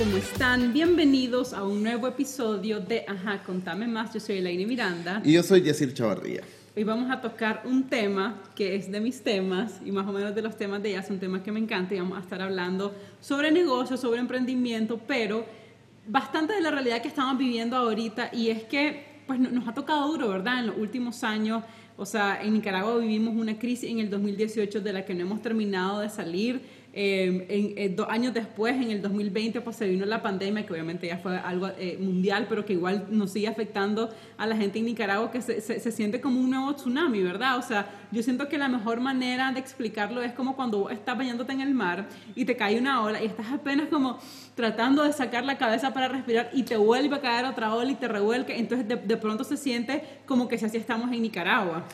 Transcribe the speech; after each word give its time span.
¿cómo 0.00 0.16
están? 0.16 0.72
Bienvenidos 0.72 1.52
a 1.52 1.62
un 1.62 1.82
nuevo 1.82 2.08
episodio 2.08 2.80
de 2.80 3.04
Ajá, 3.06 3.42
contame 3.42 3.86
más. 3.86 4.14
Yo 4.14 4.18
soy 4.18 4.38
Elaine 4.38 4.64
Miranda. 4.64 5.20
Y 5.22 5.34
yo 5.34 5.42
soy 5.42 5.60
Yacir 5.60 5.92
Chavarría. 5.92 6.40
Hoy 6.74 6.84
vamos 6.84 7.10
a 7.10 7.20
tocar 7.20 7.64
un 7.66 7.82
tema 7.82 8.42
que 8.56 8.76
es 8.76 8.90
de 8.90 8.98
mis 8.98 9.22
temas 9.22 9.78
y 9.84 9.92
más 9.92 10.08
o 10.08 10.12
menos 10.12 10.34
de 10.34 10.40
los 10.40 10.56
temas 10.56 10.82
de 10.82 10.92
ella, 10.92 11.00
es 11.00 11.10
un 11.10 11.18
tema 11.18 11.42
que 11.42 11.52
me 11.52 11.60
encanta 11.60 11.94
y 11.94 11.98
vamos 11.98 12.16
a 12.16 12.22
estar 12.22 12.40
hablando 12.40 12.94
sobre 13.20 13.50
negocios, 13.50 14.00
sobre 14.00 14.20
emprendimiento, 14.20 14.98
pero 15.06 15.44
bastante 16.06 16.54
de 16.54 16.62
la 16.62 16.70
realidad 16.70 17.02
que 17.02 17.08
estamos 17.08 17.36
viviendo 17.36 17.76
ahorita 17.76 18.30
y 18.32 18.48
es 18.48 18.64
que 18.64 19.20
pues 19.26 19.38
nos 19.38 19.68
ha 19.68 19.74
tocado 19.74 20.10
duro, 20.10 20.30
¿verdad? 20.30 20.60
En 20.60 20.68
los 20.68 20.78
últimos 20.78 21.22
años, 21.24 21.62
o 21.98 22.06
sea, 22.06 22.40
en 22.42 22.54
Nicaragua 22.54 22.96
vivimos 22.96 23.36
una 23.36 23.58
crisis 23.58 23.90
en 23.90 23.98
el 23.98 24.08
2018 24.08 24.80
de 24.80 24.92
la 24.94 25.04
que 25.04 25.12
no 25.12 25.20
hemos 25.20 25.42
terminado 25.42 26.00
de 26.00 26.08
salir 26.08 26.79
Em, 26.92 27.44
en, 27.48 27.94
dos 27.94 28.08
años 28.08 28.34
después, 28.34 28.74
en 28.74 28.90
el 28.90 29.00
2020, 29.00 29.60
pues 29.60 29.76
se 29.76 29.86
vino 29.86 30.04
la 30.06 30.22
pandemia, 30.22 30.66
que 30.66 30.72
obviamente 30.72 31.06
ya 31.06 31.18
fue 31.18 31.38
algo 31.38 31.68
eh, 31.78 31.96
mundial, 32.00 32.46
pero 32.48 32.64
que 32.64 32.72
igual 32.72 33.06
nos 33.10 33.30
sigue 33.30 33.46
afectando 33.46 34.10
a 34.36 34.46
la 34.46 34.56
gente 34.56 34.80
en 34.80 34.86
Nicaragua, 34.86 35.30
que 35.30 35.40
se, 35.40 35.60
se, 35.60 35.92
siente 35.92 36.20
como 36.20 36.40
un 36.40 36.50
nuevo 36.50 36.74
tsunami, 36.74 37.22
¿verdad? 37.22 37.58
O 37.58 37.62
sea, 37.62 37.88
yo 38.10 38.24
siento 38.24 38.48
que 38.48 38.58
la 38.58 38.68
mejor 38.68 39.00
manera 39.00 39.52
de 39.52 39.60
explicarlo 39.60 40.20
es 40.20 40.32
como 40.32 40.56
cuando 40.56 40.90
estás 40.90 41.16
bañándote 41.16 41.52
en 41.52 41.60
el 41.60 41.74
mar 41.74 42.08
y 42.34 42.44
te 42.44 42.56
cae 42.56 42.78
una 42.78 43.02
ola 43.02 43.22
y 43.22 43.26
estás 43.26 43.52
apenas 43.52 43.88
como 43.88 44.18
tratando 44.56 45.04
de 45.04 45.12
sacar 45.12 45.44
la 45.44 45.58
cabeza 45.58 45.94
para 45.94 46.08
respirar 46.08 46.50
y 46.52 46.64
te 46.64 46.76
vuelve 46.76 47.16
a 47.16 47.20
caer 47.20 47.44
otra 47.44 47.72
ola 47.72 47.92
y 47.92 47.94
te 47.94 48.08
revuelque, 48.08 48.58
entonces 48.58 48.88
de, 48.88 48.96
de 48.96 49.16
pronto 49.16 49.44
se 49.44 49.56
siente 49.56 50.02
como 50.26 50.48
que 50.48 50.58
si 50.58 50.64
así 50.64 50.76
estamos 50.76 51.12
en 51.12 51.22
Nicaragua. 51.22 51.84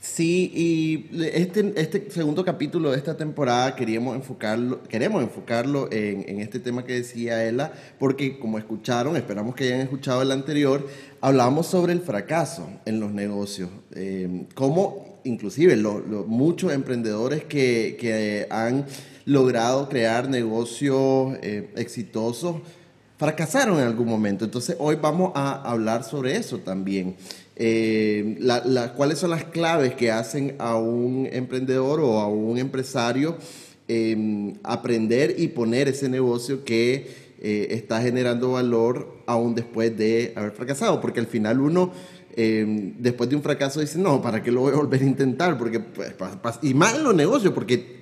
Sí, 0.00 0.52
y 0.54 1.16
este, 1.24 1.72
este 1.76 2.08
segundo 2.10 2.44
capítulo 2.44 2.92
de 2.92 2.98
esta 2.98 3.16
temporada 3.16 3.74
queríamos 3.74 4.14
enfocarlo, 4.14 4.80
queremos 4.84 5.24
enfocarlo 5.24 5.88
en, 5.90 6.38
este 6.38 6.60
tema 6.60 6.84
que 6.84 6.94
decía 6.94 7.44
Ella, 7.48 7.72
porque 7.98 8.38
como 8.38 8.58
escucharon, 8.58 9.16
esperamos 9.16 9.56
que 9.56 9.64
hayan 9.64 9.80
escuchado 9.80 10.22
el 10.22 10.30
anterior, 10.30 10.86
hablamos 11.20 11.66
sobre 11.66 11.92
el 11.92 12.00
fracaso 12.00 12.68
en 12.84 13.00
los 13.00 13.10
negocios, 13.10 13.70
eh, 13.92 14.46
cómo 14.54 15.18
inclusive 15.24 15.76
muchos 15.76 16.72
emprendedores 16.72 17.44
que, 17.44 18.46
han 18.50 18.86
logrado 19.24 19.88
crear 19.88 20.28
negocios 20.28 21.36
eh, 21.42 21.70
exitosos 21.76 22.56
fracasaron 23.18 23.78
en 23.78 23.84
algún 23.84 24.08
momento. 24.08 24.44
Entonces 24.44 24.76
hoy 24.78 24.96
vamos 24.96 25.32
a 25.34 25.60
hablar 25.68 26.04
sobre 26.04 26.36
eso 26.36 26.58
también 26.58 27.16
eh, 27.60 28.38
cuáles 28.96 29.18
son 29.18 29.30
las 29.30 29.44
claves 29.44 29.94
que 29.94 30.12
hacen 30.12 30.54
a 30.58 30.76
un 30.76 31.28
emprendedor 31.32 31.98
o 32.00 32.20
a 32.20 32.28
un 32.28 32.56
empresario 32.56 33.36
em, 33.88 34.54
aprender 34.62 35.34
y 35.38 35.48
poner 35.48 35.88
ese 35.88 36.08
negocio 36.08 36.64
que 36.64 37.28
eh, 37.40 37.66
está 37.70 38.00
generando 38.00 38.52
valor 38.52 39.22
aún 39.26 39.56
después 39.56 39.96
de 39.96 40.32
haber 40.36 40.52
fracasado, 40.52 41.00
porque 41.00 41.20
al 41.20 41.26
final 41.26 41.60
uno... 41.60 41.92
Em, 42.40 42.94
después 43.00 43.28
de 43.28 43.34
un 43.34 43.42
fracaso 43.42 43.80
dice, 43.80 43.98
no, 43.98 44.22
¿para 44.22 44.44
qué 44.44 44.52
lo 44.52 44.60
voy 44.60 44.72
a 44.72 44.76
volver 44.76 45.02
a 45.02 45.04
intentar? 45.04 45.58
Porque, 45.58 45.80
pues, 45.80 46.14
y 46.62 46.72
más 46.72 46.94
en 46.94 47.02
los 47.02 47.12
negocios, 47.12 47.52
porque 47.52 47.98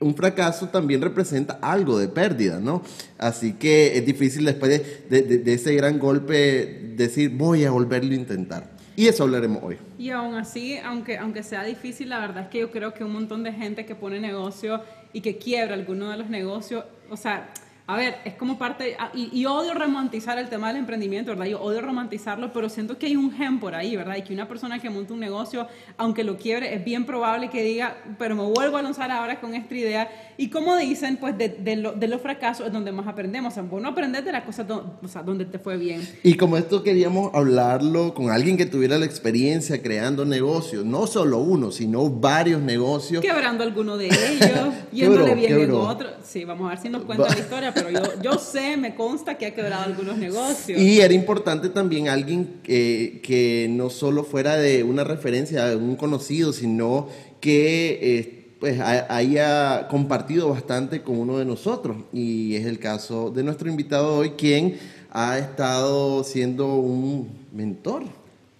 un 0.00 0.16
fracaso 0.16 0.70
también 0.70 1.00
representa 1.00 1.60
algo 1.62 1.96
de 1.96 2.08
pérdida, 2.08 2.58
¿no? 2.58 2.82
Así 3.16 3.52
que 3.52 3.96
es 3.96 4.04
difícil 4.04 4.44
después 4.44 4.82
de, 5.08 5.22
de 5.22 5.54
ese 5.54 5.72
gran 5.76 6.00
golpe 6.00 6.94
decir, 6.96 7.30
voy 7.30 7.64
a 7.64 7.70
volverlo 7.70 8.10
a 8.10 8.16
intentar. 8.16 8.75
Y 8.96 9.08
eso 9.08 9.24
hablaremos 9.24 9.62
hoy. 9.62 9.76
Y 9.98 10.10
aún 10.10 10.34
así, 10.34 10.78
aunque, 10.78 11.18
aunque 11.18 11.42
sea 11.42 11.62
difícil, 11.62 12.08
la 12.08 12.18
verdad 12.18 12.44
es 12.44 12.48
que 12.48 12.60
yo 12.60 12.70
creo 12.70 12.94
que 12.94 13.04
un 13.04 13.12
montón 13.12 13.42
de 13.42 13.52
gente 13.52 13.84
que 13.84 13.94
pone 13.94 14.18
negocio 14.18 14.82
y 15.12 15.20
que 15.20 15.36
quiebra 15.36 15.74
alguno 15.74 16.10
de 16.10 16.16
los 16.16 16.30
negocios, 16.30 16.84
o 17.10 17.16
sea, 17.16 17.50
a 17.88 17.96
ver, 17.96 18.16
es 18.24 18.34
como 18.34 18.58
parte, 18.58 18.96
ah, 18.98 19.12
y, 19.14 19.44
odio 19.44 19.72
romantizar 19.72 20.38
el 20.38 20.48
tema 20.48 20.68
del 20.68 20.78
emprendimiento, 20.78 21.30
¿verdad? 21.30 21.46
Yo 21.46 21.60
odio 21.60 21.80
romantizarlo, 21.80 22.52
pero 22.52 22.68
siento 22.68 22.98
que 22.98 23.06
hay 23.06 23.14
un 23.14 23.30
gen 23.30 23.60
por 23.60 23.76
ahí, 23.76 23.94
¿verdad? 23.94 24.16
Y 24.16 24.22
que 24.22 24.34
una 24.34 24.48
persona 24.48 24.80
que 24.80 24.90
monta 24.90 25.14
un 25.14 25.20
negocio, 25.20 25.68
aunque 25.96 26.24
lo 26.24 26.36
quiebre, 26.36 26.74
es 26.74 26.84
bien 26.84 27.06
probable 27.06 27.48
que 27.48 27.62
diga, 27.62 27.96
pero 28.18 28.34
me 28.34 28.42
vuelvo 28.42 28.76
a 28.76 28.82
lanzar 28.82 29.12
ahora 29.12 29.40
con 29.40 29.54
esta 29.54 29.72
idea. 29.72 30.10
Y 30.36 30.50
como 30.50 30.76
dicen, 30.76 31.16
pues 31.18 31.38
de, 31.38 31.48
de, 31.48 31.92
de 31.96 32.08
los 32.08 32.20
fracasos 32.20 32.66
es 32.66 32.72
donde 32.72 32.90
más 32.90 33.06
aprendemos. 33.06 33.52
O 33.52 33.54
sea, 33.54 33.62
bueno, 33.62 33.88
aprender 33.88 34.24
de 34.24 34.32
las 34.32 34.42
cosas 34.42 34.66
o 34.68 35.06
sea, 35.06 35.22
donde 35.22 35.44
te 35.44 35.60
fue 35.60 35.76
bien. 35.76 36.06
Y 36.24 36.34
como 36.34 36.56
esto 36.56 36.82
queríamos 36.82 37.32
hablarlo 37.34 38.14
con 38.14 38.30
alguien 38.30 38.56
que 38.56 38.66
tuviera 38.66 38.98
la 38.98 39.06
experiencia 39.06 39.80
creando 39.80 40.24
negocios, 40.24 40.84
no 40.84 41.06
solo 41.06 41.38
uno, 41.38 41.70
sino 41.70 42.10
varios 42.10 42.60
negocios. 42.60 43.22
Quebrando 43.22 43.62
alguno 43.62 43.96
de 43.96 44.06
ellos, 44.06 44.74
yéndole 44.92 45.36
bien 45.36 45.60
en 45.60 45.70
otro. 45.70 46.08
Sí, 46.24 46.44
vamos 46.44 46.66
a 46.66 46.70
ver 46.70 46.78
si 46.78 46.88
nos 46.88 47.04
cuenta 47.04 47.28
la 47.28 47.38
historia 47.38 47.75
pero 47.76 47.90
yo, 47.90 48.22
yo 48.22 48.38
sé, 48.38 48.76
me 48.76 48.94
consta 48.94 49.36
que 49.38 49.46
ha 49.46 49.54
quebrado 49.54 49.84
algunos 49.84 50.16
negocios. 50.16 50.80
Y 50.80 51.00
era 51.00 51.14
importante 51.14 51.68
también 51.68 52.08
alguien 52.08 52.60
que, 52.62 53.20
que 53.22 53.68
no 53.70 53.90
solo 53.90 54.24
fuera 54.24 54.56
de 54.56 54.82
una 54.82 55.04
referencia, 55.04 55.66
de 55.66 55.76
un 55.76 55.96
conocido, 55.96 56.52
sino 56.52 57.08
que 57.40 57.98
eh, 58.00 58.46
pues, 58.58 58.80
haya 58.80 59.86
compartido 59.88 60.48
bastante 60.50 61.02
con 61.02 61.18
uno 61.18 61.38
de 61.38 61.44
nosotros. 61.44 61.98
Y 62.12 62.56
es 62.56 62.66
el 62.66 62.78
caso 62.78 63.30
de 63.30 63.42
nuestro 63.42 63.68
invitado 63.68 64.16
hoy, 64.16 64.30
quien 64.30 64.78
ha 65.10 65.38
estado 65.38 66.24
siendo 66.24 66.74
un 66.76 67.28
mentor 67.52 68.04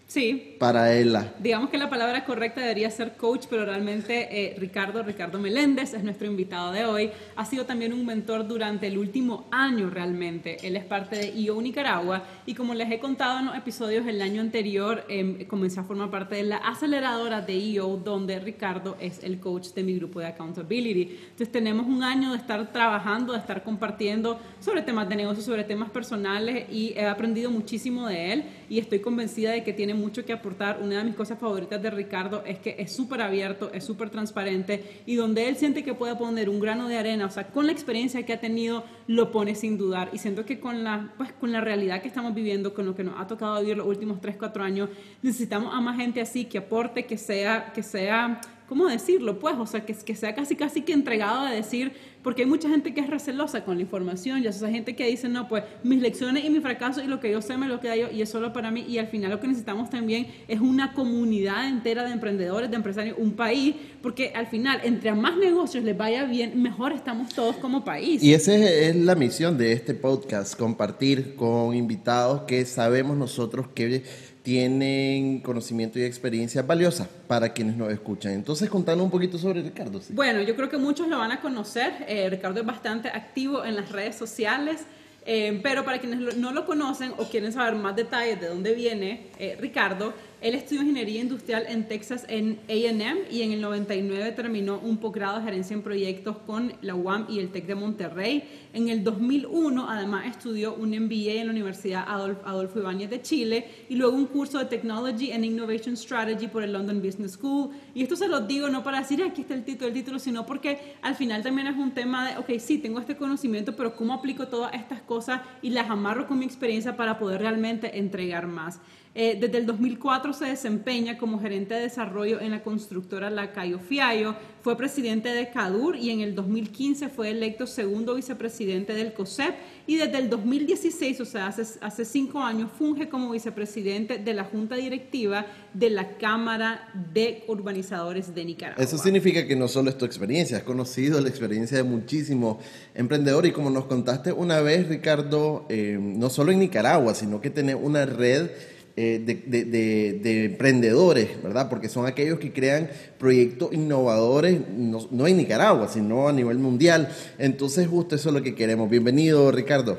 Sí. 0.06 0.55
Para 0.58 0.94
ella. 0.94 1.34
Digamos 1.38 1.68
que 1.68 1.76
la 1.76 1.90
palabra 1.90 2.24
correcta 2.24 2.62
debería 2.62 2.90
ser 2.90 3.16
coach, 3.16 3.46
pero 3.50 3.66
realmente 3.66 4.28
eh, 4.30 4.56
Ricardo, 4.58 5.02
Ricardo 5.02 5.38
Meléndez 5.38 5.92
es 5.92 6.02
nuestro 6.02 6.26
invitado 6.26 6.72
de 6.72 6.86
hoy. 6.86 7.10
Ha 7.36 7.44
sido 7.44 7.66
también 7.66 7.92
un 7.92 8.06
mentor 8.06 8.48
durante 8.48 8.86
el 8.86 8.96
último 8.96 9.46
año 9.50 9.90
realmente. 9.90 10.56
Él 10.66 10.76
es 10.76 10.84
parte 10.84 11.16
de 11.16 11.28
IO 11.38 11.60
Nicaragua 11.60 12.22
y 12.46 12.54
como 12.54 12.72
les 12.74 12.90
he 12.90 12.98
contado 12.98 13.40
en 13.40 13.46
los 13.46 13.56
episodios 13.56 14.06
el 14.06 14.22
año 14.22 14.40
anterior, 14.40 15.04
eh, 15.08 15.46
comencé 15.46 15.80
a 15.80 15.84
formar 15.84 16.10
parte 16.10 16.36
de 16.36 16.44
la 16.44 16.56
aceleradora 16.56 17.42
de 17.42 17.54
IO, 17.54 17.98
donde 17.98 18.38
Ricardo 18.38 18.96
es 18.98 19.22
el 19.22 19.38
coach 19.38 19.68
de 19.68 19.82
mi 19.82 19.96
grupo 19.96 20.20
de 20.20 20.26
accountability. 20.26 21.18
Entonces 21.22 21.52
tenemos 21.52 21.86
un 21.86 22.02
año 22.02 22.32
de 22.32 22.38
estar 22.38 22.72
trabajando, 22.72 23.34
de 23.34 23.40
estar 23.40 23.62
compartiendo 23.62 24.40
sobre 24.60 24.82
temas 24.82 25.08
de 25.08 25.16
negocio, 25.16 25.42
sobre 25.42 25.64
temas 25.64 25.90
personales 25.90 26.66
y 26.70 26.94
he 26.96 27.04
aprendido 27.04 27.50
muchísimo 27.50 28.06
de 28.08 28.32
él 28.32 28.44
y 28.70 28.78
estoy 28.78 29.00
convencida 29.00 29.52
de 29.52 29.62
que 29.62 29.74
tiene 29.74 29.92
mucho 29.92 30.24
que 30.24 30.32
aportar. 30.32 30.45
Una 30.80 30.98
de 30.98 31.04
mis 31.04 31.14
cosas 31.14 31.38
favoritas 31.38 31.82
de 31.82 31.90
Ricardo 31.90 32.42
es 32.46 32.58
que 32.58 32.76
es 32.78 32.94
súper 32.94 33.20
abierto, 33.20 33.70
es 33.72 33.84
súper 33.84 34.10
transparente 34.10 35.02
y 35.04 35.16
donde 35.16 35.48
él 35.48 35.56
siente 35.56 35.82
que 35.82 35.94
puede 35.94 36.14
poner 36.14 36.48
un 36.48 36.60
grano 36.60 36.88
de 36.88 36.96
arena, 36.96 37.26
o 37.26 37.30
sea, 37.30 37.48
con 37.48 37.66
la 37.66 37.72
experiencia 37.72 38.24
que 38.24 38.32
ha 38.32 38.40
tenido, 38.40 38.84
lo 39.06 39.30
pone 39.30 39.54
sin 39.54 39.76
dudar. 39.76 40.10
Y 40.12 40.18
siento 40.18 40.44
que 40.44 40.60
con 40.60 40.84
la, 40.84 41.12
pues, 41.16 41.32
con 41.32 41.52
la 41.52 41.60
realidad 41.60 42.00
que 42.00 42.08
estamos 42.08 42.34
viviendo, 42.34 42.74
con 42.74 42.86
lo 42.86 42.94
que 42.94 43.04
nos 43.04 43.20
ha 43.20 43.26
tocado 43.26 43.60
vivir 43.60 43.76
los 43.76 43.86
últimos 43.86 44.20
3, 44.20 44.36
4 44.38 44.62
años, 44.62 44.88
necesitamos 45.22 45.74
a 45.74 45.80
más 45.80 45.96
gente 45.96 46.20
así 46.20 46.44
que 46.44 46.58
aporte, 46.58 47.06
que 47.06 47.18
sea, 47.18 47.72
que 47.72 47.82
sea 47.82 48.40
¿cómo 48.68 48.86
decirlo? 48.86 49.38
Pues, 49.38 49.54
o 49.58 49.66
sea, 49.66 49.84
que, 49.84 49.94
sea 49.94 50.34
casi, 50.34 50.56
casi 50.56 50.82
que 50.82 50.92
entregado 50.92 51.40
a 51.40 51.50
decir, 51.50 51.92
porque 52.22 52.42
hay 52.42 52.48
mucha 52.48 52.68
gente 52.68 52.92
que 52.92 53.00
es 53.00 53.08
recelosa 53.08 53.64
con 53.64 53.76
la 53.76 53.82
información, 53.82 54.42
y 54.42 54.46
esa 54.46 54.68
gente 54.68 54.96
que 54.96 55.06
dice, 55.06 55.28
no, 55.28 55.48
pues 55.48 55.64
mis 55.82 56.00
lecciones 56.00 56.44
y 56.44 56.50
mi 56.50 56.60
fracaso 56.60 57.02
y 57.02 57.06
lo 57.06 57.20
que 57.20 57.30
yo 57.30 57.40
sé 57.40 57.56
me 57.56 57.68
lo 57.68 57.80
queda 57.80 57.96
yo 57.96 58.10
y 58.10 58.22
es 58.22 58.28
solo 58.28 58.52
para 58.52 58.70
mí, 58.70 58.84
y 58.88 58.98
al 58.98 59.06
final 59.08 59.30
lo 59.30 59.40
que 59.40 59.46
necesitamos 59.46 59.90
también 59.90 60.26
es 60.48 60.60
una 60.60 60.92
comunidad 60.92 61.68
entera 61.68 62.04
de 62.04 62.12
emprendedores, 62.12 62.70
de 62.70 62.76
empresarios, 62.76 63.16
un 63.18 63.32
país, 63.32 63.74
porque 64.02 64.32
al 64.34 64.46
final, 64.46 64.80
entre 64.84 65.12
más 65.14 65.36
negocios 65.36 65.84
les 65.84 65.96
vaya 65.96 66.24
bien, 66.24 66.60
mejor 66.62 66.92
estamos 66.92 67.34
todos 67.34 67.56
como 67.56 67.84
país. 67.84 68.22
Y 68.22 68.34
esa 68.34 68.54
es 68.54 68.96
la 68.96 69.14
misión 69.14 69.56
de 69.56 69.72
este 69.72 69.94
podcast, 69.94 70.58
compartir 70.58 71.34
con 71.36 71.74
invitados 71.74 72.42
que 72.42 72.64
sabemos 72.64 73.16
nosotros 73.16 73.68
que 73.74 74.02
tienen 74.46 75.40
conocimiento 75.40 75.98
y 75.98 76.04
experiencia 76.04 76.62
valiosa 76.62 77.08
para 77.26 77.52
quienes 77.52 77.76
nos 77.76 77.92
escuchan. 77.92 78.30
Entonces, 78.30 78.70
contando 78.70 79.02
un 79.02 79.10
poquito 79.10 79.38
sobre 79.38 79.60
Ricardo. 79.60 80.00
Bueno, 80.10 80.40
yo 80.40 80.54
creo 80.54 80.68
que 80.68 80.76
muchos 80.76 81.08
lo 81.08 81.18
van 81.18 81.32
a 81.32 81.40
conocer. 81.40 81.92
Eh, 82.06 82.30
Ricardo 82.30 82.60
es 82.60 82.64
bastante 82.64 83.08
activo 83.08 83.64
en 83.64 83.74
las 83.74 83.90
redes 83.90 84.14
sociales. 84.14 84.82
Eh, 85.28 85.58
pero 85.64 85.84
para 85.84 85.98
quienes 85.98 86.36
no 86.36 86.52
lo 86.52 86.64
conocen 86.64 87.12
o 87.16 87.24
quieren 87.24 87.52
saber 87.52 87.74
más 87.74 87.96
detalles 87.96 88.40
de 88.40 88.46
dónde 88.46 88.76
viene 88.76 89.26
eh, 89.40 89.56
Ricardo, 89.60 90.14
él 90.42 90.54
estudió 90.54 90.82
ingeniería 90.82 91.22
industrial 91.22 91.64
en 91.66 91.88
Texas 91.88 92.26
en 92.28 92.58
AM 92.68 93.16
y 93.30 93.40
en 93.40 93.52
el 93.52 93.60
99 93.62 94.32
terminó 94.32 94.78
un 94.78 94.98
posgrado 94.98 95.38
de 95.38 95.44
gerencia 95.44 95.74
en 95.74 95.82
proyectos 95.82 96.36
con 96.38 96.74
la 96.82 96.94
UAM 96.94 97.26
y 97.30 97.38
el 97.38 97.48
TEC 97.48 97.66
de 97.66 97.74
Monterrey. 97.74 98.44
En 98.74 98.90
el 98.90 99.02
2001 99.02 99.88
además 99.88 100.26
estudió 100.26 100.74
un 100.74 100.90
MBA 100.90 101.40
en 101.40 101.46
la 101.46 101.52
Universidad 101.52 102.04
Adolfo 102.06 102.78
Ibáñez 102.78 103.08
de 103.08 103.22
Chile 103.22 103.66
y 103.88 103.96
luego 103.96 104.14
un 104.14 104.26
curso 104.26 104.58
de 104.58 104.66
Technology 104.66 105.32
and 105.32 105.44
Innovation 105.44 105.96
Strategy 105.96 106.48
por 106.48 106.62
el 106.62 106.72
London 106.72 107.00
Business 107.00 107.32
School. 107.32 107.70
Y 107.94 108.02
esto 108.02 108.14
se 108.14 108.28
lo 108.28 108.40
digo 108.40 108.68
no 108.68 108.82
para 108.82 109.00
decir 109.00 109.22
aquí 109.22 109.40
está 109.40 109.54
el 109.54 109.64
título, 109.64 109.88
el 109.88 109.94
título, 109.94 110.18
sino 110.18 110.44
porque 110.44 110.96
al 111.00 111.14
final 111.14 111.42
también 111.42 111.66
es 111.68 111.76
un 111.76 111.92
tema 111.92 112.28
de, 112.28 112.36
ok, 112.36 112.58
sí, 112.58 112.76
tengo 112.76 113.00
este 113.00 113.16
conocimiento, 113.16 113.74
pero 113.74 113.96
¿cómo 113.96 114.12
aplico 114.12 114.48
todas 114.48 114.74
estas 114.74 115.00
cosas 115.00 115.40
y 115.62 115.70
las 115.70 115.88
amarro 115.88 116.26
con 116.26 116.38
mi 116.38 116.44
experiencia 116.44 116.94
para 116.94 117.18
poder 117.18 117.40
realmente 117.40 117.98
entregar 117.98 118.46
más? 118.46 118.80
Eh, 119.18 119.38
desde 119.40 119.56
el 119.56 119.64
2004 119.64 120.34
se 120.34 120.44
desempeña 120.44 121.16
como 121.16 121.40
gerente 121.40 121.72
de 121.72 121.80
desarrollo 121.80 122.38
en 122.38 122.50
la 122.50 122.62
constructora 122.62 123.30
Lacayo 123.30 123.78
Fiallo, 123.78 124.36
fue 124.60 124.76
presidente 124.76 125.30
de 125.30 125.48
CADUR 125.48 125.96
y 125.96 126.10
en 126.10 126.20
el 126.20 126.34
2015 126.34 127.08
fue 127.08 127.30
electo 127.30 127.66
segundo 127.66 128.16
vicepresidente 128.16 128.92
del 128.92 129.14
COSEP. 129.14 129.54
Y 129.86 129.96
desde 129.96 130.18
el 130.18 130.28
2016, 130.28 131.20
o 131.22 131.24
sea, 131.24 131.46
hace, 131.46 131.78
hace 131.80 132.04
cinco 132.04 132.40
años, 132.40 132.70
funge 132.76 133.08
como 133.08 133.30
vicepresidente 133.30 134.18
de 134.18 134.34
la 134.34 134.44
Junta 134.44 134.74
Directiva 134.74 135.46
de 135.72 135.88
la 135.88 136.18
Cámara 136.18 136.92
de 137.14 137.44
Urbanizadores 137.46 138.34
de 138.34 138.44
Nicaragua. 138.44 138.84
Eso 138.84 138.98
significa 138.98 139.46
que 139.46 139.56
no 139.56 139.66
solo 139.66 139.88
es 139.88 139.96
tu 139.96 140.04
experiencia, 140.04 140.58
has 140.58 140.64
conocido 140.64 141.22
la 141.22 141.30
experiencia 141.30 141.78
de 141.78 141.84
muchísimos 141.84 142.58
emprendedores 142.94 143.50
y 143.50 143.54
como 143.54 143.70
nos 143.70 143.86
contaste 143.86 144.30
una 144.30 144.60
vez, 144.60 144.88
Ricardo, 144.88 145.64
eh, 145.70 145.96
no 145.98 146.28
solo 146.28 146.52
en 146.52 146.58
Nicaragua, 146.58 147.14
sino 147.14 147.40
que 147.40 147.48
tenés 147.48 147.76
una 147.80 148.04
red 148.04 148.50
eh, 148.98 149.18
de, 149.18 150.44
emprendedores, 150.46 151.42
¿verdad? 151.42 151.68
Porque 151.68 151.86
son 151.86 152.06
aquellos 152.06 152.38
que 152.38 152.50
crean 152.50 152.88
proyectos 153.18 153.74
innovadores, 153.74 154.58
no, 154.70 155.26
en 155.26 155.36
Nicaragua, 155.36 155.86
sino 155.86 156.28
a 156.28 156.32
nivel 156.32 156.56
mundial. 156.56 157.14
Entonces, 157.38 157.86
justo 157.86 158.14
eso 158.14 158.30
es 158.30 158.34
lo 158.34 158.42
que 158.42 158.54
queremos. 158.54 158.88
Bienvenido, 158.88 159.52
Ricardo. 159.52 159.98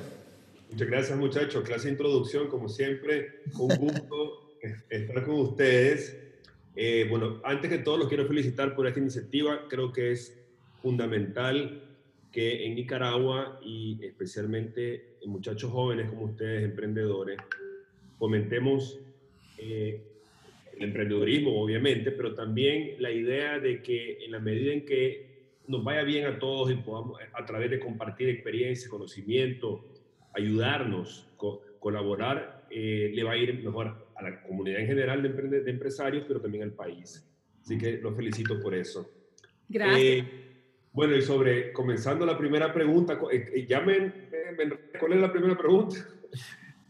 Muchas 0.71 0.87
gracias, 0.87 1.15
muchachos. 1.15 1.63
Clase 1.63 1.85
de 1.85 1.91
introducción, 1.91 2.47
como 2.47 2.67
siempre. 2.67 3.41
Un 3.59 3.75
gusto 3.75 4.55
estar 4.89 5.23
con 5.23 5.35
ustedes. 5.41 6.17
Eh, 6.75 7.05
bueno, 7.07 7.39
antes 7.43 7.69
que 7.69 7.77
todo, 7.77 7.97
los 7.97 8.07
quiero 8.07 8.25
felicitar 8.27 8.75
por 8.75 8.87
esta 8.87 8.99
iniciativa. 8.99 9.67
Creo 9.69 9.93
que 9.93 10.11
es 10.11 10.35
fundamental 10.81 11.83
que 12.31 12.65
en 12.65 12.73
Nicaragua 12.73 13.59
y 13.63 14.03
especialmente 14.03 15.17
en 15.21 15.29
muchachos 15.29 15.71
jóvenes 15.71 16.09
como 16.09 16.25
ustedes, 16.25 16.63
emprendedores, 16.63 17.37
fomentemos 18.17 18.99
eh, 19.57 20.01
el 20.77 20.83
emprendedurismo, 20.83 21.61
obviamente, 21.61 22.11
pero 22.11 22.35
también 22.35 22.95
la 22.99 23.11
idea 23.11 23.59
de 23.59 23.81
que 23.81 24.23
en 24.23 24.31
la 24.31 24.39
medida 24.39 24.73
en 24.73 24.85
que 24.85 25.27
nos 25.67 25.83
vaya 25.83 26.03
bien 26.03 26.25
a 26.25 26.39
todos 26.39 26.71
y 26.71 26.75
podamos, 26.75 27.19
a 27.33 27.45
través 27.45 27.69
de 27.69 27.79
compartir 27.79 28.29
experiencia, 28.29 28.89
conocimiento, 28.89 29.85
ayudarnos, 30.33 31.27
colaborar, 31.79 32.65
eh, 32.69 33.11
le 33.13 33.23
va 33.23 33.33
a 33.33 33.37
ir 33.37 33.63
mejor 33.63 34.07
a 34.15 34.23
la 34.23 34.41
comunidad 34.43 34.79
en 34.79 34.87
general 34.87 35.21
de, 35.21 35.29
de, 35.61 35.71
empresarios, 35.71 36.25
pero 36.27 36.39
también 36.41 36.63
al 36.63 36.71
país. 36.71 37.27
Así 37.61 37.77
que 37.77 37.97
los 37.97 38.15
felicito 38.15 38.59
por 38.61 38.73
eso. 38.73 39.09
Gracias. 39.67 39.99
Eh, 40.01 40.23
bueno, 40.93 41.15
y 41.15 41.21
sobre, 41.21 41.73
comenzando 41.73 42.25
la 42.25 42.37
primera 42.37 42.73
pregunta, 42.73 43.19
ya 43.67 43.81
me, 43.81 43.99
me, 43.99 44.69
¿cuál 44.99 45.13
es 45.13 45.21
la 45.21 45.31
primera 45.31 45.57
pregunta? 45.57 45.97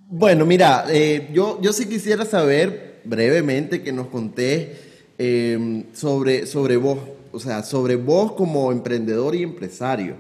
Bueno, 0.10 0.46
mira, 0.46 0.86
eh, 0.90 1.28
yo, 1.34 1.60
yo 1.62 1.74
sí 1.74 1.86
quisiera 1.86 2.24
saber 2.24 3.02
brevemente 3.04 3.82
que 3.82 3.92
nos 3.92 4.08
contés 4.08 4.70
em, 5.18 5.84
sobre, 5.94 6.46
sobre 6.46 6.78
vos, 6.78 6.98
o 7.34 7.40
sea, 7.42 7.62
sobre 7.62 7.98
vos 7.98 8.32
como 8.32 8.72
emprendedor 8.72 9.36
y 9.36 9.44
empresario. 9.44 10.16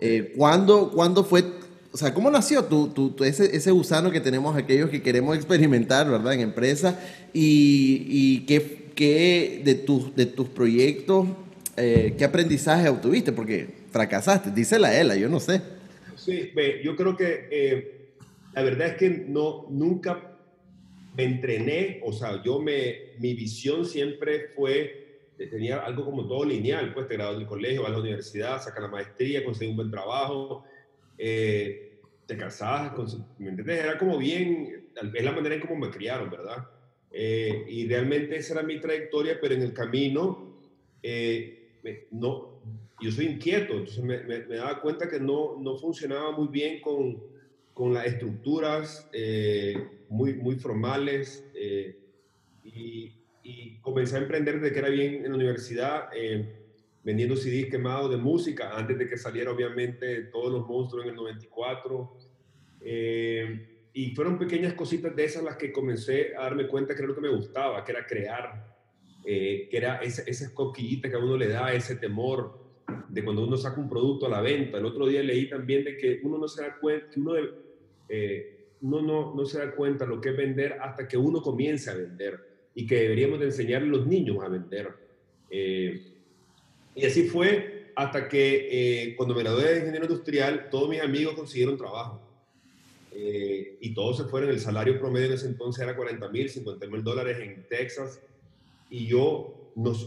Eh, 0.00 0.34
¿cuándo, 0.36 0.90
fue, 1.24 1.44
o 1.92 1.96
sea, 1.96 2.12
cómo 2.12 2.32
nació 2.32 2.64
tu, 2.64 2.88
tu, 2.88 3.22
ese, 3.22 3.54
ese, 3.56 3.70
gusano 3.70 4.10
que 4.10 4.20
tenemos 4.20 4.56
aquellos 4.56 4.90
que 4.90 5.02
queremos 5.02 5.36
experimentar, 5.36 6.10
¿verdad? 6.10 6.34
En 6.34 6.40
empresa 6.40 6.98
y, 7.32 8.06
y 8.08 8.40
qué, 8.40 8.90
qué, 8.96 9.62
de, 9.64 9.76
tus, 9.76 10.16
de 10.16 10.26
tus 10.26 10.48
proyectos, 10.48 11.28
eh, 11.76 12.16
qué 12.18 12.24
aprendizaje 12.24 12.88
obtuviste, 12.88 13.30
porque 13.30 13.68
fracasaste, 13.92 14.50
dice 14.50 14.80
la 14.80 14.98
ELA, 15.00 15.14
yo 15.14 15.28
no 15.28 15.38
sé. 15.38 15.62
Sí, 16.16 16.50
yo 16.82 16.96
creo 16.96 17.16
que 17.16 17.97
la 18.58 18.64
verdad 18.64 18.88
es 18.88 18.94
que 18.94 19.08
no, 19.08 19.66
nunca 19.70 20.36
me 21.16 21.22
entrené, 21.22 22.00
o 22.04 22.12
sea, 22.12 22.42
yo 22.42 22.58
me, 22.60 23.12
mi 23.20 23.32
visión 23.32 23.84
siempre 23.84 24.48
fue, 24.48 25.20
tenía 25.36 25.78
algo 25.78 26.04
como 26.04 26.26
todo 26.26 26.44
lineal, 26.44 26.92
pues 26.92 27.06
te 27.06 27.14
graduas 27.14 27.38
del 27.38 27.46
colegio, 27.46 27.82
vas 27.82 27.92
a 27.92 27.94
la 27.94 28.00
universidad, 28.00 28.60
sacas 28.60 28.82
la 28.82 28.88
maestría, 28.88 29.44
consigues 29.44 29.70
un 29.70 29.76
buen 29.76 29.92
trabajo, 29.92 30.64
eh, 31.16 32.00
te 32.26 32.36
casabas, 32.36 33.16
¿me 33.38 33.50
entiendes? 33.50 33.78
Era 33.78 33.96
como 33.96 34.18
bien, 34.18 34.88
es 35.14 35.24
la 35.24 35.30
manera 35.30 35.54
en 35.54 35.60
cómo 35.60 35.76
me 35.76 35.90
criaron, 35.90 36.28
¿verdad? 36.28 36.68
Eh, 37.12 37.64
y 37.68 37.86
realmente 37.86 38.38
esa 38.38 38.54
era 38.54 38.64
mi 38.64 38.80
trayectoria, 38.80 39.38
pero 39.40 39.54
en 39.54 39.62
el 39.62 39.72
camino, 39.72 40.58
eh, 41.00 41.76
no, 42.10 42.60
yo 43.00 43.12
soy 43.12 43.26
inquieto, 43.26 43.74
entonces 43.74 44.02
me, 44.02 44.18
me, 44.24 44.40
me, 44.46 44.56
daba 44.56 44.80
cuenta 44.80 45.08
que 45.08 45.20
no, 45.20 45.56
no 45.60 45.76
funcionaba 45.76 46.32
muy 46.32 46.48
bien 46.48 46.80
con 46.80 47.37
con 47.78 47.94
las 47.94 48.06
estructuras 48.06 49.08
eh, 49.12 49.76
muy, 50.08 50.34
muy 50.34 50.56
formales 50.56 51.48
eh, 51.54 51.96
y, 52.64 53.14
comencé 53.80 54.16
a 54.16 54.18
emprender 54.18 54.60
desde 54.60 54.72
que 54.74 54.78
era 54.80 54.88
bien 54.88 55.24
en 55.24 55.30
la 55.30 55.36
universidad, 55.36 56.10
eh, 56.12 56.46
vendiendo 57.02 57.36
CDs 57.36 57.70
quemados 57.70 58.10
de 58.10 58.18
música, 58.18 58.76
antes 58.76 58.98
de 58.98 59.08
que 59.08 59.16
saliera 59.16 59.52
obviamente 59.52 60.24
todos 60.24 60.52
los 60.52 60.66
monstruos 60.66 61.04
en 61.04 61.10
el 61.10 61.16
94. 61.16 62.16
y 63.94 64.10
fueron 64.14 64.38
pequeñas 64.38 64.74
cositas 64.74 65.14
de 65.16 65.24
esas 65.24 65.44
las 65.44 65.56
que 65.56 65.72
comencé 65.72 66.36
a 66.36 66.42
darme 66.42 66.66
cuenta 66.66 66.94
que 66.94 67.00
era 67.00 67.08
lo 67.08 67.14
que 67.14 67.22
me 67.22 67.30
gustaba, 67.30 67.82
que 67.84 67.92
era 67.92 68.04
crear, 68.04 68.76
que 69.24 69.70
era 69.70 69.98
esa, 69.98 70.22
esa 70.22 70.52
coquillita 70.52 71.08
que 71.08 71.14
a 71.14 71.20
uno 71.20 71.36
le 71.36 71.48
da, 71.48 71.72
ese 71.72 71.94
temor 71.94 72.58
de 73.08 73.24
cuando 73.24 73.44
uno 73.44 73.56
saca 73.56 73.80
un 73.80 73.88
producto 73.88 74.26
a 74.26 74.30
la 74.30 74.42
venta. 74.42 74.76
El 74.76 74.84
otro 74.84 75.06
día 75.06 75.22
leí 75.22 75.48
también 75.48 75.84
de 75.84 75.96
que 75.96 76.20
uno 76.22 76.36
no 76.36 76.48
se 76.48 76.62
da 76.62 76.76
cuenta, 76.78 77.08
que 77.08 77.20
uno 77.20 77.34
eh, 78.08 78.68
uno 78.80 79.02
no, 79.02 79.34
no 79.34 79.44
se 79.44 79.58
da 79.58 79.72
cuenta 79.72 80.06
lo 80.06 80.20
que 80.20 80.30
es 80.30 80.36
vender 80.36 80.74
hasta 80.80 81.08
que 81.08 81.16
uno 81.16 81.42
comience 81.42 81.90
a 81.90 81.94
vender 81.94 82.38
y 82.74 82.86
que 82.86 82.96
deberíamos 82.96 83.40
de 83.40 83.46
enseñar 83.46 83.82
a 83.82 83.86
los 83.86 84.06
niños 84.06 84.42
a 84.42 84.48
vender. 84.48 84.88
Eh, 85.50 86.00
y 86.94 87.04
así 87.04 87.24
fue 87.24 87.92
hasta 87.96 88.28
que 88.28 88.68
eh, 88.70 89.16
cuando 89.16 89.34
me 89.34 89.42
gradué 89.42 89.72
de 89.72 89.78
ingeniero 89.80 90.06
industrial, 90.06 90.68
todos 90.70 90.88
mis 90.88 91.00
amigos 91.00 91.34
consiguieron 91.34 91.76
trabajo. 91.76 92.20
y 93.80 93.94
todos 93.94 94.18
se 94.18 94.24
fueron, 94.24 94.50
el 94.50 94.60
salario 94.60 95.00
promedio 95.00 95.26
en 95.26 95.32
ese 95.32 95.48
entonces 95.48 95.82
era 95.82 95.96
40 95.96 96.28
mil, 96.28 96.48
50 96.48 96.86
mil 96.86 97.02
dólares 97.02 97.38
en 97.40 97.66
Texas. 97.68 98.20
Y 98.90 99.06
yo 99.06 99.58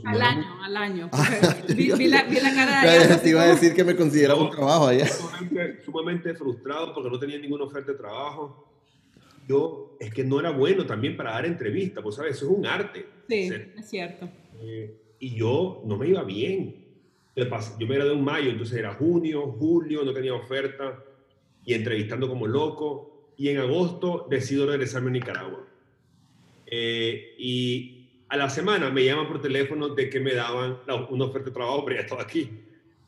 al 0.06 0.22
año, 0.22 0.64
al 0.64 0.78
año. 0.78 1.10
Ah, 1.14 1.56
vi, 1.76 1.88
la, 2.08 2.26
cara 2.28 3.08
de. 3.08 3.16
Te 3.18 3.30
iba 3.30 3.44
a 3.44 3.48
decir 3.48 3.74
que 3.74 3.84
me 3.84 3.96
consideraba 3.96 4.42
un 4.42 4.52
trabajo 4.52 4.88
allá. 4.88 5.08
Sumamente, 5.84 6.34
frustrado 6.34 6.94
porque 6.94 7.10
no 7.10 7.20
tenía 7.20 7.38
ninguna 7.38 7.66
oferta 7.66 7.92
de 7.92 7.98
trabajo. 7.98 8.68
Yo, 9.48 9.98
es 10.00 10.14
que 10.14 10.24
no 10.24 10.40
era 10.40 10.52
bueno 10.52 10.86
también 10.86 11.18
para 11.18 11.32
dar 11.32 11.46
entrevistas, 11.46 12.04
pues 12.04 12.16
sabes, 12.16 12.38
eso 12.38 12.46
es 12.46 12.58
un 12.58 12.66
arte. 12.66 13.06
Sí, 13.28 13.52
es 13.78 13.90
cierto. 13.90 14.30
Eh, 14.62 14.96
y 15.20 15.36
yo 15.36 15.84
no 15.86 15.98
me 15.98 16.08
iba 16.08 16.24
bien. 16.24 16.82
Yo 17.36 17.88
me 17.88 17.96
gradué 17.96 18.14
en 18.14 18.24
mayo, 18.24 18.50
entonces 18.50 18.78
era 18.78 18.94
junio, 18.94 19.56
julio, 19.58 20.04
no 20.04 20.14
tenía 20.14 20.34
oferta 20.34 21.04
y 21.66 21.74
entrevistando 21.74 22.28
como 22.28 22.48
loco. 22.48 23.34
Y 23.38 23.50
en 23.50 23.58
agosto 23.58 24.28
decido 24.30 24.68
regresarme 24.68 25.10
a 25.10 25.14
Nicaragua. 25.14 25.68
Eh, 26.66 27.36
y 27.38 28.02
a 28.30 28.38
la 28.38 28.50
semana 28.50 28.90
me 28.90 29.04
llaman 29.04 29.28
por 29.28 29.42
teléfono 29.42 29.90
de 29.90 30.10
que 30.10 30.20
me 30.20 30.34
daban 30.34 30.78
una 31.10 31.26
oferta 31.26 31.50
de 31.50 31.54
trabajo, 31.54 31.84
pero 31.84 31.98
ya 31.98 32.04
estaba 32.04 32.22
aquí. 32.22 32.50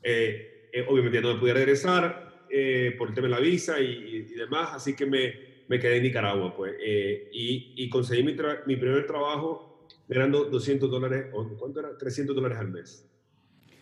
Eh, 0.04 0.70
eh, 0.74 0.86
obviamente 0.88 1.22
no 1.22 1.34
me 1.34 1.40
podía 1.40 1.54
regresar 1.54 2.33
eh, 2.56 2.94
por 2.98 3.10
el 3.10 3.16
tema 3.16 3.28
de 3.28 3.32
la 3.34 3.40
visa 3.40 3.80
y, 3.80 4.22
demás, 4.36 4.70
así 4.74 4.96
que 4.96 5.08
me, 5.08 5.34
me, 5.68 5.80
quedé 5.80 5.98
en 5.98 6.04
Nicaragua, 6.04 6.56
pues. 6.56 6.74
Y, 7.32 7.74
y, 7.76 7.90
conseguí 7.90 8.22
mi, 8.22 8.36
mi, 8.68 8.76
primer 8.76 9.08
trabajo 9.08 9.88
ganando 10.08 10.46
200 10.46 10.90
dólares, 10.90 11.26
o 11.34 11.48
¿cuánto 11.58 11.80
era? 11.80 11.98
300 11.98 12.36
dólares 12.36 12.60
al 12.60 12.70
mes, 12.70 13.10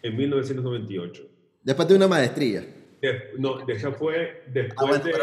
en 0.02 0.16
1998. 0.16 1.28
Después 1.62 1.88
de 1.88 1.96
una 1.96 2.08
maestría. 2.08 2.66
no, 3.38 3.68
ya 3.68 3.92
fue 3.92 4.44
después 4.48 4.96
ah, 4.96 5.04
de... 5.04 5.14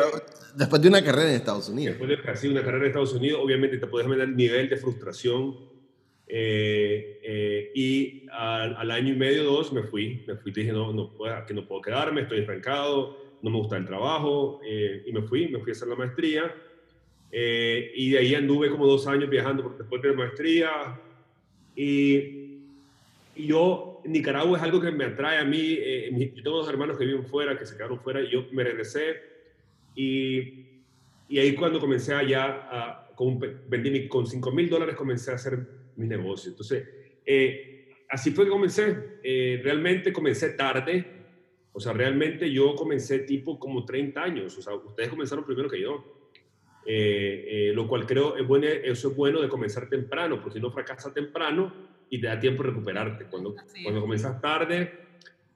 Después 0.54 0.82
de 0.82 0.88
una 0.88 1.02
carrera 1.02 1.30
en 1.30 1.36
Estados 1.36 1.70
Unidos. 1.70 1.98
Después 1.98 2.10
de 2.10 2.22
casi 2.22 2.48
una 2.48 2.60
carrera 2.62 2.84
en 2.84 2.86
Estados 2.88 3.14
Unidos, 3.14 3.40
obviamente 3.42 3.78
te 3.78 3.86
puedes 3.86 4.06
meter 4.06 4.28
el 4.28 4.36
nivel 4.36 4.68
de 4.68 4.76
frustración 4.76 5.56
eh, 6.26 7.20
eh, 7.22 7.72
y 7.74 8.26
al, 8.30 8.90
año 8.90 9.14
y 9.14 9.16
medio, 9.16 9.44
dos, 9.44 9.72
me 9.72 9.82
fui. 9.82 10.24
Me 10.26 10.36
fui, 10.36 10.52
dije, 10.52 10.72
no, 10.72 10.92
no 10.92 11.14
puedo, 11.14 11.34
que 11.46 11.54
no 11.54 11.66
puedo 11.66 11.80
quedarme, 11.80 12.22
estoy 12.22 12.40
estancado, 12.40 13.16
no 13.42 13.50
me 13.50 13.56
gusta 13.56 13.76
el 13.76 13.86
trabajo. 13.86 14.60
Eh, 14.64 15.04
y 15.06 15.12
me 15.12 15.22
fui, 15.22 15.48
me 15.48 15.60
fui 15.60 15.70
a 15.70 15.72
hacer 15.72 15.88
la 15.88 15.96
maestría. 15.96 16.54
y 17.30 18.10
de 18.10 18.18
ahí 18.18 18.34
anduve 18.34 18.70
como 18.70 18.86
dos 18.86 19.06
años 19.06 19.28
viajando 19.28 19.74
después 19.78 20.02
de 20.02 20.08
la 20.08 20.14
maestría. 20.14 21.00
Y, 21.76 22.62
y, 23.36 23.46
yo, 23.46 24.00
Nicaragua 24.04 24.58
es 24.58 24.64
algo 24.64 24.80
que 24.80 24.90
me 24.90 25.04
atrae 25.04 25.38
a 25.38 25.44
mí. 25.44 25.78
yo 26.34 26.42
tengo 26.42 26.58
dos 26.58 26.68
hermanos 26.68 26.98
que 26.98 27.04
viven 27.04 27.24
fuera, 27.24 27.58
que 27.58 27.66
se 27.66 27.76
quedaron 27.76 28.00
fuera, 28.00 28.20
y 28.22 28.30
yo 28.30 28.46
me 28.52 28.64
regresé. 28.64 29.16
Y, 29.94 30.66
y 31.28 31.38
ahí 31.38 31.54
cuando 31.54 31.78
comencé 31.78 32.14
allá, 32.14 32.68
a, 32.70 33.08
con, 33.14 33.38
vendí 33.68 34.08
con 34.08 34.26
5 34.26 34.52
mil 34.52 34.70
dólares, 34.70 34.94
comencé 34.94 35.32
a 35.32 35.34
hacer 35.34 35.58
mi 35.96 36.06
negocio. 36.06 36.50
Entonces, 36.50 36.88
eh, 37.26 37.96
así 38.08 38.30
fue 38.30 38.44
que 38.44 38.50
comencé. 38.50 39.18
Eh, 39.22 39.60
realmente 39.62 40.12
comencé 40.12 40.50
tarde. 40.50 41.17
O 41.72 41.80
sea, 41.80 41.92
realmente 41.92 42.50
yo 42.50 42.74
comencé 42.74 43.20
tipo 43.20 43.58
como 43.58 43.84
30 43.84 44.22
años. 44.22 44.58
O 44.58 44.62
sea, 44.62 44.74
ustedes 44.74 45.08
comenzaron 45.08 45.44
primero 45.44 45.68
que 45.68 45.80
yo. 45.80 46.18
Eh, 46.90 47.68
eh, 47.68 47.72
lo 47.74 47.86
cual 47.86 48.06
creo 48.06 48.34
es 48.38 48.46
bueno, 48.46 48.66
eso 48.66 49.10
es 49.10 49.16
bueno 49.16 49.42
de 49.42 49.48
comenzar 49.48 49.90
temprano, 49.90 50.40
porque 50.40 50.54
si 50.54 50.60
no 50.62 50.70
fracasa 50.70 51.12
temprano 51.12 51.70
y 52.08 52.18
te 52.18 52.28
da 52.28 52.40
tiempo 52.40 52.62
de 52.62 52.70
recuperarte. 52.70 53.26
Cuando, 53.26 53.54
cuando 53.82 54.00
comenzas 54.00 54.40
tarde, 54.40 54.90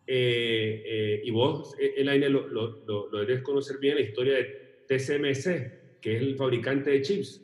y 0.06 1.30
vos, 1.30 1.74
Elaine, 1.78 2.28
lo, 2.28 2.46
lo, 2.48 2.84
lo, 2.86 3.10
lo 3.10 3.18
debes 3.20 3.42
conocer 3.42 3.78
bien, 3.78 3.94
la 3.94 4.02
historia 4.02 4.34
de 4.34 4.84
TSMC, 4.86 6.00
que 6.02 6.16
es 6.16 6.22
el 6.22 6.36
fabricante 6.36 6.90
de 6.90 7.00
chips. 7.00 7.40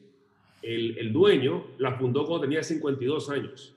El, 0.61 0.99
el 0.99 1.11
dueño 1.11 1.69
la 1.79 1.93
fundó 1.93 2.27
cuando 2.27 2.43
tenía 2.43 2.63
52 2.63 3.31
años. 3.31 3.75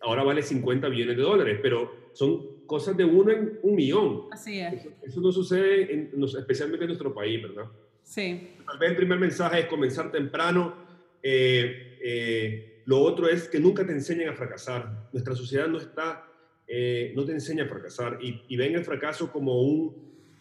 ahora 0.00 0.22
vale 0.22 0.42
50 0.42 0.88
millones 0.88 1.16
de 1.16 1.22
dólares, 1.22 1.58
pero 1.60 2.02
son 2.12 2.61
cosas 2.72 2.96
de 2.96 3.04
uno 3.04 3.30
en 3.30 3.58
un 3.62 3.74
millón. 3.74 4.28
Así 4.30 4.58
es. 4.58 4.86
Eso, 5.02 5.20
no 5.20 5.30
sucede, 5.30 5.92
en, 5.92 6.10
especialmente 6.24 6.84
en 6.84 6.88
nuestro 6.88 7.12
país, 7.12 7.42
¿verdad? 7.42 7.66
Sí. 8.02 8.48
Tal 8.64 8.78
vez 8.78 8.90
el 8.92 8.96
primer 8.96 9.18
mensaje 9.18 9.60
es 9.60 9.66
comenzar 9.66 10.10
temprano. 10.10 10.74
Eh, 11.22 11.98
eh, 12.02 12.82
lo 12.86 13.00
otro 13.00 13.28
es 13.28 13.46
que 13.46 13.60
nunca 13.60 13.86
te 13.86 13.92
enseñen 13.92 14.30
a 14.30 14.32
fracasar. 14.32 15.10
Nuestra 15.12 15.36
sociedad 15.36 15.68
no 15.68 15.76
está, 15.76 16.24
eh, 16.66 17.12
no 17.14 17.26
te 17.26 17.32
enseña 17.32 17.64
a 17.64 17.68
fracasar 17.68 18.18
y, 18.22 18.40
y, 18.48 18.56
ven 18.56 18.74
el 18.74 18.86
fracaso 18.86 19.30
como 19.30 19.60
un, 19.60 19.94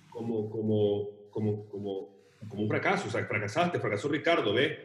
como, 0.10 0.50
como, 0.50 1.10
como, 1.32 1.66
como, 1.68 2.10
como 2.48 2.62
un 2.62 2.70
fracaso. 2.70 3.10
O 3.10 3.12
sea, 3.12 3.26
fracasaste, 3.26 3.78
fracasó 3.82 4.08
Ricardo, 4.08 4.54
¿ve? 4.54 4.80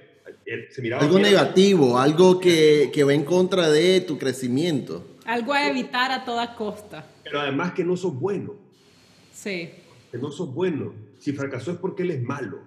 Se 0.70 0.82
miraba 0.82 1.04
algo 1.04 1.20
negativo, 1.20 1.96
algo 1.96 2.40
que, 2.40 2.90
que 2.92 3.04
va 3.04 3.14
en 3.14 3.22
contra 3.22 3.70
de 3.70 4.00
tu 4.00 4.18
crecimiento. 4.18 5.15
Algo 5.26 5.52
a 5.52 5.68
evitar 5.68 6.12
a 6.12 6.24
toda 6.24 6.54
costa. 6.54 7.04
Pero 7.24 7.40
además 7.40 7.72
que 7.72 7.84
no 7.84 7.96
sos 7.96 8.14
bueno. 8.18 8.54
Sí. 9.32 9.70
Que 10.10 10.18
no 10.18 10.30
sos 10.30 10.54
bueno. 10.54 10.94
Si 11.18 11.32
fracasó 11.32 11.72
es 11.72 11.78
porque 11.78 12.04
él 12.04 12.12
es 12.12 12.22
malo. 12.22 12.60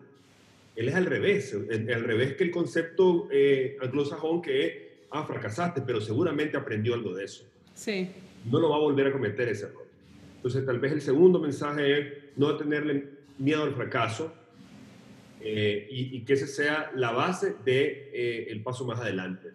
Él 0.76 0.90
es 0.90 0.96
al 0.96 1.06
revés. 1.06 1.54
Al 1.54 2.04
revés 2.04 2.36
que 2.36 2.44
el 2.44 2.52
concepto 2.52 3.28
eh, 3.32 3.78
anglosajón 3.82 4.42
que 4.42 4.66
es, 4.66 4.74
ah, 5.12 5.24
fracasaste, 5.24 5.82
pero 5.82 6.02
seguramente 6.02 6.58
aprendió 6.58 6.94
algo 6.94 7.14
de 7.14 7.26
eso. 7.26 7.46
Sí. 7.74 8.10
No 8.46 8.60
lo 8.60 8.70
va 8.70 8.76
a 8.76 8.80
volver 8.80 9.08
a 9.08 9.12
cometer 9.12 9.48
ese 9.48 9.66
error. 9.66 9.88
Entonces, 10.36 10.66
tal 10.66 10.80
vez 10.80 10.92
el 10.92 11.02
segundo 11.02 11.40
mensaje 11.40 12.00
es 12.00 12.14
no 12.38 12.56
tenerle 12.56 13.10
miedo 13.38 13.64
al 13.64 13.74
fracaso 13.74 14.34
eh, 15.42 15.88
y, 15.90 16.22
que 16.22 16.34
ese 16.34 16.48
sea 16.48 16.92
la 16.96 17.12
base 17.12 17.48
del 17.48 17.66
de, 17.66 18.10
eh, 18.14 18.48
el 18.50 18.62
paso 18.62 18.86
más 18.86 19.00
adelante. 19.00 19.50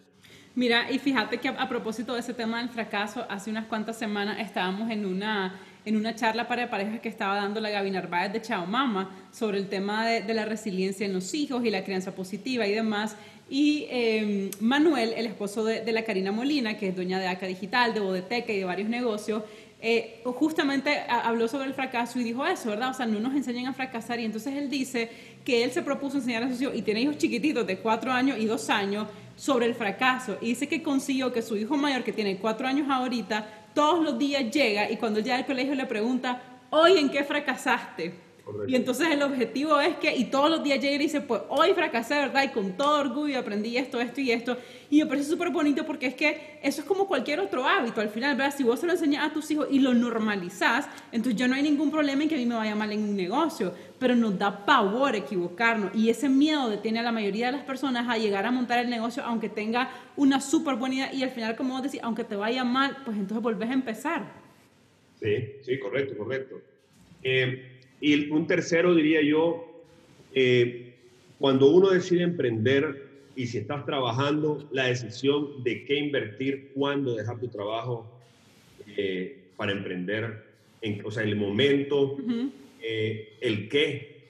Mira, 0.56 0.88
y 0.88 1.00
fíjate 1.00 1.38
que 1.38 1.48
a, 1.48 1.68
propósito 1.68 2.14
de 2.14 2.20
ese 2.20 2.32
tema 2.32 2.58
del 2.58 2.68
fracaso, 2.68 3.26
hace 3.28 3.50
unas 3.50 3.66
cuantas 3.66 3.98
semanas 3.98 4.38
estábamos 4.38 4.88
en 4.88 5.04
una, 5.04 5.58
en 5.84 5.96
una 5.96 6.14
charla 6.14 6.46
para 6.46 6.70
parejas 6.70 7.00
que 7.00 7.08
estaba 7.08 7.34
dando 7.34 7.60
la 7.60 7.70
Gaby 7.70 7.90
Narváez 7.90 8.32
de 8.32 8.40
Chao 8.40 8.64
Mama 8.64 9.10
sobre 9.32 9.58
el 9.58 9.68
tema 9.68 10.06
de, 10.06 10.32
la 10.32 10.44
resiliencia 10.44 11.04
en 11.06 11.12
los 11.12 11.34
hijos 11.34 11.64
y 11.64 11.70
la 11.70 11.82
crianza 11.82 12.14
positiva 12.14 12.68
y 12.68 12.72
demás. 12.72 13.16
Y 13.50 13.86
em, 13.90 14.50
Manuel, 14.60 15.12
el 15.16 15.26
esposo 15.26 15.64
de, 15.64 15.80
de, 15.80 15.92
la 15.92 16.04
Karina 16.04 16.30
Molina, 16.30 16.76
que 16.76 16.88
es 16.88 16.94
dueña 16.94 17.18
de 17.18 17.26
ACA 17.26 17.46
Digital, 17.46 17.92
de 17.92 17.98
Bodeteca 17.98 18.52
y 18.52 18.58
de 18.58 18.64
varios 18.64 18.88
negocios, 18.88 19.42
eh, 19.86 20.22
justamente 20.24 21.02
habló 21.10 21.46
sobre 21.46 21.66
el 21.66 21.74
fracaso 21.74 22.18
y 22.18 22.24
dijo 22.24 22.46
eso, 22.46 22.70
¿verdad? 22.70 22.88
O 22.92 22.94
sea, 22.94 23.04
no 23.04 23.20
nos 23.20 23.34
enseñan 23.34 23.66
a 23.66 23.74
fracasar. 23.74 24.18
Y 24.18 24.24
entonces 24.24 24.54
él 24.54 24.70
dice 24.70 25.10
que 25.44 25.62
él 25.62 25.72
se 25.72 25.82
propuso 25.82 26.16
enseñar 26.16 26.42
a 26.42 26.48
sus 26.48 26.62
hijos, 26.62 26.74
y 26.74 26.80
tiene 26.80 27.02
hijos 27.02 27.18
chiquititos 27.18 27.66
de 27.66 27.76
cuatro 27.76 28.10
años 28.10 28.38
y 28.38 28.46
dos 28.46 28.70
años, 28.70 29.08
sobre 29.36 29.66
el 29.66 29.74
fracaso. 29.74 30.38
Y 30.40 30.48
dice 30.48 30.68
que 30.68 30.82
consiguió 30.82 31.32
que 31.32 31.42
su 31.42 31.56
hijo 31.56 31.76
mayor, 31.76 32.04
que 32.04 32.12
tiene 32.12 32.38
cuatro 32.38 32.66
años 32.66 32.88
ahorita, 32.90 33.46
todos 33.74 34.02
los 34.02 34.18
días 34.18 34.50
llega 34.50 34.90
y 34.90 34.96
cuando 34.96 35.20
llega 35.20 35.36
al 35.36 35.46
colegio 35.46 35.74
le 35.74 35.86
pregunta, 35.86 36.42
hoy 36.70 36.98
en 36.98 37.10
qué 37.10 37.24
fracasaste. 37.24 38.23
Y 38.66 38.76
entonces 38.76 39.08
el 39.10 39.22
objetivo 39.22 39.80
es 39.80 39.96
que, 39.96 40.14
y 40.14 40.24
todos 40.24 40.50
los 40.50 40.62
días 40.62 40.78
llega 40.78 40.94
y 40.94 40.98
dice, 40.98 41.22
pues 41.22 41.40
hoy 41.48 41.72
fracasé, 41.72 42.14
¿verdad? 42.14 42.44
Y 42.44 42.48
con 42.48 42.76
todo 42.76 43.00
orgullo 43.00 43.38
aprendí 43.38 43.76
esto, 43.78 43.98
esto 44.00 44.20
y 44.20 44.32
esto. 44.32 44.58
Y 44.90 44.98
me 44.98 45.06
parece 45.06 45.30
súper 45.30 45.48
bonito 45.48 45.86
porque 45.86 46.06
es 46.06 46.14
que 46.14 46.58
eso 46.62 46.82
es 46.82 46.86
como 46.86 47.06
cualquier 47.08 47.40
otro 47.40 47.66
hábito. 47.66 48.02
Al 48.02 48.10
final, 48.10 48.36
¿verdad? 48.36 48.54
Si 48.54 48.62
vos 48.62 48.80
se 48.80 48.86
lo 48.86 48.92
enseñas 48.92 49.30
a 49.30 49.32
tus 49.32 49.50
hijos 49.50 49.68
y 49.70 49.78
lo 49.78 49.94
normalizás, 49.94 50.86
entonces 51.10 51.38
ya 51.38 51.48
no 51.48 51.54
hay 51.54 51.62
ningún 51.62 51.90
problema 51.90 52.22
en 52.22 52.28
que 52.28 52.34
a 52.34 52.38
mí 52.38 52.44
me 52.44 52.54
vaya 52.54 52.74
mal 52.74 52.92
en 52.92 53.02
un 53.02 53.16
negocio. 53.16 53.72
Pero 53.98 54.14
nos 54.14 54.38
da 54.38 54.66
pavor 54.66 55.16
equivocarnos. 55.16 55.94
Y 55.94 56.10
ese 56.10 56.28
miedo 56.28 56.68
detiene 56.68 57.00
a 57.00 57.02
la 57.02 57.12
mayoría 57.12 57.46
de 57.46 57.52
las 57.52 57.64
personas 57.64 58.06
a 58.08 58.18
llegar 58.18 58.44
a 58.44 58.50
montar 58.50 58.78
el 58.78 58.90
negocio, 58.90 59.22
aunque 59.24 59.48
tenga 59.48 59.90
una 60.16 60.40
súper 60.42 60.74
buena 60.74 60.96
idea. 60.96 61.14
Y 61.14 61.22
al 61.22 61.30
final, 61.30 61.56
como 61.56 61.74
vos 61.74 61.82
decís, 61.82 62.00
aunque 62.02 62.24
te 62.24 62.36
vaya 62.36 62.62
mal, 62.62 62.98
pues 63.06 63.16
entonces 63.16 63.42
volvés 63.42 63.70
a 63.70 63.72
empezar. 63.72 64.22
Sí, 65.18 65.54
sí, 65.62 65.78
correcto, 65.78 66.18
correcto. 66.18 66.60
Eh, 67.22 67.73
y 68.04 68.30
un 68.30 68.46
tercero 68.46 68.94
diría 68.94 69.22
yo, 69.22 69.82
eh, 70.34 70.92
cuando 71.38 71.70
uno 71.70 71.88
decide 71.88 72.22
emprender 72.22 73.02
y 73.34 73.46
si 73.46 73.56
estás 73.56 73.86
trabajando, 73.86 74.68
la 74.72 74.88
decisión 74.88 75.64
de 75.64 75.86
qué 75.86 75.96
invertir, 75.96 76.72
cuándo 76.74 77.14
dejar 77.14 77.40
tu 77.40 77.48
trabajo 77.48 78.06
eh, 78.94 79.44
para 79.56 79.72
emprender, 79.72 80.44
en, 80.82 81.00
o 81.02 81.10
sea, 81.10 81.22
el 81.22 81.34
momento, 81.34 82.18
eh, 82.82 83.38
el 83.40 83.70
qué, 83.70 84.26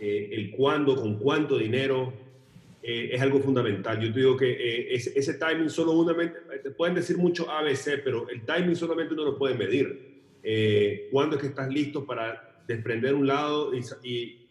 el 0.00 0.50
cuándo, 0.52 0.96
con 0.96 1.18
cuánto 1.18 1.58
dinero, 1.58 2.14
es 2.82 3.20
algo 3.20 3.40
fundamental. 3.40 4.00
Yo 4.00 4.10
te 4.10 4.20
digo 4.20 4.34
que 4.34 4.94
ese, 4.94 5.12
ese, 5.18 5.34
timing 5.34 5.68
solo 5.68 5.92
una 5.92 6.16
te 6.62 6.70
pueden 6.70 6.94
decir 6.94 7.18
mucho 7.18 7.50
ABC, 7.50 8.00
pero 8.02 8.30
el 8.30 8.46
timing 8.46 8.76
solamente 8.76 9.12
uno 9.12 9.24
lo 9.24 9.36
puede 9.36 9.56
medir. 9.56 10.22
¿Cuándo 11.10 11.36
es 11.36 11.42
que 11.42 11.48
estás 11.48 11.68
listo 11.68 12.06
para 12.06 12.47
desprender 12.68 13.14
un 13.14 13.26
lado 13.26 13.72
y, 13.74 14.46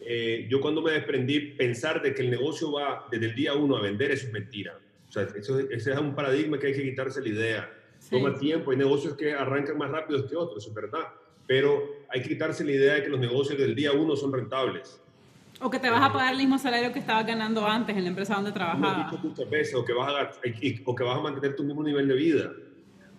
eh, 0.00 0.46
yo 0.50 0.60
cuando 0.60 0.82
me 0.82 0.90
desprendí, 0.90 1.40
pensar 1.52 2.02
de 2.02 2.12
que 2.12 2.22
el 2.22 2.30
negocio 2.30 2.72
va 2.72 3.06
desde 3.10 3.26
el 3.26 3.34
día 3.34 3.54
uno 3.54 3.76
a 3.76 3.80
vender, 3.80 4.10
eso 4.10 4.26
es 4.26 4.32
mentira. 4.32 4.78
O 5.08 5.12
sea, 5.12 5.22
eso, 5.22 5.60
ese 5.60 5.92
es 5.92 5.98
un 5.98 6.14
paradigma 6.14 6.58
que 6.58 6.66
hay 6.66 6.72
que 6.74 6.82
quitarse 6.82 7.22
la 7.22 7.28
idea. 7.28 7.72
Toma 8.10 8.36
tiempo, 8.36 8.72
hay 8.72 8.76
negocios 8.76 9.16
que 9.16 9.32
arrancan 9.32 9.78
más 9.78 9.90
rápido 9.90 10.26
que 10.26 10.34
otros, 10.34 10.66
es 10.66 10.74
verdad. 10.74 11.06
Pero 11.46 12.04
hay 12.08 12.20
que 12.20 12.30
quitarse 12.30 12.64
la 12.64 12.72
idea 12.72 12.94
de 12.94 13.04
que 13.04 13.10
los 13.10 13.20
negocios 13.20 13.58
del 13.58 13.76
día 13.76 13.92
uno 13.92 14.16
son 14.16 14.32
rentables. 14.32 15.00
O 15.60 15.70
que 15.70 15.78
te 15.78 15.88
vas 15.88 16.02
a 16.02 16.12
pagar 16.12 16.32
el 16.32 16.38
mismo 16.38 16.58
salario 16.58 16.92
que 16.92 16.98
estabas 16.98 17.24
ganando 17.24 17.64
antes 17.64 17.96
en 17.96 18.02
la 18.02 18.08
empresa 18.08 18.34
donde 18.34 18.50
trabajabas. 18.50 19.22
Muchas 19.22 19.48
veces, 19.48 19.74
o 19.76 19.84
que, 19.84 19.92
vas 19.92 20.12
a, 20.12 20.30
o 20.84 20.94
que 20.94 21.04
vas 21.04 21.18
a 21.18 21.20
mantener 21.20 21.54
tu 21.54 21.62
mismo 21.62 21.84
nivel 21.84 22.08
de 22.08 22.14
vida. 22.14 22.52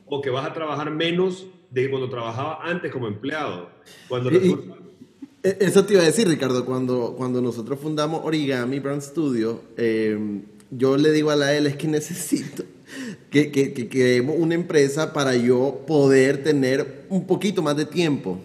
O 0.05 0.19
que 0.21 0.29
vas 0.29 0.45
a 0.45 0.51
trabajar 0.51 0.91
menos 0.91 1.47
de 1.73 1.89
cuando 1.89 2.09
trabajaba 2.09 2.59
antes 2.63 2.91
como 2.91 3.07
empleado. 3.07 3.69
Cuando 4.07 4.29
e, 4.31 5.57
eso 5.59 5.85
te 5.85 5.93
iba 5.93 6.03
a 6.03 6.05
decir, 6.05 6.27
Ricardo, 6.27 6.65
cuando, 6.65 7.15
cuando 7.17 7.41
nosotros 7.41 7.79
fundamos 7.79 8.21
Origami 8.23 8.79
Brand 8.79 9.01
Studio, 9.01 9.61
eh, 9.75 10.17
yo 10.69 10.97
le 10.97 11.11
digo 11.11 11.31
a 11.31 11.35
la 11.35 11.53
él, 11.55 11.65
es 11.67 11.75
que 11.75 11.87
necesito 11.87 12.63
que, 13.29 13.51
que, 13.51 13.73
que 13.73 13.89
creemos 13.89 14.35
una 14.37 14.55
empresa 14.55 15.11
para 15.13 15.35
yo 15.35 15.83
poder 15.87 16.43
tener 16.43 17.05
un 17.09 17.25
poquito 17.25 17.61
más 17.61 17.75
de 17.75 17.85
tiempo. 17.85 18.39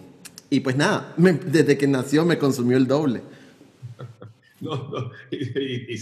Y 0.49 0.61
pues 0.61 0.75
nada, 0.75 1.13
desde 1.17 1.77
que 1.77 1.87
nació 1.87 2.25
me 2.25 2.37
consumió 2.37 2.77
el 2.77 2.87
doble. 2.87 3.21
No, 4.61 4.75
no, 4.89 5.11
y, 5.31 5.93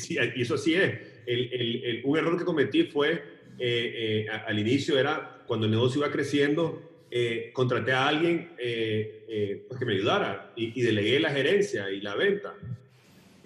eso 0.42 0.58
sí 0.58 0.74
es. 0.74 1.00
El, 1.28 1.54
el, 1.54 2.02
un 2.06 2.18
error 2.18 2.40
que 2.40 2.44
cometí 2.44 2.86
fue, 2.86 3.12
eh, 3.60 4.26
eh, 4.26 4.26
al 4.48 4.58
inicio 4.58 4.98
era, 4.98 5.44
cuando 5.46 5.68
el 5.68 5.72
negocio 5.72 6.02
iba 6.02 6.12
creciendo, 6.12 6.87
eh, 7.10 7.52
contraté 7.54 7.94
a 7.94 8.10
alguien 8.10 8.52
eh, 8.58 9.24
eh, 9.30 9.66
pues 9.66 9.80
que 9.80 9.86
me 9.86 9.94
ayudara 9.94 10.52
y, 10.58 10.82
delegué 10.82 11.22
la 11.22 11.30
gerencia 11.30 11.90
y 11.90 12.02
la 12.02 12.16
venta. 12.16 12.54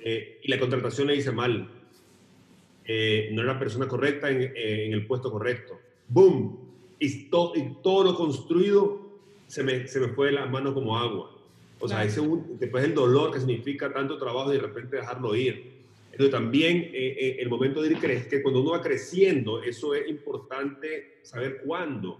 y 0.03 0.47
la 0.47 0.57
contratación 0.57 1.07
le 1.07 1.15
hice 1.15 1.31
mal. 1.31 1.59
no 1.61 3.41
era 3.41 3.53
la 3.53 3.59
persona 3.59 3.87
correcta 3.87 4.31
en, 4.31 4.93
el 4.93 5.05
puesto 5.05 5.31
correcto. 5.31 5.79
¡Boom! 6.07 6.59
Y, 6.97 7.29
todo 7.29 8.03
lo 8.03 8.15
construido 8.15 8.99
se 9.45 9.63
me, 9.63 9.87
se 9.87 9.99
me 9.99 10.07
fue 10.07 10.27
de 10.27 10.33
las 10.33 10.49
manos 10.49 10.73
como 10.73 10.97
agua. 10.97 11.37
O 11.79 11.87
sea, 11.87 12.03
ese, 12.03 12.21
después 12.59 12.83
el 12.83 12.95
dolor 12.95 13.31
que 13.31 13.39
significa 13.39 13.93
tanto 13.93 14.17
trabajo 14.17 14.51
y 14.51 14.55
de 14.55 14.61
repente 14.61 14.95
dejarlo 14.97 15.35
ir. 15.35 15.81
Entonces 16.11 16.31
también 16.31 16.89
el 16.93 17.47
momento 17.47 17.81
de 17.81 17.91
ir 17.91 17.99
que 17.99 18.41
cuando 18.41 18.61
uno 18.61 18.71
va 18.71 18.81
creciendo, 18.81 19.61
eso 19.61 19.93
es 19.93 20.09
importante 20.09 21.19
saber 21.21 21.61
cuándo 21.63 22.19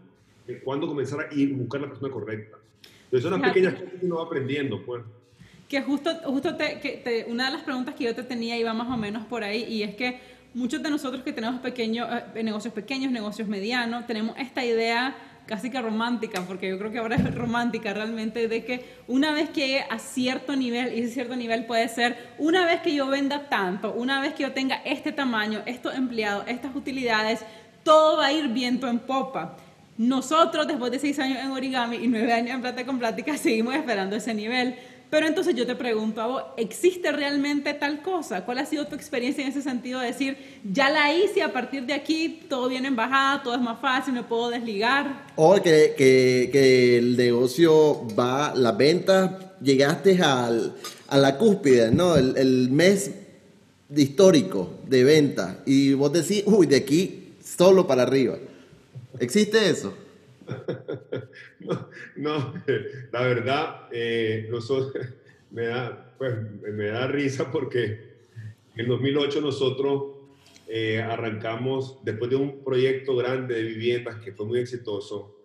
cuándo 0.64 0.88
comenzar 0.88 1.22
a 1.22 1.34
ir 1.34 1.54
buscar 1.54 1.82
la 1.82 1.88
persona 1.88 2.12
correcta. 2.12 2.58
Entonces 3.06 3.30
son 3.30 3.42
las 3.42 3.50
pequeñas 3.50 3.74
cosas 3.74 4.00
que 4.00 4.06
uno 4.06 4.16
va 4.18 4.24
aprendiendo, 4.24 4.82
pues. 4.86 5.04
Que 5.68 5.82
justo, 5.82 6.12
justo 6.26 6.56
te, 6.56 6.80
que 6.80 7.26
una 7.30 7.46
de 7.46 7.52
las 7.52 7.64
preguntas 7.64 7.96
que 7.96 8.06
yo 8.06 8.16
te 8.16 8.24
tenía 8.24 8.58
iba 8.58 8.74
más 8.74 8.88
o 8.88 8.98
menos 8.98 9.26
por 9.26 9.44
ahí, 9.44 9.64
y 9.64 9.84
es 9.84 9.96
que 9.96 10.20
muchos 10.54 10.82
de 10.84 10.90
nosotros 10.90 11.24
que 11.24 11.32
tenemos 11.32 11.62
pequeños, 11.62 12.08
eh, 12.36 12.44
negocios 12.44 12.74
pequeños, 12.74 13.12
negocios 13.12 13.48
medianos, 13.48 14.06
tenemos 14.08 14.38
esta 14.38 14.66
idea 14.66 15.16
casi 15.46 15.70
que 15.70 15.82
romántica, 15.82 16.44
porque 16.48 16.70
yo 16.70 16.78
creo 16.78 16.92
que 16.92 17.00
ahora 17.00 17.16
es 17.16 17.36
romántica 17.36 17.94
realmente, 17.94 18.48
de 18.48 18.64
que 18.64 18.86
una 19.08 19.34
vez 19.34 19.50
que 19.50 19.68
llegue 19.68 19.86
a 19.90 20.00
cierto 20.00 20.56
nivel, 20.56 20.94
y 20.94 21.02
ese 21.02 21.14
cierto 21.14 21.36
nivel 21.36 21.66
puede 21.66 21.90
ser 21.90 22.16
una 22.38 22.66
vez 22.66 22.82
que 22.82 22.94
yo 22.94 23.08
venda 23.08 23.50
tanto, 23.50 23.92
una 23.92 24.22
vez 24.22 24.34
que 24.34 24.44
yo 24.44 24.54
tenga 24.54 24.76
este 24.86 25.12
tamaño, 25.12 25.62
estos 25.66 25.96
empleados, 25.96 26.46
estas 26.48 26.76
utilidades, 26.76 27.44
todo 27.84 28.18
va 28.18 28.28
a 28.28 28.34
ir 28.34 28.48
viento 28.50 28.88
en 28.88 29.00
popa. 29.00 29.58
Nosotros, 29.98 30.68
después 30.68 30.92
de 30.92 31.00
seis 31.00 31.20
años 31.20 31.40
en 31.44 31.52
origami 31.52 31.98
y 31.98 32.08
nueve 32.08 32.34
años 32.34 32.56
en 32.56 32.62
plata 32.62 32.86
con 32.86 33.00
plática, 33.00 33.38
seguimos 33.38 33.76
esperando 33.76 34.16
ese 34.16 34.34
nivel. 34.34 34.76
Pero 35.12 35.28
entonces 35.28 35.54
yo 35.56 35.68
te 35.68 35.76
pregunto 35.76 36.22
a 36.22 36.28
vos, 36.28 36.44
¿existe 36.56 37.12
realmente 37.12 37.74
tal 37.74 38.02
cosa? 38.02 38.46
¿Cuál 38.46 38.60
ha 38.60 38.66
sido 38.66 38.88
tu 38.88 38.96
experiencia 38.96 39.44
en 39.44 39.50
ese 39.50 39.62
sentido 39.62 40.00
de 40.00 40.08
decir, 40.08 40.38
ya 40.64 40.90
la 40.90 41.14
hice, 41.14 41.44
a 41.44 41.52
partir 41.52 41.84
de 41.84 41.92
aquí 41.92 42.44
todo 42.48 42.70
viene 42.70 42.88
en 42.88 42.96
bajada, 42.96 43.44
todo 43.44 43.56
es 43.56 43.60
más 43.60 43.82
fácil, 43.82 44.14
me 44.14 44.24
puedo 44.24 44.50
desligar? 44.50 45.26
O 45.36 45.56
que, 45.56 45.96
que, 45.98 46.98
el 46.98 47.18
negocio 47.18 48.08
va, 48.18 48.54
la 48.56 48.72
venta, 48.72 49.58
llegaste 49.62 50.22
al, 50.24 50.76
a 51.10 51.18
la 51.18 51.38
cúspide, 51.38 51.92
¿no? 51.92 52.16
El, 52.16 52.38
el 52.38 52.72
mes 52.72 53.12
histórico 53.94 54.80
de 54.88 55.04
venta 55.04 55.60
y 55.66 55.92
vos 55.92 56.14
decís, 56.14 56.44
uy, 56.46 56.68
de 56.68 56.78
aquí 56.78 57.34
solo 57.44 57.86
para 57.86 58.04
arriba. 58.04 58.38
¿Existe 59.20 59.70
eso? 59.70 59.94
no, 61.60 61.90
no, 62.16 62.54
la 63.12 63.22
verdad, 63.22 63.88
eh, 63.92 64.48
nosotros, 64.50 65.06
me, 65.52 65.66
da, 65.66 66.14
pues, 66.18 66.34
me 66.62 66.88
da 66.88 67.08
risa 67.08 67.52
porque 67.52 67.84
en 68.76 68.80
el 68.80 68.88
2008 68.88 69.42
nosotros 69.42 70.04
eh, 70.68 71.02
arrancamos, 71.02 72.00
después 72.04 72.30
de 72.30 72.38
un 72.38 72.64
proyecto 72.64 73.16
grande 73.16 73.56
de 73.56 73.64
viviendas 73.64 74.22
que 74.24 74.32
fue 74.32 74.46
muy 74.46 74.60
exitoso, 74.60 75.36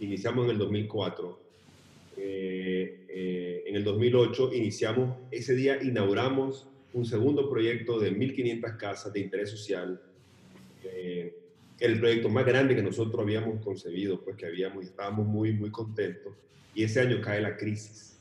iniciamos 0.00 0.44
en 0.44 0.52
el 0.52 0.58
2004. 0.58 1.46
Eh, 2.18 3.64
en 3.66 3.76
el 3.76 3.84
2008 3.84 4.54
iniciamos, 4.54 5.16
ese 5.30 5.54
día 5.54 5.82
inauguramos 5.82 6.66
un 6.94 7.04
segundo 7.04 7.50
proyecto 7.50 7.98
de 7.98 8.12
1.500 8.12 8.76
casas 8.76 9.12
de 9.12 9.20
interés 9.20 9.50
social 9.50 10.00
el 11.78 12.00
proyecto 12.00 12.28
más 12.28 12.46
grande 12.46 12.74
que 12.74 12.82
nosotros 12.82 13.20
habíamos 13.20 13.62
concebido, 13.62 14.22
pues 14.22 14.36
que 14.36 14.46
habíamos, 14.46 14.84
estábamos 14.84 15.26
muy, 15.26 15.52
muy 15.52 15.70
contentos. 15.70 16.32
Y 16.74 16.84
ese 16.84 17.00
año 17.00 17.20
cae 17.20 17.40
la 17.40 17.56
crisis 17.56 18.16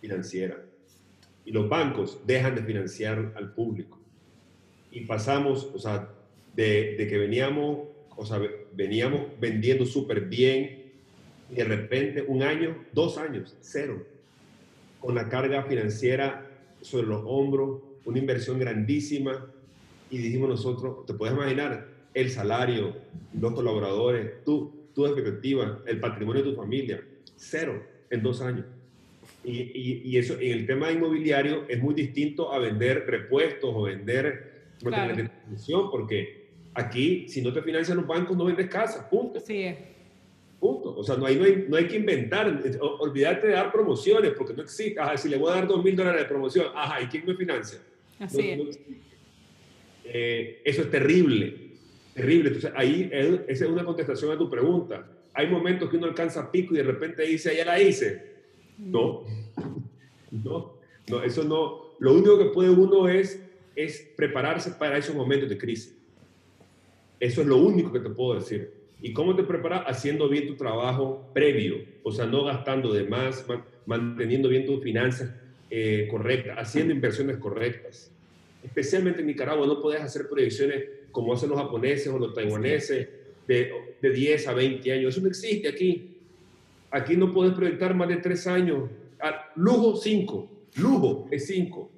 financiera. 0.00 0.62
Y 1.44 1.52
los 1.52 1.68
bancos 1.68 2.20
dejan 2.26 2.54
de 2.54 2.62
financiar 2.62 3.32
al 3.36 3.52
público. 3.52 4.00
Y 4.90 5.02
pasamos, 5.02 5.70
o 5.74 5.78
sea, 5.78 6.10
de, 6.54 6.96
de 6.96 7.06
que 7.06 7.18
veníamos, 7.18 7.88
o 8.16 8.24
sea, 8.24 8.40
veníamos 8.72 9.26
vendiendo 9.38 9.84
súper 9.84 10.22
bien, 10.22 10.92
y 11.50 11.54
de 11.54 11.64
repente 11.64 12.22
un 12.26 12.42
año, 12.42 12.84
dos 12.92 13.18
años, 13.18 13.56
cero, 13.60 14.04
con 15.00 15.14
la 15.14 15.28
carga 15.28 15.62
financiera 15.64 16.50
sobre 16.80 17.06
los 17.06 17.22
hombros, 17.26 17.80
una 18.04 18.18
inversión 18.18 18.58
grandísima, 18.58 19.46
y 20.10 20.18
dijimos 20.18 20.48
nosotros, 20.48 21.06
te 21.06 21.14
puedes 21.14 21.34
imaginar, 21.34 21.95
el 22.16 22.30
salario, 22.30 22.96
los 23.38 23.52
colaboradores, 23.52 24.42
tú, 24.42 24.88
tu 24.94 25.04
expectativa, 25.04 25.82
el 25.86 26.00
patrimonio 26.00 26.42
de 26.42 26.50
tu 26.50 26.56
familia, 26.56 27.04
cero 27.36 27.82
en 28.08 28.22
dos 28.22 28.40
años. 28.40 28.64
Y, 29.44 30.02
y, 30.02 30.16
eso 30.16 30.34
en 30.40 30.52
el 30.52 30.66
tema 30.66 30.90
inmobiliario 30.90 31.66
es 31.68 31.80
muy 31.80 31.94
distinto 31.94 32.52
a 32.52 32.58
vender 32.58 33.04
repuestos 33.06 33.70
o 33.72 33.82
vender 33.82 34.64
claro. 34.82 35.30
porque 35.90 36.46
aquí, 36.72 37.28
si 37.28 37.42
no 37.42 37.52
te 37.52 37.60
financian 37.60 37.98
los 37.98 38.06
bancos, 38.06 38.34
no 38.34 38.46
vendes 38.46 38.68
casas, 38.68 39.04
punto. 39.04 39.38
Punto. 40.58 40.96
O 40.96 41.04
sea, 41.04 41.16
no 41.16 41.26
hay, 41.26 41.36
no 41.36 41.44
hay, 41.44 41.66
no 41.68 41.76
hay 41.76 41.86
que 41.86 41.96
inventar. 41.96 42.62
Olvídate 42.80 43.48
de 43.48 43.52
dar 43.52 43.70
promociones, 43.70 44.32
porque 44.32 44.54
no 44.54 44.62
existe. 44.62 44.98
Ajá, 44.98 45.18
si 45.18 45.28
le 45.28 45.36
voy 45.36 45.52
a 45.52 45.56
dar 45.56 45.68
dos 45.68 45.84
mil 45.84 45.94
dólares 45.94 46.22
de 46.22 46.28
promoción, 46.28 46.68
ajá, 46.74 47.02
¿y 47.02 47.06
quién 47.08 47.26
me 47.26 47.34
financia? 47.34 47.78
Así 48.18 48.50
es. 48.50 48.80
Eh, 50.04 50.62
eso 50.64 50.82
es 50.82 50.90
terrible 50.90 51.65
terrible. 52.16 52.48
Entonces, 52.48 52.72
ahí 52.74 53.10
esa 53.12 53.64
es 53.64 53.70
una 53.70 53.84
contestación 53.84 54.32
a 54.32 54.38
tu 54.38 54.48
pregunta. 54.48 55.06
Hay 55.34 55.48
momentos 55.48 55.90
que 55.90 55.98
uno 55.98 56.06
alcanza 56.06 56.50
pico 56.50 56.74
y 56.74 56.78
de 56.78 56.82
repente 56.82 57.22
dice, 57.22 57.54
ya 57.54 57.64
la 57.66 57.80
hice. 57.80 58.36
No, 58.78 59.24
no, 60.30 60.72
no, 61.08 61.22
eso 61.22 61.44
no. 61.44 61.94
Lo 61.98 62.14
único 62.14 62.38
que 62.38 62.46
puede 62.46 62.70
uno 62.70 63.08
es, 63.08 63.40
es 63.74 64.10
prepararse 64.16 64.72
para 64.72 64.96
esos 64.96 65.14
momentos 65.14 65.48
de 65.48 65.58
crisis. 65.58 65.94
Eso 67.20 67.42
es 67.42 67.46
lo 67.46 67.58
único 67.58 67.92
que 67.92 68.00
te 68.00 68.10
puedo 68.10 68.38
decir. 68.38 68.72
¿Y 69.00 69.12
cómo 69.12 69.36
te 69.36 69.42
preparas? 69.42 69.84
Haciendo 69.86 70.28
bien 70.28 70.46
tu 70.46 70.56
trabajo 70.56 71.30
previo, 71.34 71.76
o 72.02 72.10
sea, 72.12 72.26
no 72.26 72.44
gastando 72.44 72.92
de 72.92 73.04
más, 73.04 73.46
manteniendo 73.84 74.48
bien 74.48 74.64
tus 74.64 74.82
finanzas 74.82 75.34
eh, 75.70 76.08
correctas, 76.10 76.56
haciendo 76.58 76.94
inversiones 76.94 77.36
correctas. 77.36 78.10
Especialmente 78.64 79.20
en 79.20 79.26
Nicaragua 79.26 79.66
no 79.66 79.80
puedes 79.80 80.00
hacer 80.00 80.28
proyecciones 80.28 80.95
como 81.16 81.32
hacen 81.32 81.48
los 81.48 81.58
japoneses 81.58 82.08
o 82.08 82.18
los 82.18 82.34
taiwaneses, 82.34 83.08
de, 83.48 83.72
de 84.02 84.10
10 84.10 84.48
a 84.48 84.52
20 84.52 84.92
años. 84.92 85.14
Eso 85.14 85.22
no 85.22 85.28
existe 85.28 85.66
aquí. 85.66 86.14
Aquí 86.90 87.16
no 87.16 87.32
puedes 87.32 87.54
proyectar 87.54 87.94
más 87.94 88.08
de 88.08 88.18
3 88.18 88.46
años. 88.48 88.90
Ah, 89.18 89.50
lujo 89.54 89.96
5. 89.96 90.50
Lujo 90.76 91.26
es 91.30 91.46
5. 91.46 91.90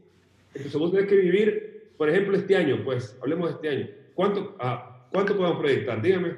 Entonces 0.54 0.80
vos 0.80 0.92
tenés 0.92 1.08
que 1.08 1.16
vivir, 1.16 1.90
por 1.96 2.08
ejemplo, 2.08 2.36
este 2.36 2.54
año, 2.54 2.80
pues, 2.84 3.18
hablemos 3.20 3.48
de 3.48 3.54
este 3.56 3.68
año. 3.68 3.90
¿Cuánto, 4.14 4.54
ah, 4.60 5.04
¿cuánto 5.10 5.36
podemos 5.36 5.58
proyectar? 5.58 6.00
Dígame. 6.00 6.36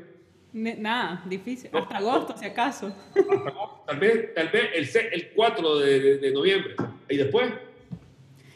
Nada, 0.55 1.23
difícil. 1.29 1.69
Hasta 1.75 1.99
agosto, 1.99 2.35
si 2.35 2.47
acaso. 2.47 2.95
Hasta 3.15 3.21
agosto. 3.21 3.85
Tal 3.89 3.99
vez, 3.99 4.35
tal 4.35 4.49
vez 4.49 4.97
el, 4.97 5.13
el 5.13 5.29
4 5.33 5.79
de, 5.81 6.01
de, 6.01 6.17
de 6.17 6.33
noviembre. 6.33 6.77
Y 7.11 7.19
después, 7.19 7.53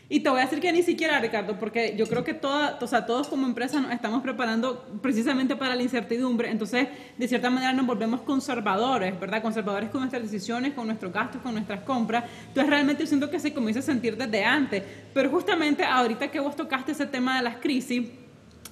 y 0.08 0.20
te 0.20 0.28
voy 0.28 0.40
a 0.40 0.42
decir 0.42 0.60
que 0.60 0.70
ni 0.70 0.82
siquiera, 0.82 1.18
Ricardo, 1.18 1.58
porque 1.58 1.94
yo 1.96 2.06
creo 2.06 2.24
que 2.24 2.34
toda, 2.34 2.78
o 2.80 2.86
sea, 2.86 3.06
todos 3.06 3.26
como 3.28 3.46
empresa 3.46 3.80
nos 3.80 3.90
estamos 3.90 4.22
preparando 4.22 4.84
precisamente 5.00 5.56
para 5.56 5.74
la 5.74 5.82
incertidumbre, 5.82 6.50
entonces 6.50 6.88
de 7.16 7.26
cierta 7.26 7.48
manera 7.48 7.72
nos 7.72 7.86
volvemos 7.86 8.20
conservadores, 8.20 9.18
¿verdad? 9.18 9.40
Conservadores 9.40 9.88
con 9.88 10.02
nuestras 10.02 10.22
decisiones, 10.22 10.74
con 10.74 10.86
nuestros 10.86 11.10
gastos, 11.10 11.40
con 11.40 11.54
nuestras 11.54 11.80
compras. 11.80 12.24
Entonces 12.48 12.68
realmente 12.68 13.02
yo 13.02 13.06
siento 13.06 13.30
que 13.30 13.40
se 13.40 13.54
comienza 13.54 13.80
a 13.80 13.82
sentir 13.82 14.16
desde 14.16 14.44
antes. 14.44 14.82
Pero 15.14 15.30
justamente 15.30 15.84
ahorita 15.84 16.30
que 16.30 16.38
vos 16.38 16.54
tocaste 16.54 16.92
ese 16.92 17.06
tema 17.06 17.36
de 17.38 17.42
las 17.42 17.56
crisis, 17.56 18.06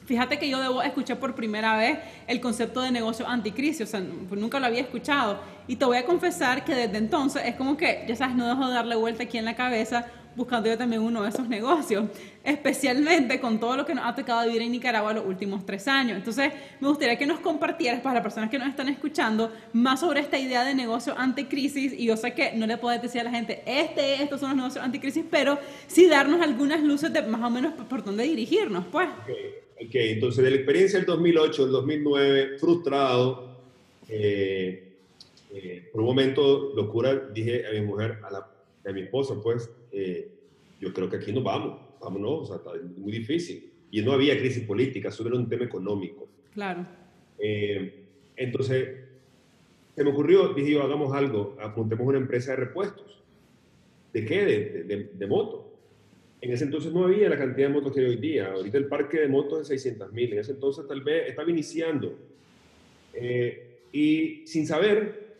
Fíjate 0.04 0.36
que 0.36 0.48
yo 0.48 0.60
debo 0.60 0.82
escuchar 0.82 1.20
por 1.20 1.34
primera 1.34 1.76
vez 1.76 1.96
el 2.26 2.40
concepto 2.40 2.82
de 2.82 2.90
negocio 2.90 3.26
anticrisis, 3.26 3.82
o 3.82 3.86
sea, 3.86 4.02
pues 4.28 4.40
nunca 4.40 4.58
lo 4.58 4.66
había 4.66 4.80
escuchado. 4.80 5.40
Y 5.68 5.76
te 5.76 5.84
voy 5.84 5.96
a 5.96 6.04
confesar 6.04 6.64
que 6.64 6.74
desde 6.74 6.98
entonces 6.98 7.42
es 7.46 7.54
como 7.54 7.76
que, 7.76 8.04
ya 8.08 8.16
sabes, 8.16 8.34
no 8.34 8.48
dejo 8.48 8.66
de 8.66 8.74
darle 8.74 8.96
vuelta 8.96 9.22
aquí 9.22 9.38
en 9.38 9.44
la 9.44 9.54
cabeza 9.54 10.06
buscando 10.36 10.68
yo 10.68 10.78
también 10.78 11.02
uno 11.02 11.22
de 11.22 11.28
esos 11.28 11.48
negocios, 11.48 12.04
especialmente 12.44 13.40
con 13.40 13.60
todo 13.60 13.76
lo 13.76 13.86
que 13.86 13.94
nos 13.94 14.04
ha 14.06 14.14
tocado 14.14 14.46
vivir 14.46 14.62
en 14.62 14.72
Nicaragua 14.72 15.12
los 15.12 15.26
últimos 15.26 15.64
tres 15.66 15.86
años. 15.88 16.16
Entonces, 16.16 16.52
me 16.80 16.88
gustaría 16.88 17.16
que 17.16 17.26
nos 17.26 17.40
compartieras, 17.40 18.00
para 18.00 18.14
las 18.14 18.22
personas 18.22 18.50
que 18.50 18.58
nos 18.58 18.68
están 18.68 18.88
escuchando, 18.88 19.52
más 19.72 20.00
sobre 20.00 20.20
esta 20.20 20.38
idea 20.38 20.64
de 20.64 20.74
negocio 20.74 21.14
anticrisis. 21.16 21.92
Y 21.92 22.06
yo 22.06 22.16
sé 22.16 22.34
que 22.34 22.52
no 22.52 22.66
le 22.66 22.78
puedes 22.78 23.02
decir 23.02 23.20
a 23.20 23.24
la 23.24 23.30
gente, 23.30 23.62
este, 23.66 24.22
estos 24.22 24.40
son 24.40 24.50
los 24.50 24.56
negocios 24.56 24.84
anticrisis, 24.84 25.24
pero 25.30 25.58
sí 25.86 26.06
darnos 26.06 26.40
algunas 26.40 26.82
luces 26.82 27.12
de 27.12 27.22
más 27.22 27.42
o 27.42 27.50
menos 27.50 27.74
por 27.74 28.02
dónde 28.04 28.24
dirigirnos, 28.24 28.84
pues. 28.90 29.08
Ok, 29.08 29.86
okay. 29.86 30.12
entonces 30.12 30.44
de 30.44 30.50
la 30.50 30.56
experiencia 30.56 30.98
del 30.98 31.06
2008, 31.06 31.64
el 31.66 31.70
2009, 31.70 32.58
frustrado, 32.58 33.52
eh, 34.08 34.92
eh, 35.54 35.88
por 35.92 36.00
un 36.00 36.06
momento, 36.06 36.72
locura, 36.74 37.14
dije 37.32 37.66
a 37.66 37.72
mi 37.72 37.82
mujer, 37.82 38.18
a, 38.22 38.30
la, 38.30 38.48
a 38.86 38.92
mi 38.92 39.02
esposa, 39.02 39.34
pues, 39.42 39.70
eh, 39.92 40.28
yo 40.80 40.92
creo 40.92 41.08
que 41.08 41.16
aquí 41.16 41.32
nos 41.32 41.44
vamos, 41.44 41.78
vámonos, 42.00 42.32
o 42.42 42.46
sea, 42.46 42.56
está 42.56 42.70
muy 42.96 43.12
difícil. 43.12 43.70
Y 43.90 44.00
no 44.00 44.12
había 44.12 44.38
crisis 44.38 44.64
política, 44.64 45.10
solo 45.10 45.30
era 45.30 45.38
un 45.38 45.48
tema 45.48 45.64
económico. 45.64 46.26
Claro. 46.54 46.86
Eh, 47.38 48.04
entonces, 48.36 48.88
se 49.94 50.02
me 50.02 50.10
ocurrió, 50.10 50.54
dije 50.54 50.72
yo, 50.72 50.82
hagamos 50.82 51.14
algo, 51.14 51.56
apuntemos 51.60 52.06
una 52.06 52.18
empresa 52.18 52.52
de 52.52 52.56
repuestos. 52.56 53.22
¿De 54.12 54.24
qué? 54.24 54.44
De, 54.44 54.84
de, 54.84 55.10
de, 55.12 55.26
motos. 55.26 55.66
En 56.40 56.50
ese 56.52 56.64
entonces 56.64 56.92
no 56.92 57.04
había 57.04 57.28
la 57.28 57.38
cantidad 57.38 57.68
de 57.68 57.74
motos 57.74 57.94
que 57.94 58.00
hay 58.00 58.06
hoy 58.06 58.16
día. 58.16 58.52
Ahorita 58.52 58.78
el 58.78 58.86
parque 58.86 59.20
de 59.20 59.28
motos 59.28 59.60
es 59.60 59.68
600 59.68 60.12
mil. 60.12 60.32
En 60.32 60.38
ese 60.38 60.52
entonces 60.52 60.86
tal 60.88 61.02
vez 61.02 61.28
estaba 61.28 61.50
iniciando. 61.50 62.18
Eh, 63.14 63.78
y 63.92 64.46
sin 64.46 64.66
saber, 64.66 65.36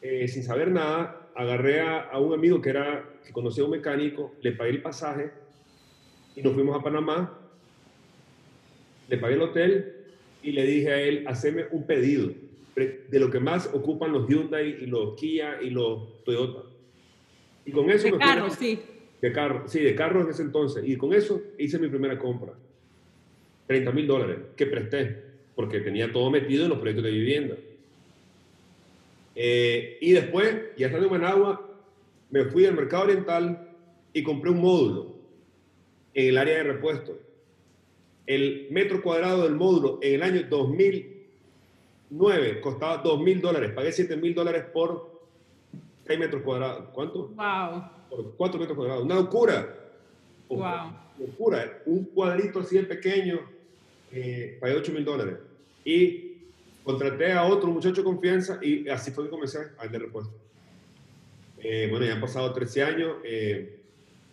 sin 0.00 0.44
saber 0.44 0.70
nada, 0.70 1.27
agarré 1.38 1.80
a, 1.80 2.00
a, 2.00 2.18
un 2.18 2.34
amigo 2.34 2.60
que 2.60 2.70
era 2.70 3.08
que 3.24 3.32
conocía 3.32 3.62
a 3.62 3.66
un 3.66 3.72
mecánico, 3.72 4.34
le 4.42 4.52
pagué 4.52 4.70
el 4.70 4.82
pasaje 4.82 5.30
y 6.34 6.42
nos 6.42 6.52
fuimos 6.52 6.76
a 6.76 6.82
Panamá, 6.82 7.38
le 9.08 9.18
pagué 9.18 9.34
el 9.34 9.42
hotel 9.42 9.94
y 10.42 10.50
le 10.50 10.64
dije 10.64 10.90
a 10.90 11.00
él, 11.00 11.24
haceme 11.28 11.66
un 11.70 11.86
pedido 11.86 12.30
de 12.74 13.20
lo 13.20 13.30
que 13.30 13.38
más 13.38 13.70
ocupan 13.72 14.12
los 14.12 14.28
Hyundai 14.28 14.82
y 14.82 14.86
los 14.86 15.14
Kia 15.14 15.62
y 15.62 15.70
los 15.70 16.24
Toyota. 16.24 16.62
Y 17.64 17.70
con 17.72 17.88
eso... 17.90 18.06
De 18.06 18.18
carro, 18.18 18.50
sí. 18.50 18.80
De 19.20 19.32
carro, 19.32 19.64
sí, 19.66 19.80
de 19.80 19.94
carro 19.94 20.22
en 20.22 20.30
ese 20.30 20.42
entonces. 20.42 20.84
Y 20.86 20.96
con 20.96 21.12
eso 21.12 21.40
hice 21.56 21.78
mi 21.78 21.88
primera 21.88 22.18
compra. 22.18 22.52
30 23.66 23.92
mil 23.92 24.06
dólares 24.06 24.38
que 24.56 24.66
presté, 24.66 25.22
porque 25.54 25.80
tenía 25.80 26.12
todo 26.12 26.30
metido 26.30 26.64
en 26.64 26.70
los 26.70 26.78
proyectos 26.78 27.04
de 27.04 27.10
vivienda. 27.10 27.56
Eh, 29.40 29.98
y 30.00 30.10
después, 30.10 30.52
ya 30.76 30.86
estando 30.86 31.06
en 31.06 31.12
Managua, 31.12 31.64
me 32.28 32.46
fui 32.46 32.66
al 32.66 32.74
mercado 32.74 33.04
oriental 33.04 33.68
y 34.12 34.24
compré 34.24 34.50
un 34.50 34.60
módulo 34.60 35.14
en 36.12 36.30
el 36.30 36.38
área 36.38 36.56
de 36.56 36.64
repuestos. 36.64 37.14
El 38.26 38.66
metro 38.72 39.00
cuadrado 39.00 39.44
del 39.44 39.54
módulo 39.54 40.00
en 40.02 40.16
el 40.16 40.24
año 40.24 40.42
2009 40.50 42.60
costaba 42.60 42.96
2 42.96 43.20
mil 43.20 43.40
dólares. 43.40 43.70
Pagué 43.70 43.92
7 43.92 44.16
mil 44.16 44.34
dólares 44.34 44.64
por 44.72 45.20
6 46.08 46.18
metros 46.18 46.42
cuadrados. 46.42 46.88
¿Cuánto? 46.92 47.28
Wow. 47.28 47.84
Por 48.10 48.34
4 48.36 48.58
metros 48.58 48.76
cuadrados. 48.76 49.04
Una 49.04 49.14
locura. 49.14 49.72
Wow. 50.48 50.58
Una 50.58 51.00
locura. 51.16 51.78
Un 51.86 52.06
cuadrito 52.06 52.58
así 52.58 52.76
de 52.76 52.82
pequeño, 52.82 53.38
eh, 54.10 54.58
pagué 54.60 54.74
8 54.74 54.92
mil 54.92 55.04
dólares. 55.04 55.36
Y 55.84 56.27
contraté 56.88 57.32
a 57.32 57.44
otro 57.44 57.70
muchacho 57.70 57.96
de 57.96 58.04
confianza 58.04 58.58
y 58.62 58.88
así 58.88 59.10
fue 59.10 59.24
que 59.24 59.30
comencé 59.30 59.58
a 59.76 59.82
vender 59.82 60.00
repuestos. 60.00 60.34
Eh, 61.58 61.86
bueno, 61.90 62.06
ya 62.06 62.14
han 62.14 62.20
pasado 62.20 62.50
13 62.50 62.82
años. 62.82 63.16
Eh, 63.24 63.78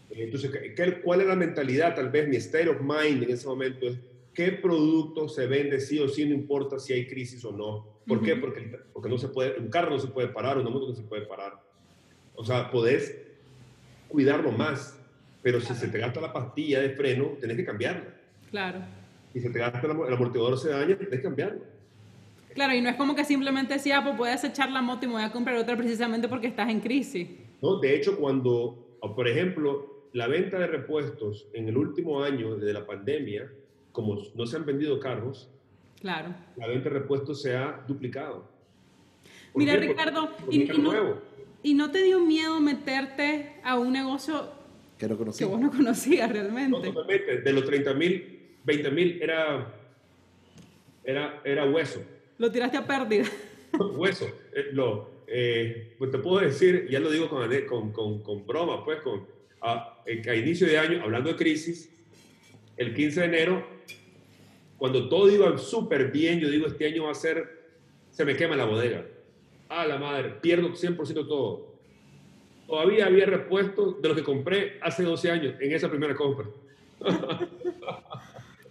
entonces, 0.10 0.52
¿qué, 0.74 1.02
¿cuál 1.02 1.20
es 1.20 1.28
la 1.28 1.36
mentalidad? 1.36 1.96
Tal 1.96 2.10
vez 2.10 2.30
mi 2.30 2.38
state 2.38 2.70
of 2.70 2.80
mind 2.80 3.24
en 3.24 3.32
ese 3.32 3.46
momento 3.46 3.88
es 3.88 3.98
qué 4.34 4.54
producto 4.54 5.28
se 5.28 5.48
vende 5.48 5.82
sí 5.82 6.00
o 6.00 6.08
sí, 6.08 6.26
no 6.26 6.34
importa 6.34 6.80
si 6.80 6.94
hay 6.94 7.06
crisis 7.08 7.44
o 7.44 7.52
no. 7.52 7.88
¿Por 8.08 8.22
qué? 8.22 8.38
Porque, 8.38 8.80
porque 8.94 9.10
no 9.10 9.18
se 9.18 9.28
puede, 9.28 9.60
un 9.60 9.68
carro 9.68 9.89
no 9.89 10.00
se 10.00 10.08
puede 10.08 10.30
parar, 10.30 10.58
una 10.58 10.70
moto 10.70 10.88
no 10.88 10.96
se 10.96 11.04
puede 11.04 11.24
parar. 11.24 11.62
O 12.36 12.46
sea, 12.46 12.72
podés 12.72 13.18
cuidarlo 14.08 14.54
más, 14.54 14.98
pero 15.44 15.60
si 15.60 15.74
se 15.74 15.89
te 15.89 15.98
gasta 15.98 16.22
la 16.22 16.32
pastilla 16.32 16.80
de 16.80 16.91
freno, 16.91 17.34
tenés 17.41 17.58
que 17.58 17.65
cambiarla. 17.65 18.15
Claro. 18.50 18.80
Y 19.34 19.41
si 19.41 19.52
te 19.52 19.60
gasta 19.60 19.82
el 19.82 20.13
amortiguador 20.13 20.58
se 20.58 20.70
daña, 20.70 20.96
tenés 20.96 21.10
que 21.10 21.22
cambiarlo. 21.22 21.75
Claro, 22.56 22.74
y 22.74 22.80
no 22.80 22.89
es 22.89 22.96
como 22.96 23.15
que 23.15 23.26
simplemente 23.26 23.74
decía, 23.74 23.98
ah, 23.98 24.04
pues 24.04 24.15
puedes 24.15 24.44
echar 24.46 24.72
la 24.72 24.82
moto 24.82 25.04
y 25.04 25.08
me 25.10 25.15
voy 25.15 25.24
a 25.24 25.32
comprar 25.32 25.58
otra 25.58 25.76
precisamente 25.76 26.30
porque 26.30 26.48
estás 26.48 26.70
en 26.70 26.80
crisis. 26.80 27.28
No, 27.62 27.80
de 27.80 27.94
hecho, 27.94 28.18
cuando, 28.18 28.98
por 29.13 29.28
ejemplo, 29.28 30.08
la 30.13 30.28
venta 30.28 30.58
de 30.58 30.68
repuestos 30.68 31.50
en 31.52 31.68
el 31.68 31.76
último 31.76 32.24
año 32.24 32.56
de 32.56 32.72
la 32.72 32.86
pandemia, 32.86 33.52
como 33.91 34.24
no 34.36 34.46
se 34.46 34.56
han 34.56 34.65
vendido 34.65 35.02
carros, 35.02 35.50
claro. 36.00 36.34
la 36.56 36.68
venta 36.68 36.88
de 36.88 37.00
repuestos 37.00 37.41
se 37.41 37.58
ha 37.58 37.84
duplicado. 37.86 38.48
Mira, 39.54 39.76
Ricardo, 39.76 40.30
y, 40.50 41.74
no, 41.74 41.91
te 41.91 42.04
dio 42.04 42.22
miedo 42.22 42.62
meterte 42.62 43.54
a 43.63 43.78
un 43.78 43.91
negocio 43.91 44.50
que, 44.98 45.10
no 45.10 45.18
que 45.18 45.44
vos 45.44 45.60
no 45.60 45.72
conocías 45.72 46.32
realmente? 46.32 46.70
No, 46.70 46.82
totalmente. 46.82 47.41
De 47.41 47.52
los 47.52 47.65
30 47.65 47.94
mil, 47.96 48.39
20 48.63 48.91
mil 48.91 49.22
era, 49.22 49.74
era, 51.04 51.41
era 51.44 51.65
hueso. 51.70 52.14
Lo 52.38 52.52
tiraste 52.52 52.78
a 52.78 52.86
pérdida. 52.86 53.26
hueso. 53.95 54.26
Eh, 54.54 54.69
lo, 54.71 55.10
eh, 55.28 55.95
pues 55.98 56.12
te 56.12 56.17
puedo 56.17 56.39
decir, 56.45 56.88
ya 56.89 57.00
lo 57.00 57.10
digo 57.12 57.30
con, 57.30 57.50
con, 57.67 57.91
con, 57.91 58.24
con 58.24 58.45
broma, 58.45 58.84
pues, 58.84 59.02
con, 59.02 59.26
a, 59.62 60.04
a 60.06 60.36
inicio 60.36 60.67
de 60.67 60.78
año, 60.78 61.02
hablando 61.02 61.30
de 61.30 61.36
crisis, 61.36 61.89
el 62.78 62.93
15 62.93 63.21
de 63.21 63.26
enero, 63.26 63.67
cuando 64.78 65.08
todo 65.08 65.32
iba 65.32 65.58
súper 65.58 66.12
bien, 66.12 66.39
yo 66.39 66.50
digo, 66.50 66.67
este 66.67 66.86
año 66.86 67.06
va 67.06 67.12
a 67.12 67.15
ser, 67.15 67.69
se 68.12 68.26
me 68.26 68.36
quema 68.36 68.56
la 68.56 68.65
bodega. 68.65 69.06
A 69.69 69.86
la 69.88 69.98
madre, 69.98 70.30
pierdo 70.41 70.69
100% 70.69 71.28
todo. 71.28 71.74
Todavía 72.67 73.06
había 73.06 73.26
repuestos 73.26 74.02
de 74.02 74.10
lo 74.10 74.15
que 74.15 74.24
compré 74.24 74.80
hace 74.82 75.04
12 75.04 75.32
años 75.32 75.56
en 75.60 75.71
esa 75.71 75.89
primera 75.89 76.15
compra. 76.15 76.48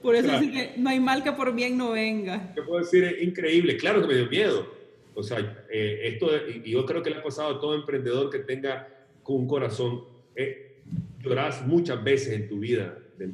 Por 0.04 0.14
eso 0.16 0.38
sí 0.38 0.52
que 0.52 0.74
no 0.76 0.90
hay 0.90 1.00
mal 1.00 1.24
que 1.24 1.32
por 1.32 1.54
bien 1.54 1.78
no 1.78 1.92
venga. 1.92 2.52
Te 2.54 2.60
puedo 2.60 2.80
decir, 2.80 3.04
es 3.04 3.22
increíble. 3.22 3.78
Claro 3.78 4.02
que 4.02 4.08
me 4.08 4.14
dio 4.16 4.28
miedo. 4.28 4.66
O 5.14 5.22
sea, 5.22 5.64
eh, 5.70 6.00
esto, 6.02 6.30
y 6.46 6.72
yo 6.72 6.84
creo 6.84 7.02
que 7.02 7.08
le 7.08 7.16
ha 7.16 7.22
pasado 7.22 7.56
a 7.56 7.58
todo 7.58 7.74
emprendedor 7.74 8.28
que 8.28 8.40
tenga 8.40 8.86
un 9.26 9.48
corazón. 9.48 10.04
Eh, 10.36 10.82
lloras 11.22 11.66
muchas 11.66 12.04
veces 12.04 12.34
en 12.34 12.48
tu 12.50 12.58
vida 12.58 12.98
de, 13.16 13.32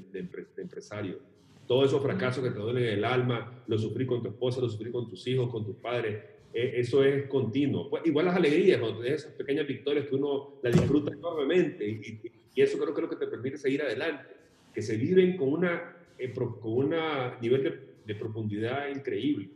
empresario. 0.59 1.19
Todos 1.67 1.89
esos 1.89 2.01
fracasos 2.01 2.45
que 2.45 2.51
te 2.51 2.59
duelen 2.61 2.85
en 2.85 2.99
el 2.99 3.05
alma, 3.05 3.65
lo 3.67 3.77
sufrí 3.77 4.07
con 4.07 4.23
tu 4.23 4.29
esposa, 4.29 4.61
lo 4.61 4.69
sufrí 4.69 4.93
con 4.93 5.11
tus 5.11 5.27
hijos, 5.27 5.51
con 5.51 5.65
tus 5.67 5.75
padres, 5.75 6.23
eh, 6.55 6.75
eso 6.77 7.03
es 7.03 7.27
continuo. 7.27 7.91
Pues, 7.91 8.07
igual 8.07 8.27
las 8.27 8.37
alegrías, 8.37 8.79
cuando 8.79 9.01
tienes 9.01 9.23
esas 9.23 9.35
pequeñas 9.35 9.67
victorias 9.67 10.07
que 10.07 10.15
uno 10.15 10.61
las 10.63 10.73
disfruta 10.73 11.13
enormemente 11.13 11.85
y, 11.85 12.21
y, 12.55 12.63
eso 12.63 12.79
creo, 12.79 12.95
creo 12.95 13.09
que 13.09 13.17
te 13.17 13.27
permite 13.27 13.59
seguir 13.59 13.83
adelante, 13.83 14.25
que 14.73 14.83
se 14.83 14.97
viven 14.97 15.37
con 15.37 15.49
una 15.49 15.97
eh, 16.21 16.33
con 16.35 16.73
un 16.73 16.95
nivel 17.41 17.91
de, 18.07 18.15
profundidad 18.15 18.89
increíble. 18.95 19.51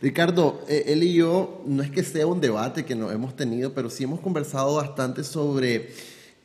Ricardo, 0.00 0.64
eh, 0.68 0.84
él 0.86 1.02
y 1.02 1.14
yo, 1.14 1.62
no 1.66 1.82
es 1.82 1.90
que 1.90 2.02
sea 2.02 2.26
un 2.26 2.40
debate 2.40 2.84
que 2.84 2.94
nos 2.94 3.12
hemos 3.12 3.36
tenido, 3.36 3.74
pero 3.74 3.90
sí 3.90 4.04
hemos 4.04 4.20
conversado 4.20 4.76
bastante 4.76 5.22
sobre 5.22 5.90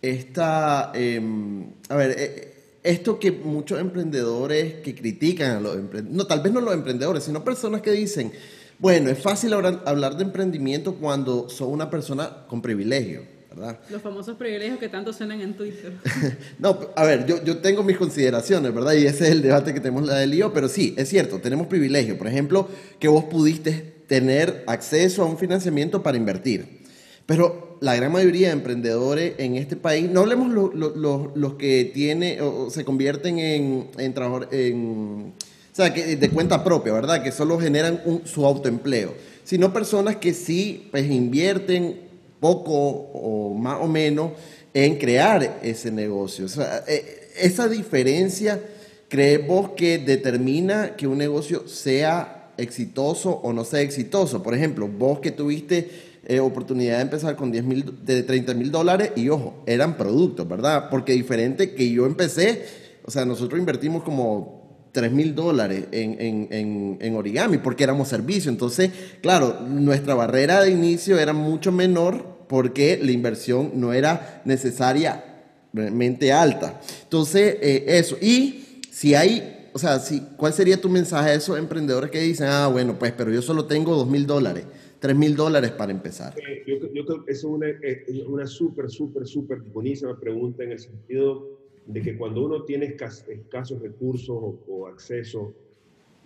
esta, 0.01 0.91
em, 0.93 1.71
a 1.87 1.95
ver, 1.95 2.53
esto 2.83 3.19
que 3.19 3.31
muchos 3.31 3.79
emprendedores 3.79 4.75
que 4.81 4.95
critican 4.95 5.51
a 5.51 5.59
los 5.59 5.75
emprendedores, 5.75 6.17
no, 6.17 6.27
tal 6.27 6.41
vez 6.41 6.51
no 6.51 6.61
los 6.61 6.73
emprendedores, 6.73 7.23
sino 7.23 7.43
personas 7.43 7.81
que 7.81 7.91
dicen, 7.91 8.31
bueno, 8.79 9.09
es 9.09 9.21
fácil 9.21 9.53
hablar 9.53 10.15
de 10.15 10.23
emprendimiento 10.23 10.95
cuando 10.95 11.49
sos 11.49 11.67
una 11.67 11.89
persona 11.89 12.45
con 12.47 12.61
privilegio, 12.61 13.23
¿verdad? 13.59 13.79
Los 13.89 14.01
famosos 14.01 14.37
privilegios 14.37 14.79
que 14.79 14.89
tanto 14.89 15.11
suenan 15.11 15.41
en 15.41 15.53
Twitter. 15.53 15.93
no, 16.59 16.79
a 16.95 17.03
ver, 17.03 17.25
yo, 17.25 17.43
yo 17.43 17.57
tengo 17.57 17.83
mis 17.83 17.97
consideraciones, 17.97 18.73
¿verdad? 18.73 18.93
Y 18.93 19.05
ese 19.05 19.25
es 19.25 19.31
el 19.31 19.41
debate 19.41 19.73
que 19.73 19.79
tenemos 19.79 20.05
la 20.05 20.15
del 20.15 20.31
lío, 20.31 20.53
pero 20.53 20.69
sí, 20.69 20.93
es 20.97 21.09
cierto, 21.09 21.39
tenemos 21.39 21.67
privilegio. 21.67 22.17
Por 22.17 22.27
ejemplo, 22.27 22.67
que 22.99 23.07
vos 23.07 23.25
pudiste 23.25 24.03
tener 24.07 24.63
acceso 24.67 25.23
a 25.23 25.25
un 25.25 25.37
financiamiento 25.37 26.01
para 26.01 26.17
invertir. 26.17 26.79
Pero 27.25 27.77
la 27.81 27.95
gran 27.95 28.11
mayoría 28.11 28.47
de 28.47 28.53
emprendedores 28.53 29.33
en 29.37 29.55
este 29.55 29.75
país, 29.75 30.09
no 30.09 30.21
hablemos 30.21 30.51
los 30.73 31.53
que 31.55 31.91
tiene 31.93 32.41
o, 32.41 32.69
se 32.69 32.83
convierten 32.83 33.39
en, 33.39 33.89
en, 33.97 34.15
en, 34.51 35.33
o 35.71 35.75
sea, 35.75 35.93
que 35.93 36.15
de 36.15 36.29
cuenta 36.29 36.63
propia, 36.63 36.93
¿verdad? 36.93 37.21
Que 37.21 37.31
solo 37.31 37.59
generan 37.59 38.01
un, 38.05 38.25
su 38.25 38.45
autoempleo, 38.45 39.13
sino 39.43 39.71
personas 39.71 40.15
que 40.17 40.33
sí 40.33 40.87
pues, 40.91 41.09
invierten 41.09 42.08
poco 42.39 42.73
o 42.73 43.53
más 43.53 43.79
o 43.81 43.87
menos 43.87 44.31
en 44.73 44.97
crear 44.97 45.59
ese 45.63 45.91
negocio. 45.91 46.45
O 46.45 46.49
sea, 46.49 46.83
eh, 46.87 47.29
esa 47.39 47.67
diferencia, 47.67 48.61
¿creemos 49.07 49.71
que 49.71 49.97
determina 49.97 50.95
que 50.95 51.07
un 51.07 51.17
negocio 51.17 51.67
sea 51.67 52.51
exitoso 52.57 53.31
o 53.43 53.53
no 53.53 53.63
sea 53.63 53.81
exitoso? 53.81 54.43
Por 54.43 54.53
ejemplo, 54.53 54.87
vos 54.87 55.19
que 55.19 55.31
tuviste 55.31 55.89
eh, 56.25 56.39
oportunidad 56.39 56.97
de 56.97 57.03
empezar 57.03 57.35
con 57.35 57.51
10 57.51 57.63
mil, 57.63 58.05
de 58.05 58.23
30 58.23 58.53
mil 58.53 58.71
dólares 58.71 59.11
y 59.15 59.29
ojo, 59.29 59.63
eran 59.65 59.97
productos, 59.97 60.47
¿verdad? 60.47 60.89
Porque 60.89 61.13
diferente 61.13 61.73
que 61.73 61.89
yo 61.89 62.05
empecé, 62.05 62.63
o 63.03 63.11
sea, 63.11 63.25
nosotros 63.25 63.59
invertimos 63.59 64.03
como 64.03 64.58
3 64.91 65.11
mil 65.11 65.35
dólares 65.35 65.85
en, 65.91 66.49
en, 66.51 66.97
en, 66.99 67.15
origami 67.15 67.57
porque 67.57 67.83
éramos 67.83 68.07
servicio. 68.07 68.49
Entonces, 68.49 68.91
claro, 69.21 69.61
nuestra 69.61 70.15
barrera 70.15 70.61
de 70.61 70.71
inicio 70.71 71.19
era 71.19 71.33
mucho 71.33 71.71
menor 71.71 72.25
porque 72.47 72.99
la 73.01 73.11
inversión 73.11 73.71
no 73.75 73.93
era 73.93 74.41
necesariamente 74.45 76.31
alta. 76.31 76.81
Entonces, 77.03 77.57
eh, 77.61 77.85
eso. 77.87 78.17
Y 78.19 78.81
si 78.91 79.13
hay, 79.13 79.69
o 79.73 79.79
sea, 79.79 79.99
si, 79.99 80.21
¿cuál 80.35 80.53
sería 80.53 80.81
tu 80.81 80.89
mensaje 80.89 81.29
a 81.29 81.33
esos 81.35 81.57
emprendedores 81.59 82.09
que 82.09 82.21
dicen, 82.21 82.47
ah, 82.47 82.67
bueno, 82.67 82.97
pues, 82.97 83.11
pero 83.11 83.31
yo 83.31 83.41
solo 83.41 83.65
tengo 83.65 83.95
2 83.95 84.07
mil 84.07 84.25
dólares? 84.25 84.65
3 84.99 85.15
mil 85.15 85.35
dólares 85.35 85.71
para 85.71 85.91
empezar? 85.91 86.33
Eh, 86.37 86.63
yo, 86.67 87.05
creo 87.05 87.23
que 87.23 87.31
es 87.31 87.43
una, 87.43 87.67
eh, 87.67 88.05
una 88.27 88.47
súper, 88.47 88.89
súper, 88.89 89.27
súper 89.27 89.59
buenísima 89.59 90.19
pregunta 90.19 90.63
en 90.63 90.71
el 90.71 90.79
sentido 90.79 91.58
de 91.89 92.03
que 92.03 92.15
cuando 92.15 92.45
uno 92.45 92.63
tiene 92.65 92.85
escasos 92.85 93.81
recursos 93.81 94.37
o, 94.67 94.87
acceso, 94.87 95.51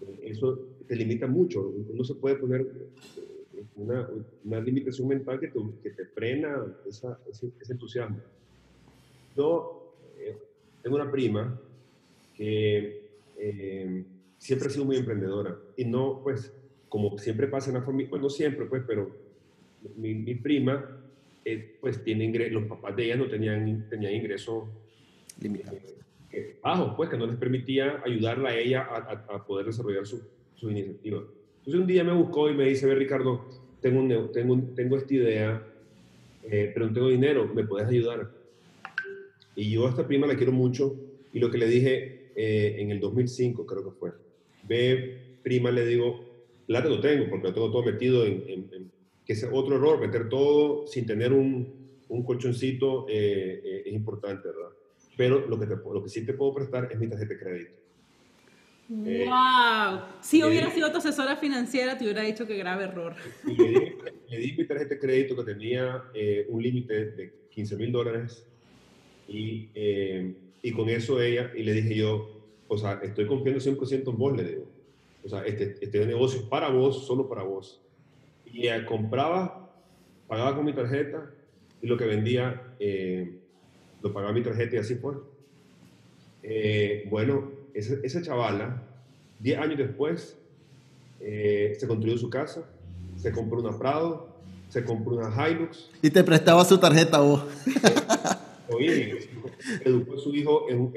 eh, 0.02 0.32
eso 0.32 0.60
te 0.86 0.96
limita 0.96 1.26
mucho. 1.26 1.74
Uno 1.90 2.04
se 2.04 2.16
puede 2.16 2.36
poner 2.36 2.68
una, 3.78 4.10
una 4.44 4.60
limitación 4.60 5.08
mental 5.08 5.40
que 5.40 5.48
te, 5.48 5.60
que 5.82 5.92
te 5.92 6.06
frena 6.06 6.66
esa, 6.86 7.18
ese, 7.30 7.50
entusiasmo. 7.70 8.18
Yo 9.38 9.94
tengo 10.82 10.98
una 10.98 11.10
prima 11.10 11.58
que 12.36 13.04
siempre 14.38 14.68
ha 14.68 14.72
sido 14.72 14.84
muy 14.84 14.98
emprendedora 14.98 15.58
y 15.78 15.86
no, 15.86 16.20
pues, 16.24 16.52
como 16.90 17.18
siempre 17.18 17.48
pasa 17.48 17.70
en 17.70 17.76
la 17.76 17.84
familia, 17.84 18.10
bueno, 18.10 18.24
no 18.24 18.30
siempre, 18.30 18.66
pues, 18.66 18.84
pero 18.86 19.10
mi, 19.96 20.36
prima, 20.36 21.02
eh, 21.46 21.78
pues, 21.80 22.04
tiene 22.04 22.26
ingresos, 22.26 22.54
los 22.54 22.66
papás 22.66 22.98
de 22.98 23.06
ella 23.06 23.16
no 23.16 23.30
tenían, 23.30 23.88
tenían 23.90 24.14
ingresos 24.14 24.66
limitados. 25.40 25.82
Eh, 26.32 26.58
bajos, 26.62 26.94
pues, 26.96 27.10
que 27.10 27.18
no 27.18 27.28
les 27.28 27.36
permitía 27.36 28.02
ayudarla 28.06 28.50
a 28.50 28.58
ella 28.58 28.82
a, 28.82 29.46
poder 29.46 29.68
desarrollar 29.68 30.06
su, 30.06 30.22
su 30.56 30.72
iniciativa. 30.72 31.24
Entonces, 31.60 31.82
un 31.82 31.88
día 31.88 32.04
me 32.04 32.14
buscó 32.14 32.50
y 32.50 32.54
me 32.54 32.66
dice, 32.66 32.88
ve, 32.88 32.96
Ricardo, 32.96 33.46
tengo, 33.82 34.30
tengo, 34.32 34.60
tengo 34.76 34.98
esta 34.98 35.14
idea, 35.14 35.68
eh, 36.44 36.72
pero 36.74 36.88
no 36.88 36.94
tengo 36.94 37.10
dinero, 37.10 37.50
¿me 37.54 37.64
puedes 37.64 37.88
ayudar? 37.88 38.32
Y 39.56 39.72
yo 39.72 39.86
a 39.86 39.90
esta 39.90 40.08
prima 40.08 40.26
la 40.26 40.36
quiero 40.36 40.52
mucho 40.52 40.96
y 41.32 41.40
lo 41.40 41.52
que 41.52 41.58
le 41.58 41.68
dije 41.68 42.32
en 42.36 42.90
el 42.90 43.00
2005, 43.00 43.68
creo 43.68 43.84
que 43.84 43.92
fue, 43.92 44.12
ve, 44.68 45.38
prima, 45.44 45.70
le 45.70 45.86
digo, 45.86 46.34
plata 46.66 46.90
no 46.90 47.00
tengo, 47.00 47.30
porque 47.30 47.48
lo 47.48 47.54
tengo 47.54 47.72
todo 47.72 47.84
metido 47.84 48.26
en, 48.26 48.92
que 49.26 49.34
es 49.34 49.48
otro 49.52 49.76
error, 49.76 50.00
meter 50.00 50.30
todo 50.30 50.88
sin 50.88 51.06
tener 51.06 51.32
un, 51.32 51.84
un 52.10 52.24
colchoncito 52.24 53.06
eh, 53.08 53.62
eh, 53.64 53.84
es 53.86 53.94
importante, 53.94 54.48
¿verdad? 54.48 54.76
Pero 55.16 55.48
lo 55.48 55.60
que, 55.60 55.66
lo 55.66 56.04
que 56.04 56.10
sí 56.10 56.26
te 56.26 56.34
puedo 56.34 56.54
prestar 56.54 56.90
es 56.92 57.00
mi 57.00 57.08
tarjeta 57.08 57.34
de 57.34 57.40
crédito. 57.40 57.72
¡Wow! 58.90 60.02
si 60.22 60.44
hubiera 60.44 60.70
sido 60.70 60.92
tu 60.92 60.98
asesora 60.98 61.38
financiera, 61.38 61.98
te 61.98 62.04
hubiera 62.04 62.22
dicho 62.22 62.46
que 62.46 62.58
grave 62.58 62.84
error. 62.84 63.16
le, 63.46 64.38
di, 64.38 64.54
mi 64.58 64.66
tarjeta 64.66 64.96
de 64.96 65.00
crédito 65.00 65.36
que 65.36 65.44
tenía 65.44 66.04
un 66.50 66.62
límite 66.62 67.12
de 67.12 67.34
15 67.50 67.76
mil 67.78 67.92
dólares 67.92 68.46
y, 69.28 69.70
y 70.62 70.72
con 70.72 70.90
eso 70.90 71.22
ella, 71.22 71.52
y 71.56 71.64
le 71.64 71.74
dije 71.74 71.96
yo, 71.96 72.34
o 72.68 72.78
sea, 72.78 73.00
estoy 73.04 73.28
confiando 73.28 73.62
100% 73.62 74.10
en 74.10 74.18
vos, 74.18 74.36
le 74.36 74.44
digo. 74.44 74.66
O 75.24 75.30
sea, 75.30 75.44
este, 75.46 75.78
este 75.80 76.06
negocio 76.06 76.40
es 76.40 76.46
para 76.48 76.70
vos, 76.70 77.06
solo 77.06 77.30
para 77.30 77.44
vos. 77.44 77.82
Y 78.46 78.68
compraba, 78.86 79.72
pagaba 80.28 80.56
con 80.56 80.66
mi 80.66 80.74
tarjeta 80.74 81.32
y 81.82 81.88
lo 81.88 81.98
que 81.98 82.06
vendía 82.06 82.76
eh, 82.80 83.40
lo 84.04 84.14
pagaba 84.14 84.34
mi 84.34 84.44
tarjeta 84.44 84.76
y 84.76 84.80
así 84.80 84.96
fue. 84.96 85.14
Eh, 86.44 87.08
bueno, 87.10 87.52
esa, 87.74 87.96
esa, 88.04 88.22
chavala, 88.22 88.84
10 89.40 89.60
años 89.60 89.78
después, 89.78 90.38
eh, 91.22 91.76
se 91.80 91.88
construyó 91.88 92.18
su 92.18 92.30
casa, 92.30 92.70
se 93.16 93.32
compró 93.32 93.62
una 93.62 93.80
Prado, 93.80 94.28
se 94.68 94.84
compró 94.84 95.16
una 95.16 95.50
Hilux. 95.50 95.90
Y 96.02 96.10
te 96.10 96.24
prestaba 96.24 96.66
su 96.66 96.78
tarjeta 96.78 97.20
vos. 97.20 97.46
Oye, 98.70 99.20
educó 99.86 100.16
a 100.16 100.20
su 100.20 100.36
hijo 100.36 100.70
en, 100.70 100.92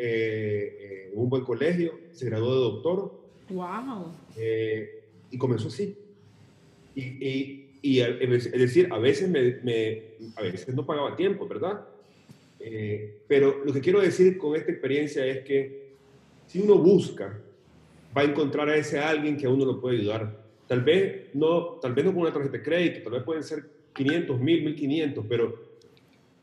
un 1.15 1.31
buen 1.31 1.45
colegio, 1.45 1.93
se 2.13 2.27
graduó 2.27 2.55
de 2.55 2.61
doctor. 2.61 3.21
¡Wow! 3.51 4.13
Eh, 4.37 5.05
y 5.31 5.39
comenzó 5.39 5.69
así. 5.69 5.97
Y, 6.97 7.03
y, 7.03 7.79
y, 7.83 8.01
es 8.01 8.51
decir, 8.51 8.89
a 8.91 8.99
veces, 8.99 9.29
me, 9.29 10.03
a 10.35 10.43
veces 10.43 10.75
no 10.75 10.85
pagaba 10.85 11.15
tiempo, 11.15 11.47
¿verdad? 11.47 11.87
Eh, 12.61 13.19
pero 13.29 13.63
lo 13.65 13.73
que 13.73 13.81
quiero 13.81 14.01
decir 14.01 14.39
con 14.39 14.57
esta 14.57 14.71
experiencia 14.71 15.25
es 15.27 15.45
que 15.45 15.87
si 16.47 16.61
uno 16.61 16.77
busca, 16.77 17.39
va 18.17 18.23
a 18.23 18.25
encontrar 18.25 18.69
a 18.69 18.77
ese 18.77 18.99
alguien 18.99 19.37
que 19.37 19.47
a 19.47 19.51
uno 19.51 19.65
lo 19.65 19.81
puede 19.81 19.99
ayudar. 19.99 20.45
Tal 20.67 20.83
vez 20.83 21.35
no, 21.35 21.79
tal 21.81 21.95
vez 21.95 22.05
no 22.05 22.13
con 22.13 22.23
una 22.23 22.33
tarjeta 22.33 22.57
de 22.57 22.63
crédito, 22.63 23.03
tal 23.03 23.13
vez 23.13 23.23
pueden 23.23 23.43
ser 23.43 23.69
500, 23.95 24.41
1000, 24.41 24.65
1500, 24.65 25.25
pero, 25.29 25.55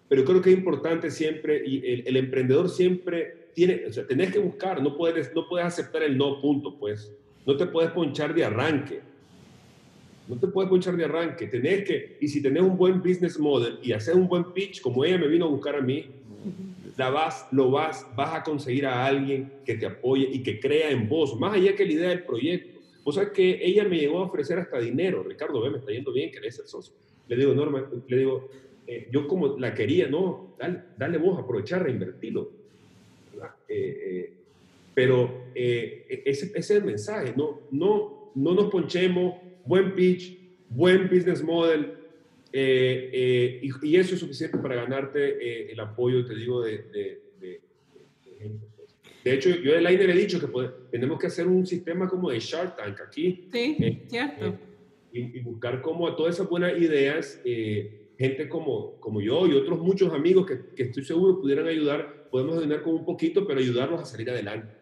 pero 0.07 0.23
creo 0.23 0.41
que 0.41 0.51
es 0.51 0.57
importante 0.57 1.11
siempre, 1.11 1.61
y 1.65 1.85
el, 1.85 2.07
el 2.07 2.17
emprendedor 2.17 2.69
siempre 2.69 3.43
tiene, 3.53 3.85
o 3.87 3.93
sea, 3.93 4.05
tenés 4.05 4.31
que 4.31 4.39
buscar, 4.39 4.81
no 4.81 4.95
puedes, 4.97 5.33
no 5.33 5.47
puedes 5.47 5.67
aceptar 5.67 6.03
el 6.03 6.17
no, 6.17 6.41
punto, 6.41 6.77
pues. 6.77 7.11
No 7.45 7.57
te 7.57 7.65
puedes 7.65 7.91
ponchar 7.91 8.33
de 8.33 8.45
arranque. 8.45 9.01
No 10.27 10.37
te 10.39 10.47
puedes 10.47 10.69
ponchar 10.69 10.95
de 10.95 11.05
arranque. 11.05 11.47
Tenés 11.47 11.83
que, 11.85 12.17
y 12.19 12.27
si 12.27 12.41
tenés 12.41 12.63
un 12.63 12.77
buen 12.77 12.99
business 12.99 13.37
model 13.39 13.79
y 13.83 13.91
haces 13.91 14.15
un 14.15 14.27
buen 14.27 14.53
pitch, 14.53 14.81
como 14.81 15.03
ella 15.03 15.17
me 15.17 15.27
vino 15.27 15.45
a 15.45 15.49
buscar 15.49 15.75
a 15.75 15.81
mí, 15.81 16.05
la 16.97 17.09
vas, 17.09 17.47
lo 17.51 17.71
vas, 17.71 18.05
vas 18.15 18.35
a 18.35 18.43
conseguir 18.43 18.85
a 18.85 19.05
alguien 19.05 19.51
que 19.65 19.75
te 19.75 19.85
apoye 19.85 20.29
y 20.31 20.43
que 20.43 20.59
crea 20.59 20.91
en 20.91 21.09
vos, 21.09 21.37
más 21.39 21.55
allá 21.55 21.75
que 21.75 21.85
la 21.85 21.91
idea 21.91 22.09
del 22.09 22.23
proyecto. 22.23 22.79
O 23.03 23.11
sea 23.11 23.31
que 23.31 23.59
ella 23.61 23.83
me 23.83 23.97
llegó 23.97 24.19
a 24.19 24.27
ofrecer 24.27 24.59
hasta 24.59 24.79
dinero. 24.79 25.23
Ricardo, 25.23 25.61
ve, 25.61 25.71
me 25.71 25.79
está 25.79 25.91
yendo 25.91 26.13
bien, 26.13 26.31
querés 26.31 26.55
ser 26.55 26.67
socio. 26.67 26.93
Le 27.27 27.35
digo, 27.35 27.53
Norma, 27.53 27.89
le 28.07 28.17
digo, 28.17 28.49
eh, 28.87 29.07
yo 29.11 29.27
como 29.27 29.57
la 29.57 29.73
quería, 29.73 30.07
no, 30.07 30.55
dale, 30.57 30.83
dale 30.97 31.17
vos, 31.17 31.39
aprovechar, 31.39 31.83
reinvertirlo 31.83 32.63
eh, 33.67 34.01
eh, 34.05 34.33
pero 34.93 35.45
eh, 35.55 36.05
ese, 36.25 36.47
ese, 36.47 36.59
es 36.59 36.71
el 36.71 36.83
mensaje, 36.83 37.33
no, 37.35 37.61
no, 37.71 38.31
no 38.35 38.53
nos 38.53 38.69
ponchemos, 38.69 39.35
buen 39.65 39.93
pitch, 39.95 40.37
buen 40.69 41.09
business 41.09 41.43
model, 41.43 41.93
y, 42.51 43.95
eso 43.95 44.13
es 44.13 44.19
suficiente 44.19 44.57
para 44.57 44.75
ganarte 44.75 45.71
el 45.71 45.79
apoyo, 45.79 46.25
te 46.25 46.35
digo, 46.35 46.61
de, 46.61 46.77
de, 46.83 47.21
de, 47.39 47.61
de 49.23 49.33
hecho, 49.33 49.49
yo 49.49 49.73
del 49.73 49.87
aire 49.87 50.05
le 50.05 50.13
he 50.13 50.17
dicho 50.17 50.39
que 50.39 50.69
tenemos 50.91 51.19
que 51.19 51.27
hacer 51.27 51.47
un 51.47 51.65
sistema 51.65 52.07
como 52.07 52.29
de 52.29 52.39
Shark 52.39 52.75
Tank 52.75 52.99
aquí. 53.01 53.47
Sí, 53.51 54.03
cierto. 54.07 54.57
Y, 55.11 55.37
y, 55.37 55.39
buscar 55.41 55.81
como 55.81 56.07
a 56.07 56.15
todas 56.15 56.35
esas 56.35 56.49
buenas 56.49 56.77
ideas, 56.77 57.41
gente 57.43 58.49
como, 58.49 58.99
como 58.99 59.21
yo 59.21 59.47
y 59.47 59.53
otros 59.53 59.79
muchos 59.79 60.13
amigos 60.13 60.45
que, 60.45 60.75
que 60.75 60.83
estoy 60.83 61.05
seguro 61.05 61.39
pudieran 61.39 61.67
ayudar 61.67 62.23
podemos 62.33 62.57
ayudar 62.57 62.81
con 62.81 62.95
un 62.95 63.05
poquito, 63.05 63.45
pero 63.45 63.59
ayudarlos 63.59 64.01
a 64.01 64.05
salir 64.05 64.27
adelante. 64.31 64.73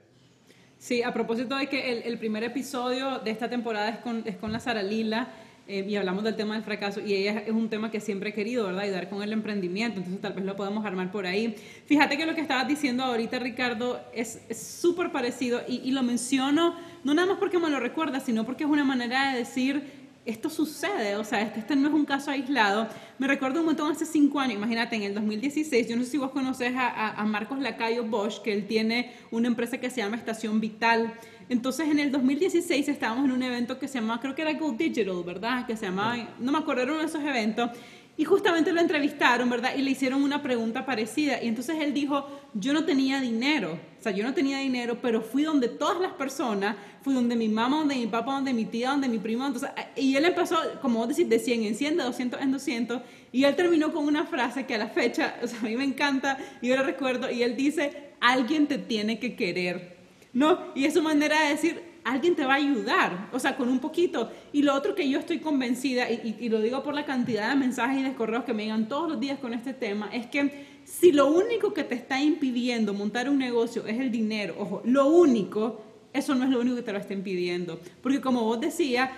Sí, 0.82 1.04
a 1.04 1.14
propósito 1.14 1.56
de 1.58 1.68
que 1.68 2.02
el, 2.04 2.18
primer 2.18 2.44
episodio 2.44 3.20
de 3.20 3.30
esta 3.30 3.48
temporada 3.48 3.90
es 3.90 3.98
con, 3.98 4.24
es 4.26 4.36
con 4.38 4.52
la 4.52 4.60
Sara 4.60 4.82
Lila 4.82 5.28
eh, 5.68 5.86
y 5.88 5.96
hablamos 5.96 6.24
del 6.24 6.36
tema 6.36 6.56
del 6.56 6.64
fracaso 6.64 7.00
y 7.02 7.14
ella 7.14 7.44
es 7.46 7.52
un 7.52 7.70
tema 7.70 7.92
que 7.92 8.00
siempre 8.00 8.32
he 8.32 8.34
querido, 8.34 8.66
¿verdad? 8.66 8.82
Ayudar 8.82 9.08
con 9.08 9.22
el 9.22 9.32
emprendimiento, 9.32 10.00
entonces 10.00 10.20
tal 10.20 10.34
vez 10.34 10.44
lo 10.44 10.56
podemos 10.56 10.84
armar 10.84 11.12
por 11.12 11.28
ahí. 11.28 11.56
Fíjate 11.86 12.18
que 12.18 12.26
lo 12.26 12.34
que 12.34 12.42
estabas 12.42 12.68
diciendo 12.68 13.04
ahorita, 13.04 13.38
Ricardo, 13.38 14.02
es 14.12 14.42
súper 14.58 15.12
parecido 15.12 15.62
y, 15.68 15.88
y 15.88 15.92
lo 15.92 16.02
menciono 16.02 16.76
no 17.04 17.14
nada 17.14 17.28
más 17.28 17.38
porque 17.38 17.60
me 17.60 17.70
lo 17.70 17.80
recuerda, 17.80 18.20
sino 18.20 18.44
porque 18.44 18.64
es 18.64 18.70
una 18.70 18.84
manera 18.84 19.34
de 19.34 19.38
decir 19.38 20.01
esto 20.26 20.50
sucede, 20.50 21.16
o 21.16 21.24
sea, 21.24 21.42
este, 21.42 21.60
este, 21.60 21.76
no 21.76 21.88
es 21.88 21.94
un 21.94 22.06
caso 22.06 22.30
aislado. 22.30 22.88
Me 23.18 23.28
recuerdo 23.28 23.62
un 23.62 23.68
montón 23.68 23.92
hace 23.92 24.06
cinco 24.06 24.40
años, 24.40 24.56
imagínate, 24.56 24.96
en 24.96 25.04
el 25.04 25.16
2016, 25.16 25.88
yo 25.88 25.96
no 25.96 26.04
sé 26.04 26.12
si 26.12 26.18
vos 26.18 26.32
conoces 26.32 26.74
a, 26.76 27.20
a, 27.20 27.26
Marcos 27.26 27.60
Lacayo 27.60 28.04
Bosch, 28.04 28.42
que 28.42 28.54
él 28.54 28.68
tiene 28.68 29.14
una 29.32 29.48
empresa 29.48 29.80
que 29.80 29.90
se 29.90 29.98
llama 29.98 30.18
Estación 30.18 30.60
Vital. 30.60 31.14
Entonces, 31.50 31.90
en 31.90 32.00
el 32.00 32.12
2016 32.12 32.88
estábamos 32.88 33.26
en 33.26 33.32
un 33.32 33.44
evento 33.44 33.80
que 33.80 33.88
se 33.88 33.96
llamaba, 34.00 34.22
creo 34.22 34.36
que 34.36 34.44
era 34.44 34.54
Go 34.54 34.72
Digital, 34.74 35.24
¿verdad? 35.26 35.66
Que 35.66 35.76
se 35.76 35.86
llamaba, 35.86 36.36
no 36.40 36.52
me 36.52 36.60
acuerdo, 36.60 36.84
era 36.84 36.92
uno 36.92 37.02
de 37.02 37.08
esos 37.08 37.24
eventos. 37.24 37.72
Y 38.18 38.26
justamente 38.26 38.74
lo 38.74 38.82
entrevistaron, 38.82 39.50
¿verdad? 39.50 39.72
Y 39.76 39.82
le 39.82 39.92
hicieron 39.92 40.22
una 40.22 40.44
pregunta 40.44 40.86
parecida. 40.86 41.42
Y 41.42 41.48
entonces 41.48 41.78
él 41.80 41.94
dijo, 41.94 42.28
yo 42.54 42.74
no 42.74 42.84
tenía 42.84 43.22
dinero, 43.22 43.80
o 44.00 44.04
sea, 44.04 44.12
yo 44.12 44.24
no 44.24 44.34
tenía 44.34 44.60
dinero, 44.60 45.00
pero 45.02 45.22
fui 45.22 45.44
donde 45.44 45.70
todas 45.70 46.00
las 46.02 46.14
personas, 46.14 46.76
fui 47.02 47.14
donde 47.14 47.36
mi 47.36 47.48
mamá, 47.48 47.78
donde 47.78 47.96
mi 47.96 48.08
papá, 48.08 48.34
donde 48.34 48.54
mi 48.54 48.66
tía, 48.66 48.92
donde 48.92 49.08
mi 49.08 49.18
primo. 49.18 49.46
Entonces, 49.46 49.70
y 49.96 50.16
él 50.16 50.26
empezó, 50.26 50.58
como 50.82 51.00
vos 51.00 51.08
decís, 51.08 51.30
de 51.30 51.40
100 51.40 51.64
en 51.64 51.76
100, 51.76 51.98
de 51.98 52.04
200 52.04 52.42
en 52.42 52.52
200. 52.52 53.02
Y 53.32 53.46
él 53.46 53.56
terminó 53.56 53.94
con 53.94 54.06
una 54.06 54.26
frase 54.26 54.66
que 54.66 54.76
a 54.76 54.78
la 54.78 54.88
fecha, 54.90 55.36
o 55.42 55.48
sea, 55.48 55.60
a 55.60 55.64
mí 55.64 55.76
me 55.78 55.86
encanta, 55.86 56.38
y 56.62 56.68
yo 56.68 56.76
la 56.76 56.84
recuerdo, 56.84 57.32
y 57.32 57.44
él 57.44 57.56
dice, 57.56 58.12
alguien 58.20 58.68
te 58.68 58.78
tiene 58.78 59.20
que 59.20 59.36
querer. 59.36 59.98
¿No? 60.34 60.60
Y 60.76 60.86
es 60.86 60.94
su 60.94 61.02
manera 61.02 61.42
de 61.44 61.50
decir, 61.50 61.91
alguien 62.04 62.36
te 62.36 62.46
va 62.46 62.54
a 62.54 62.58
ayudar, 62.58 63.30
o 63.32 63.40
sea, 63.40 63.56
con 63.56 63.70
un 63.70 63.80
poquito. 63.80 64.32
Y 64.52 64.64
lo 64.64 64.74
otro 64.74 64.96
que 64.96 65.08
yo 65.10 65.20
estoy 65.20 65.40
convencida, 65.40 66.10
y, 66.10 66.50
lo 66.50 66.62
digo 66.62 66.84
por 66.84 66.94
la 66.94 67.06
cantidad 67.06 67.50
de 67.50 67.56
mensajes 67.56 68.00
y 68.00 68.04
de 68.04 68.14
correos 68.14 68.44
que 68.44 68.54
me 68.54 68.64
llegan 68.64 68.88
todos 68.88 69.10
los 69.10 69.20
días 69.20 69.40
con 69.40 69.54
este 69.54 69.74
tema, 69.74 70.10
es 70.14 70.28
que 70.28 70.82
si 70.84 71.12
lo 71.12 71.28
único 71.32 71.74
que 71.74 71.84
te 71.84 71.96
está 71.96 72.22
impidiendo 72.22 72.94
montar 72.94 73.30
un 73.30 73.38
negocio 73.38 73.86
es 73.86 74.00
el 74.00 74.12
dinero, 74.12 74.56
ojo, 74.58 74.82
lo 74.86 75.08
único, 75.08 75.82
eso 76.14 76.36
no 76.36 76.44
es 76.44 76.50
lo 76.50 76.60
único 76.60 76.78
que 76.78 76.82
te 76.84 76.94
lo 76.94 77.00
está 77.00 77.14
impidiendo. 77.14 77.80
Porque 78.02 78.20
como 78.20 78.44
vos 78.44 78.60
decías, 78.60 79.12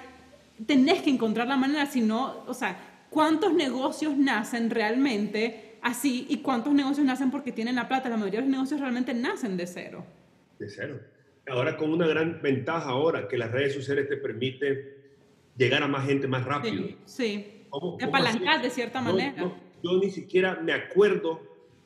tenés 0.66 1.02
que 1.02 1.10
encontrar 1.10 1.48
la 1.48 1.58
manera, 1.58 1.86
si 1.86 2.02
no, 2.02 2.44
o 2.48 2.54
sea, 2.54 3.06
¿cuántos 3.10 3.54
negocios 3.54 4.18
nacen 4.18 4.70
realmente 4.70 5.78
así 5.82 6.26
y 6.30 6.38
cuántos 6.38 6.74
negocios 6.74 7.06
nacen 7.06 7.32
porque 7.32 7.52
tienen 7.52 7.76
la 7.76 7.88
plata? 7.88 8.10
La 8.10 8.18
mayoría 8.18 8.42
de 8.42 8.48
los 8.48 8.52
negocios 8.52 8.80
realmente 8.82 9.14
nacen 9.14 9.56
de 9.56 9.68
cero. 9.68 10.06
De 10.60 10.70
cero. 10.70 11.13
Ahora 11.48 11.76
con 11.76 11.92
una 11.92 12.08
gran 12.08 12.42
ventaja 12.42 12.90
ahora 12.90 13.28
que 13.28 13.38
las 13.38 13.52
redes 13.52 13.74
sociales 13.74 14.08
te 14.08 14.18
permiten 14.18 14.94
llegar 15.58 15.84
a 15.84 15.88
más 15.88 16.06
gente 16.06 16.28
más 16.28 16.46
rápido. 16.46 16.86
Sí, 16.86 16.98
sí. 17.06 17.66
apalancar 18.02 18.62
de 18.62 18.70
cierta 18.70 19.02
manera. 19.02 19.52
yo 19.84 20.00
ni 20.00 20.10
siquiera 20.10 20.60
me 20.62 20.74
acuerdo 20.74 21.42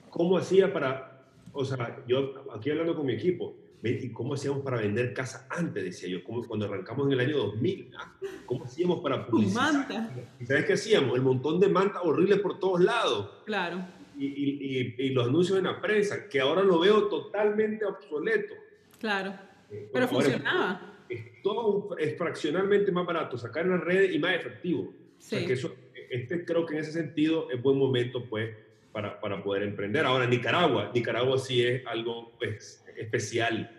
cómo 0.09 0.37
hacía 0.37 0.71
para, 0.71 1.25
o 1.53 1.65
sea, 1.65 2.03
yo 2.07 2.45
aquí 2.53 2.69
hablando 2.69 2.95
con 2.95 3.05
mi 3.05 3.13
equipo, 3.13 3.55
¿y 3.83 4.09
cómo 4.09 4.33
hacíamos 4.33 4.63
para 4.63 4.77
vender 4.77 5.13
casa 5.13 5.47
antes? 5.49 5.83
Decía 5.83 6.09
yo, 6.09 6.23
como 6.23 6.45
cuando 6.45 6.65
arrancamos 6.65 7.07
en 7.07 7.13
el 7.13 7.19
año 7.19 7.37
2000, 7.37 7.91
¿ah? 7.97 8.13
¿cómo 8.45 8.65
hacíamos 8.65 9.01
para 9.01 9.25
publicitar? 9.25 9.73
Manta. 9.73 10.11
¿Y 10.39 10.45
sabes 10.45 10.65
qué 10.65 10.73
hacíamos? 10.73 11.15
El 11.15 11.21
montón 11.21 11.59
de 11.59 11.67
mantas 11.67 12.01
horribles 12.03 12.39
por 12.39 12.59
todos 12.59 12.81
lados. 12.81 13.29
Claro. 13.45 13.85
Y, 14.17 14.25
y, 14.25 14.95
y, 14.97 15.05
y 15.05 15.09
los 15.11 15.27
anuncios 15.27 15.57
en 15.57 15.65
la 15.65 15.79
prensa, 15.79 16.27
que 16.27 16.39
ahora 16.39 16.63
lo 16.63 16.79
veo 16.79 17.07
totalmente 17.07 17.85
obsoleto. 17.85 18.55
Claro. 18.99 19.46
Eh, 19.71 19.89
Pero 19.91 20.07
funcionaba. 20.07 20.95
Es, 21.09 21.41
todo 21.41 21.97
es 21.97 22.17
fraccionalmente 22.17 22.91
más 22.91 23.05
barato 23.05 23.37
sacar 23.37 23.65
en 23.65 23.71
las 23.71 23.81
redes 23.81 24.13
y 24.13 24.19
más 24.19 24.35
efectivo. 24.35 24.93
Sí. 25.17 25.35
O 25.35 25.39
sea 25.39 25.47
que 25.47 25.53
eso, 25.53 25.75
este 26.09 26.45
creo 26.45 26.65
que 26.65 26.75
en 26.75 26.81
ese 26.81 26.91
sentido 26.91 27.49
es 27.49 27.61
buen 27.61 27.77
momento 27.77 28.25
pues 28.25 28.55
para, 28.91 29.19
para 29.19 29.41
poder 29.43 29.63
emprender. 29.63 30.05
Ahora 30.05 30.27
Nicaragua, 30.27 30.91
Nicaragua 30.93 31.37
sí 31.37 31.63
es 31.63 31.85
algo 31.85 32.33
pues, 32.37 32.83
especial. 32.97 33.71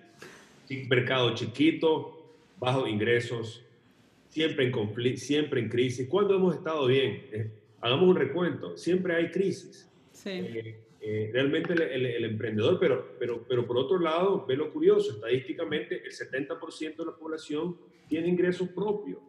Mercado 0.88 1.34
chiquito, 1.34 2.34
bajos 2.58 2.88
ingresos, 2.88 3.64
siempre 4.28 4.66
en 4.66 4.72
conflicto, 4.72 5.20
siempre 5.20 5.60
en 5.60 5.68
crisis. 5.68 6.06
¿Cuándo 6.08 6.34
hemos 6.34 6.54
estado 6.54 6.86
bien? 6.86 7.26
Eh, 7.32 7.50
hagamos 7.80 8.08
un 8.08 8.16
recuento. 8.16 8.76
Siempre 8.76 9.14
hay 9.14 9.30
crisis. 9.30 9.88
Sí. 10.12 10.30
Eh, 10.30 10.80
eh, 11.00 11.30
realmente 11.32 11.72
el, 11.72 12.24
emprendedor, 12.24 12.78
pero, 12.80 13.16
pero, 13.18 13.44
pero 13.48 13.66
por 13.66 13.78
otro 13.78 14.00
lado, 14.00 14.44
ve 14.46 14.56
lo 14.56 14.72
curioso, 14.72 15.12
estadísticamente 15.12 16.02
el 16.04 16.12
70% 16.12 16.96
de 16.96 17.04
la 17.04 17.16
población 17.16 17.76
tiene 18.08 18.28
ingresos 18.28 18.68
propios, 18.70 19.20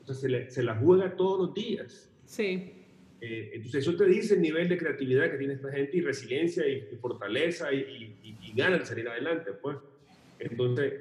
o 0.00 0.04
sea, 0.04 0.14
se, 0.14 0.50
se 0.50 0.62
la 0.62 0.76
juega 0.76 1.16
todos 1.16 1.46
los 1.46 1.54
días. 1.54 2.08
Sí. 2.24 2.74
Eh, 3.20 3.50
entonces 3.54 3.82
eso 3.82 3.96
te 3.96 4.06
dice 4.06 4.34
el 4.34 4.42
nivel 4.42 4.68
de 4.68 4.78
creatividad 4.78 5.28
que 5.30 5.38
tiene 5.38 5.54
esta 5.54 5.72
gente 5.72 5.96
y 5.96 6.00
resiliencia 6.02 6.68
y, 6.68 6.82
fortaleza 7.00 7.72
y, 7.72 8.16
y, 8.22 8.52
ganas 8.54 8.80
de 8.80 8.86
salir 8.86 9.08
adelante, 9.08 9.52
pues. 9.60 9.76
Entonces, 10.38 10.94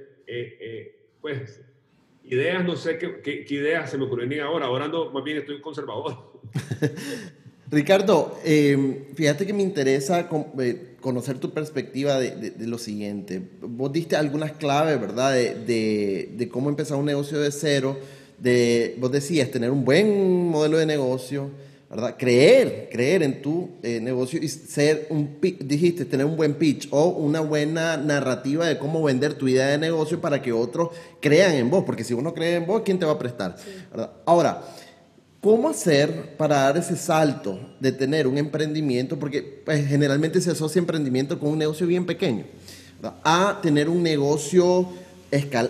pues, 1.21 1.63
ideas, 2.23 2.65
no 2.65 2.75
sé 2.75 2.97
qué, 2.97 3.21
qué, 3.21 3.45
ideas 3.49 3.89
se 3.89 3.97
me 3.97 4.06
ocurren 4.06 4.39
ahora. 4.41 4.65
Ahora 4.65 4.88
no, 4.88 5.12
más 5.12 5.23
bien 5.23 5.38
estoy 5.38 5.62
conservador. 5.62 6.41
Ricardo, 7.69 8.39
fíjate 9.15 9.45
que 9.45 9.53
me 9.53 9.62
interesa 9.62 10.30
conocer 11.01 11.38
tu 11.39 11.51
perspectiva 11.51 12.17
de, 12.17 12.53
lo 12.65 12.77
siguiente. 12.77 13.41
Vos 13.62 13.91
diste 13.91 14.15
algunas 14.15 14.53
claves, 14.53 14.99
¿verdad? 14.99 15.34
De, 15.34 16.30
de, 16.34 16.49
cómo 16.49 16.69
empezar 16.69 16.97
un 16.97 17.06
negocio 17.06 17.39
de 17.39 17.51
cero. 17.51 17.97
De, 18.39 18.95
vos 18.99 19.12
decías, 19.12 19.51
tener 19.51 19.71
un 19.71 19.84
buen 19.84 20.49
modelo 20.49 20.77
de 20.77 20.86
negocio, 20.86 21.49
¿verdad? 21.89 22.15
Creer, 22.17 22.88
creer 22.91 23.23
en 23.23 23.41
tu 23.41 23.69
eh, 23.84 23.99
negocio 23.99 24.39
y 24.41 24.47
ser 24.47 25.08
un, 25.10 25.38
dijiste, 25.41 26.06
tener 26.06 26.25
un 26.25 26.38
buen 26.38 26.53
pitch 26.53 26.88
o 26.91 27.08
una 27.08 27.39
buena 27.41 27.97
narrativa 27.97 28.67
de 28.67 28.77
cómo 28.77 29.03
vender 29.03 29.34
tu 29.34 29.47
idea 29.47 29.67
de 29.67 29.77
negocio 29.77 30.21
para 30.21 30.41
que 30.41 30.53
otros 30.53 30.89
crean 31.19 31.53
en 31.56 31.69
vos, 31.69 31.84
porque 31.86 32.03
si 32.03 32.13
uno 32.13 32.34
cree 32.34 32.56
en 32.56 32.65
vos, 32.65 32.82
¿quién 32.86 32.99
te 32.99 33.06
va 33.06 33.13
a 33.13 33.19
prestar? 33.19 33.56
Ahora, 34.25 34.63
¿Cómo 35.47 35.69
hacer 35.69 36.36
para 36.36 36.63
dar 36.63 36.75
ese 36.75 36.97
salto 36.97 37.57
de 37.79 37.93
tener 37.93 38.27
un 38.27 38.38
emprendimiento? 38.38 39.17
Porque 39.17 39.41
pues, 39.63 39.88
generalmente 39.88 40.41
se 40.41 40.51
asocia 40.51 40.79
emprendimiento 40.79 41.39
con 41.39 41.51
un 41.51 41.57
negocio 41.57 41.88
bien 41.88 42.05
pequeño, 42.05 42.43
a 43.23 43.60
tener 43.63 43.88
un 43.88 44.03
negocio, 44.03 44.89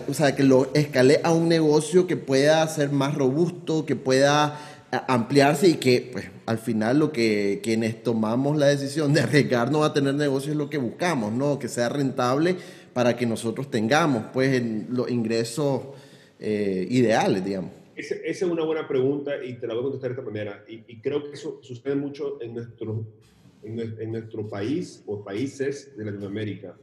o 0.08 0.14
sea, 0.14 0.34
que 0.34 0.42
lo 0.42 0.74
escale 0.74 1.20
a 1.22 1.32
un 1.32 1.48
negocio 1.48 2.08
que 2.08 2.16
pueda 2.16 2.66
ser 2.66 2.90
más 2.90 3.14
robusto, 3.14 3.86
que 3.86 3.94
pueda 3.94 4.58
ampliarse 5.06 5.68
y 5.68 5.74
que 5.74 6.10
pues, 6.12 6.24
al 6.46 6.58
final 6.58 6.98
lo 6.98 7.12
que 7.12 7.60
quienes 7.62 8.02
tomamos 8.02 8.56
la 8.56 8.66
decisión 8.66 9.12
de 9.12 9.20
arriesgarnos 9.20 9.86
a 9.86 9.92
tener 9.92 10.16
negocio 10.16 10.50
es 10.50 10.58
lo 10.58 10.68
que 10.68 10.78
buscamos, 10.78 11.32
¿no? 11.32 11.60
Que 11.60 11.68
sea 11.68 11.88
rentable 11.88 12.56
para 12.92 13.16
que 13.16 13.26
nosotros 13.26 13.70
tengamos 13.70 14.24
pues 14.32 14.60
los 14.90 15.08
ingresos 15.08 15.82
eh, 16.40 16.84
ideales, 16.90 17.44
digamos. 17.44 17.77
Esa, 17.98 18.14
es 18.24 18.40
una 18.42 18.62
buena 18.62 18.86
pregunta 18.86 19.44
y 19.44 19.54
te 19.54 19.66
la 19.66 19.74
voy 19.74 19.80
a 19.80 19.82
contestar 19.86 20.10
de 20.10 20.20
esta 20.20 20.24
manera. 20.24 20.64
Y, 20.68 21.00
creo 21.00 21.24
que 21.24 21.32
eso 21.32 21.58
sucede 21.62 21.96
mucho 21.96 22.40
en 22.40 22.54
nuestro, 22.54 23.04
en, 23.64 24.12
nuestro 24.12 24.48
país 24.48 25.02
o 25.04 25.24
países 25.24 25.96
de 25.96 26.04
Latinoamérica. 26.04 26.76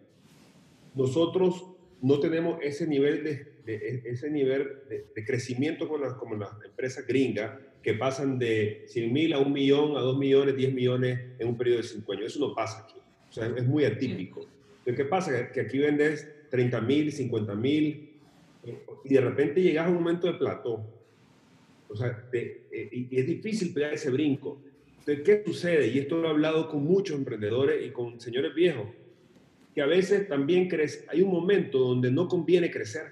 Nosotros 0.94 1.68
no 2.02 2.20
tenemos 2.20 2.60
ese 2.62 2.86
nivel 2.86 3.24
de, 3.24 4.02
ese 4.04 4.30
nivel 4.30 4.68
de, 4.90 5.26
crecimiento 5.26 5.88
como 5.88 6.04
las, 6.04 6.16
como 6.16 6.36
las 6.36 6.50
empresas 6.66 7.08
gringas 7.08 7.62
que 7.82 7.94
pasan 7.94 8.38
de 8.38 8.84
100 8.88 9.14
mil 9.14 9.32
a 9.32 9.40
1 9.40 9.50
millón, 9.50 9.96
a 9.96 10.02
2 10.02 10.18
millones, 10.18 10.58
10 10.58 10.74
millones 10.74 11.18
en 11.40 11.48
un 11.48 11.58
periodo 11.58 11.78
de 11.78 11.84
5 11.84 12.12
años. 12.12 12.26
Eso 12.26 12.46
no 12.46 12.54
pasa 12.54 12.84
aquí. 12.84 13.00
O 13.30 13.32
sea, 13.32 13.48
es 13.56 13.66
muy 13.66 13.86
atípico. 13.86 14.46
¿Qué 14.84 15.06
pasa? 15.06 15.50
Que 15.54 15.62
aquí 15.62 15.78
vendes 15.78 16.28
30 16.50 16.82
mil, 16.82 17.10
50 17.14 17.56
mil 17.56 18.10
y 19.06 19.14
de 19.14 19.22
repente 19.22 19.62
llegas 19.62 19.86
a 19.86 19.90
un 19.90 19.96
momento 19.96 20.28
de 20.28 20.34
plató 20.34 20.95
o 21.96 21.98
sea, 21.98 22.28
eh, 22.34 22.90
y 22.92 23.18
es 23.18 23.26
difícil 23.26 23.74
pegar 23.74 23.94
ese 23.94 24.10
brinco. 24.10 24.60
Entonces, 25.00 25.24
¿qué 25.24 25.44
sucede? 25.46 25.88
Y 25.88 26.00
esto 26.00 26.18
lo 26.18 26.28
he 26.28 26.32
hablado 26.32 26.68
con 26.68 26.84
muchos 26.84 27.18
emprendedores 27.18 27.86
y 27.86 27.92
con 27.92 28.20
señores 28.20 28.54
viejos, 28.54 28.88
que 29.74 29.82
a 29.82 29.86
veces 29.86 30.28
también 30.28 30.68
crece, 30.68 31.06
hay 31.08 31.22
un 31.22 31.32
momento 31.32 31.80
donde 31.80 32.12
no 32.12 32.28
conviene 32.28 32.70
crecer, 32.70 33.04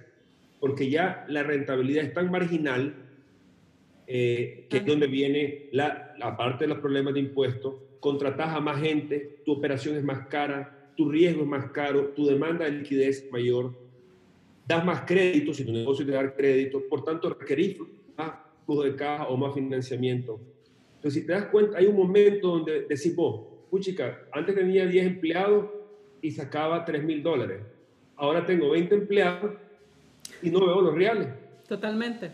porque 0.59 0.89
ya 0.89 1.25
la 1.29 1.43
rentabilidad 1.43 2.03
es 2.03 2.13
tan 2.13 2.29
marginal 2.29 2.95
eh, 4.07 4.65
que 4.69 4.77
es 4.77 4.85
donde 4.85 5.07
viene 5.07 5.69
la, 5.71 6.13
la 6.17 6.35
parte 6.35 6.65
de 6.65 6.69
los 6.69 6.79
problemas 6.79 7.13
de 7.13 7.21
impuestos, 7.21 7.75
contratas 8.01 8.49
a 8.49 8.59
más 8.59 8.81
gente, 8.81 9.37
tu 9.45 9.53
operación 9.53 9.95
es 9.95 10.03
más 10.03 10.27
cara, 10.27 10.91
tu 10.97 11.09
riesgo 11.09 11.43
es 11.43 11.47
más 11.47 11.71
caro, 11.71 12.07
tu 12.09 12.25
demanda 12.25 12.65
de 12.65 12.71
liquidez 12.71 13.23
es 13.23 13.31
mayor, 13.31 13.73
das 14.67 14.83
más 14.83 15.01
crédito 15.01 15.53
si 15.53 15.63
tu 15.63 15.71
negocio 15.71 16.05
te 16.05 16.11
da 16.11 16.35
crédito, 16.35 16.81
por 16.89 17.03
tanto 17.03 17.29
requerís 17.29 17.77
más 18.17 18.33
flujo 18.65 18.83
de 18.83 18.95
caja 18.95 19.27
o 19.27 19.37
más 19.37 19.53
financiamiento. 19.53 20.39
Entonces, 20.95 21.21
si 21.21 21.27
te 21.27 21.33
das 21.33 21.45
cuenta, 21.47 21.77
hay 21.77 21.85
un 21.85 21.95
momento 21.95 22.47
donde 22.47 22.81
decís 22.81 23.15
vos, 23.15 23.41
puchica, 23.69 24.25
antes 24.31 24.55
tenía 24.55 24.85
10 24.85 25.05
empleados 25.05 25.65
y 26.21 26.31
sacaba 26.31 26.85
3 26.85 27.03
mil 27.03 27.21
dólares. 27.21 27.61
Ahora 28.15 28.45
tengo 28.45 28.69
20 28.69 28.95
empleados 28.95 29.51
y 30.41 30.49
no 30.49 30.65
veo 30.65 30.81
los 30.81 30.93
reales. 30.93 31.27
Totalmente. 31.67 32.31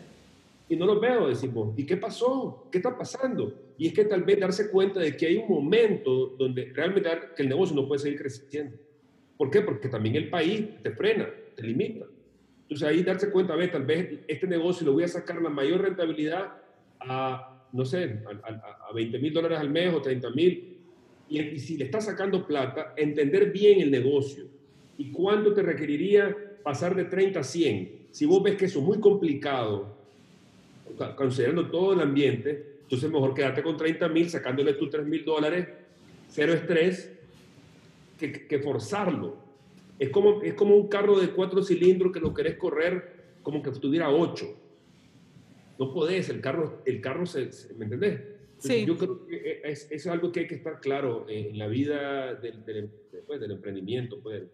Y 0.68 0.76
no 0.76 0.86
los 0.86 1.00
veo, 1.00 1.28
decimos, 1.28 1.76
¿y 1.76 1.84
qué 1.84 1.96
pasó? 1.96 2.68
¿Qué 2.70 2.78
está 2.78 2.96
pasando? 2.96 3.52
Y 3.76 3.88
es 3.88 3.92
que 3.92 4.04
tal 4.04 4.22
vez 4.22 4.38
darse 4.38 4.70
cuenta 4.70 5.00
de 5.00 5.16
que 5.16 5.26
hay 5.26 5.36
un 5.36 5.48
momento 5.48 6.28
donde 6.38 6.70
realmente 6.72 7.10
que 7.34 7.42
el 7.42 7.48
negocio 7.48 7.74
no 7.74 7.88
puede 7.88 7.98
seguir 7.98 8.20
creciendo. 8.20 8.76
¿Por 9.36 9.50
qué? 9.50 9.62
Porque 9.62 9.88
también 9.88 10.14
el 10.14 10.30
país 10.30 10.68
te 10.82 10.92
frena, 10.92 11.28
te 11.56 11.62
limita. 11.64 12.06
Entonces 12.70 12.86
ahí 12.86 13.02
darse 13.02 13.32
cuenta, 13.32 13.56
ver, 13.56 13.72
tal 13.72 13.84
vez 13.84 14.20
este 14.28 14.46
negocio 14.46 14.86
lo 14.86 14.92
voy 14.92 15.02
a 15.02 15.08
sacar 15.08 15.42
la 15.42 15.50
mayor 15.50 15.82
rentabilidad 15.82 16.52
a, 17.00 17.66
no 17.72 17.84
sé, 17.84 18.20
a, 18.44 18.92
20 18.94 19.18
mil 19.18 19.34
dólares 19.34 19.58
al 19.58 19.70
mes 19.70 19.92
o 19.92 20.00
30 20.00 20.30
mil. 20.30 20.78
Y, 21.28 21.58
si 21.58 21.76
le 21.76 21.86
estás 21.86 22.04
sacando 22.04 22.46
plata, 22.46 22.94
entender 22.96 23.50
bien 23.50 23.80
el 23.80 23.90
negocio 23.90 24.44
y 24.98 25.10
cuánto 25.10 25.52
te 25.52 25.62
requeriría 25.62 26.36
pasar 26.62 26.94
de 26.94 27.06
30 27.06 27.40
a 27.40 27.42
100. 27.42 28.06
Si 28.12 28.24
vos 28.24 28.40
ves 28.40 28.54
que 28.54 28.66
eso 28.66 28.78
es 28.78 28.84
muy 28.84 29.00
complicado, 29.00 29.96
considerando 31.16 31.68
todo 31.70 31.94
el 31.94 32.00
ambiente, 32.00 32.76
entonces 32.82 33.10
mejor 33.10 33.34
quedarte 33.34 33.64
con 33.64 33.76
30 33.76 34.08
mil, 34.10 34.30
sacándole 34.30 34.74
tus 34.74 34.90
3 34.90 35.04
mil 35.06 35.24
dólares, 35.24 35.66
cero 36.28 36.52
estrés, 36.52 37.10
que, 38.16 38.46
que 38.46 38.58
forzarlo. 38.60 39.49
Es 40.00 40.08
como, 40.08 40.40
es 40.40 40.54
como 40.54 40.74
un 40.74 40.88
carro 40.88 41.20
de 41.20 41.30
cuatro 41.30 41.62
cilindros 41.62 42.10
que 42.10 42.20
lo 42.20 42.32
querés 42.32 42.56
correr 42.56 43.36
como 43.42 43.62
que 43.62 43.70
tuviera 43.72 44.08
ocho. 44.08 44.46
No 45.78 45.92
podés, 45.92 46.30
el 46.30 46.40
carro, 46.40 46.80
el 46.86 47.02
carro 47.02 47.26
se, 47.26 47.50
¿me 47.76 47.84
entendés? 47.84 48.22
Sí. 48.56 48.86
Yo 48.86 48.96
creo 48.96 49.26
que 49.26 49.60
es, 49.62 49.88
es, 49.90 50.06
algo 50.06 50.32
que 50.32 50.40
hay 50.40 50.46
que 50.46 50.54
estar 50.54 50.80
claro 50.80 51.26
en 51.28 51.58
la 51.58 51.66
vida 51.66 52.34
del, 52.34 52.64
del, 52.64 52.90
pues, 53.26 53.40
del 53.40 53.50
emprendimiento. 53.50 54.18
Pues, 54.22 54.44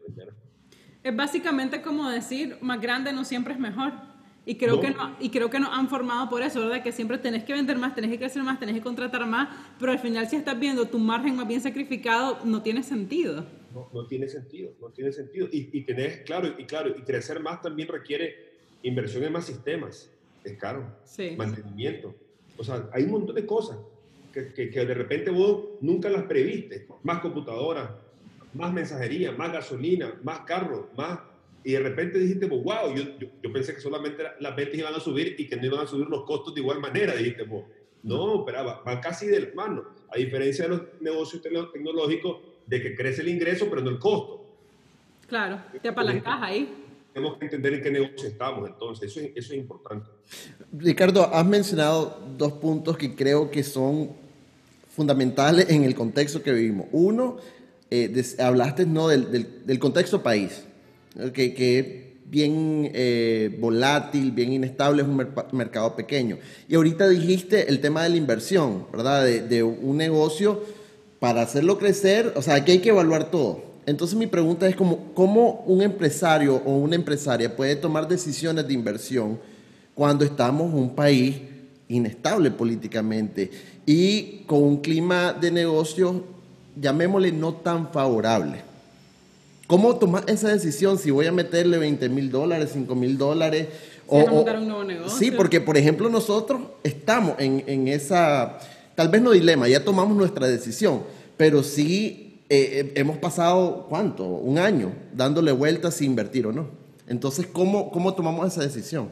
es 1.04 1.14
básicamente 1.14 1.80
como 1.80 2.11
decir, 2.11 2.56
más 2.61 2.80
grande 2.80 3.12
no 3.12 3.24
siempre 3.24 3.54
es 3.54 3.61
mejor. 3.61 3.92
Y 4.44 4.56
creo, 4.56 4.80
que 4.80 4.90
no, 4.90 5.16
y 5.20 5.30
creo 5.30 5.48
que 5.48 5.61
nos 5.61 5.70
han 5.70 5.88
formado 5.88 6.28
por 6.28 6.42
eso, 6.42 6.61
¿verdad? 6.61 6.82
Que 6.82 6.90
siempre 6.90 7.18
tenés 7.18 7.44
que 7.44 7.52
vender 7.52 7.78
más, 7.78 7.94
tenés 7.94 8.11
que 8.11 8.18
crecer 8.18 8.42
más, 8.42 8.59
tenés 8.59 8.74
que 8.74 8.80
contratar 8.80 9.24
más, 9.26 9.48
pero 9.78 9.92
al 9.92 10.00
final 10.00 10.28
si 10.28 10.35
estás 10.35 10.59
viendo 10.59 10.87
tu 10.87 10.98
margen 10.98 11.37
más 11.37 11.46
bien 11.46 11.61
sacrificado, 11.61 12.38
no 12.44 12.62
tiene 12.62 12.82
sentido 12.82 13.44
no, 13.92 14.06
tiene 14.06 14.28
sentido, 14.28 14.72
no 14.80 14.90
tiene 14.90 15.12
sentido. 15.12 15.48
Y, 15.50 15.70
y 15.72 15.82
tenés, 15.82 16.18
claro, 16.22 16.54
y 16.58 16.64
claro, 16.64 16.90
y 16.90 17.02
crecer 17.02 17.40
más 17.40 17.60
también 17.60 17.88
requiere 17.88 18.46
inversión 18.82 19.24
en 19.24 19.32
más 19.32 19.46
sistemas, 19.46 20.10
es 20.44 20.56
caro, 20.58 20.86
mantenimiento. 21.36 22.14
O 22.56 22.64
sea, 22.64 22.88
hay 22.92 23.04
un 23.04 23.10
montón 23.10 23.34
de 23.34 23.44
cosas 23.44 23.78
que, 24.32 24.70
que, 24.70 24.86
de 24.86 24.94
repente 24.94 25.30
vos 25.30 25.64
nunca 25.80 26.08
las 26.08 26.24
previste. 26.24 26.86
Más 27.02 27.20
computadoras, 27.20 27.90
más 28.54 28.72
mensajería, 28.72 29.32
más 29.32 29.52
gasolina, 29.52 30.18
más 30.22 30.40
carros, 30.40 30.86
más... 30.96 31.20
Y 31.64 31.72
de 31.72 31.80
repente 31.80 32.18
dijiste, 32.20 32.46
pues, 32.46 32.62
wow, 32.62 32.94
yo, 32.94 33.02
yo, 33.42 33.52
pensé 33.52 33.74
que 33.74 33.80
solamente 33.80 34.22
las 34.38 34.54
ventas 34.54 34.78
iban 34.78 34.94
a 34.94 35.00
subir 35.00 35.34
y 35.36 35.48
que 35.48 35.56
no 35.56 35.66
iban 35.66 35.80
a 35.80 35.86
subir 35.86 36.06
los 36.06 36.24
costos 36.24 36.54
de 36.54 36.60
igual 36.60 36.78
manera, 36.78 37.16
dijiste. 37.16 37.44
No, 38.04 38.44
pero 38.44 38.64
va, 38.64 39.00
casi 39.00 39.26
del 39.26 39.52
mano. 39.52 39.84
A 40.14 40.16
diferencia 40.16 40.64
de 40.66 40.70
los 40.70 40.82
negocios 41.00 41.42
tecnológicos, 41.42 42.38
de 42.66 42.83
que 42.83 42.94
crece 42.94 43.22
el 43.22 43.29
ingreso, 43.29 43.66
pero 43.68 43.83
no 43.83 43.90
el 43.90 43.98
costo. 43.98 44.44
Claro, 45.29 45.61
te 45.81 45.88
apalancas 45.88 46.38
ahí. 46.40 46.72
Tenemos 47.12 47.38
que 47.38 47.46
entender 47.46 47.74
en 47.74 47.83
qué 47.83 47.90
negocio 47.90 48.29
estamos, 48.29 48.68
entonces, 48.68 49.11
eso, 49.11 49.26
eso 49.35 49.52
es 49.52 49.59
importante. 49.59 50.07
Ricardo, 50.72 51.33
has 51.33 51.46
mencionado 51.46 52.22
dos 52.37 52.52
puntos 52.55 52.96
que 52.98 53.14
creo 53.14 53.50
que 53.50 53.62
son 53.62 54.11
fundamentales 54.90 55.70
en 55.70 55.85
el 55.85 55.94
contexto 55.94 56.42
que 56.42 56.52
vivimos. 56.52 56.87
Uno, 56.92 57.38
eh, 57.90 58.22
hablaste 58.38 58.87
¿no? 58.87 59.09
del, 59.09 59.64
del, 59.64 59.79
contexto 59.79 60.22
país, 60.22 60.64
que, 61.33 61.55
que 61.55 61.79
es 61.79 61.87
bien 62.26 62.90
eh, 62.92 63.57
volátil, 63.61 64.33
bien 64.33 64.52
inestable, 64.52 65.02
es 65.02 65.09
un 65.09 65.16
mercado 65.52 65.94
pequeño. 65.94 66.38
Y 66.68 66.74
ahorita 66.74 67.09
dijiste 67.09 67.68
el 67.68 67.81
tema 67.81 68.02
de 68.02 68.11
la 68.11 68.16
inversión, 68.16 68.87
¿verdad? 68.92 69.24
De, 69.24 69.42
de 69.42 69.62
un 69.62 69.96
negocio 69.96 70.62
para 71.18 71.42
hacerlo 71.42 71.79
crecer, 71.79 72.33
o 72.37 72.42
sea, 72.42 72.57
aquí 72.57 72.72
hay 72.72 72.79
que 72.81 72.90
evaluar 72.90 73.31
todo. 73.31 73.62
Entonces 73.87 74.16
mi 74.18 74.26
pregunta 74.26 74.68
es 74.68 74.74
como, 74.74 75.14
¿cómo 75.14 75.64
un 75.66 75.80
empresario 75.80 76.57
o 76.64 76.76
una 76.76 76.97
empresaria 76.97 77.55
puede 77.55 77.76
tomar 77.76 78.09
decisiones 78.09 78.66
de 78.66 78.74
inversión 78.74 79.38
cuando 79.95 80.24
estamos 80.24 80.72
en 80.72 80.78
un 80.78 80.95
país 80.95 81.36
inestable 81.88 82.51
políticamente 82.51 83.51
y 83.86 84.43
con 84.47 84.62
un 84.62 84.78
clima 84.78 85.32
de 85.32 85.53
negocio, 85.53 86.24
llamémosle, 86.74 87.30
no 87.30 87.55
tan 87.55 87.93
favorable? 87.93 88.62
¿Cómo 89.68 89.97
tomar 89.97 90.24
esa 90.28 90.49
decisión 90.49 90.99
si 90.99 91.11
voy 91.11 91.26
a 91.26 91.32
meterle 91.32 91.78
20 91.78 92.09
mil 92.09 92.30
dólares, 92.30 92.70
5 92.72 92.95
mil 92.95 93.16
dólares? 93.16 93.68
O, 94.09 94.20
o, 94.20 94.43
un 94.43 94.68
nuevo 94.68 94.84
negocio. 94.84 95.18
Sí, 95.18 95.30
porque 95.30 95.61
por 95.61 95.76
ejemplo 95.76 96.09
nosotros 96.09 96.61
estamos 96.84 97.34
en, 97.38 97.64
en 97.66 97.88
esa, 97.88 98.59
tal 98.97 99.09
vez 99.09 99.22
no 99.22 99.30
dilema, 99.30 99.68
ya 99.68 99.84
tomamos 99.84 100.16
nuestra 100.16 100.49
decisión 100.49 101.03
pero 101.36 101.62
sí 101.62 102.40
eh, 102.49 102.80
eh, 102.80 102.92
hemos 102.97 103.18
pasado, 103.18 103.86
¿cuánto? 103.88 104.24
Un 104.24 104.59
año 104.59 104.92
dándole 105.12 105.53
vueltas 105.53 105.97
sin 105.97 106.11
invertir 106.11 106.47
o 106.47 106.53
no. 106.53 106.68
Entonces, 107.07 107.47
¿cómo, 107.47 107.90
cómo 107.90 108.14
tomamos 108.14 108.47
esa 108.47 108.62
decisión? 108.62 109.11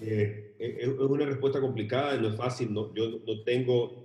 Eh, 0.00 0.52
es 0.58 0.88
una 0.88 1.26
respuesta 1.26 1.60
complicada, 1.60 2.16
no 2.18 2.28
es 2.28 2.36
fácil, 2.36 2.72
no, 2.72 2.94
yo 2.94 3.20
no 3.26 3.42
tengo, 3.42 4.04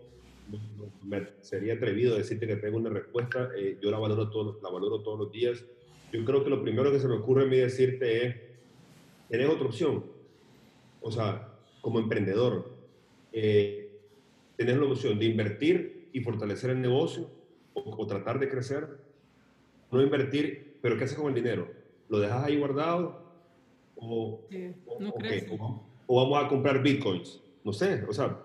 sería 1.41 1.75
atrevido 1.75 2.17
decirte 2.17 2.47
que 2.47 2.55
tengo 2.57 2.77
una 2.77 2.89
respuesta, 2.89 3.49
eh, 3.57 3.77
yo 3.81 3.91
la 3.91 3.99
valoro, 3.99 4.29
todo, 4.29 4.59
la 4.61 4.69
valoro 4.69 5.01
todos 5.01 5.19
los 5.19 5.31
días. 5.31 5.63
Yo 6.11 6.25
creo 6.25 6.43
que 6.43 6.49
lo 6.49 6.61
primero 6.61 6.91
que 6.91 6.99
se 6.99 7.07
me 7.07 7.15
ocurre 7.15 7.43
a 7.43 7.47
mí 7.47 7.57
decirte 7.57 8.25
es, 8.25 8.35
tenés 9.29 9.49
otra 9.49 9.67
opción, 9.67 10.03
o 11.01 11.11
sea, 11.11 11.49
como 11.81 11.99
emprendedor, 11.99 12.69
tenés 14.65 14.81
la 14.81 14.85
opción 14.85 15.19
de 15.19 15.25
invertir 15.25 16.09
y 16.13 16.21
fortalecer 16.21 16.71
el 16.71 16.81
negocio 16.81 17.29
o, 17.73 18.05
tratar 18.05 18.39
de 18.39 18.49
crecer, 18.49 18.87
no 19.91 20.01
invertir, 20.01 20.77
pero 20.81 20.97
¿qué 20.97 21.05
haces 21.05 21.17
con 21.17 21.27
el 21.27 21.35
dinero? 21.35 21.71
¿Lo 22.09 22.19
dejas 22.19 22.43
ahí 22.43 22.57
guardado? 22.57 23.21
¿O, 23.95 24.41
o, 26.07 26.15
vamos 26.15 26.43
a 26.43 26.47
comprar 26.47 26.81
bitcoins? 26.81 27.41
No 27.63 27.71
sé, 27.71 28.03
o 28.07 28.13
sea, 28.13 28.37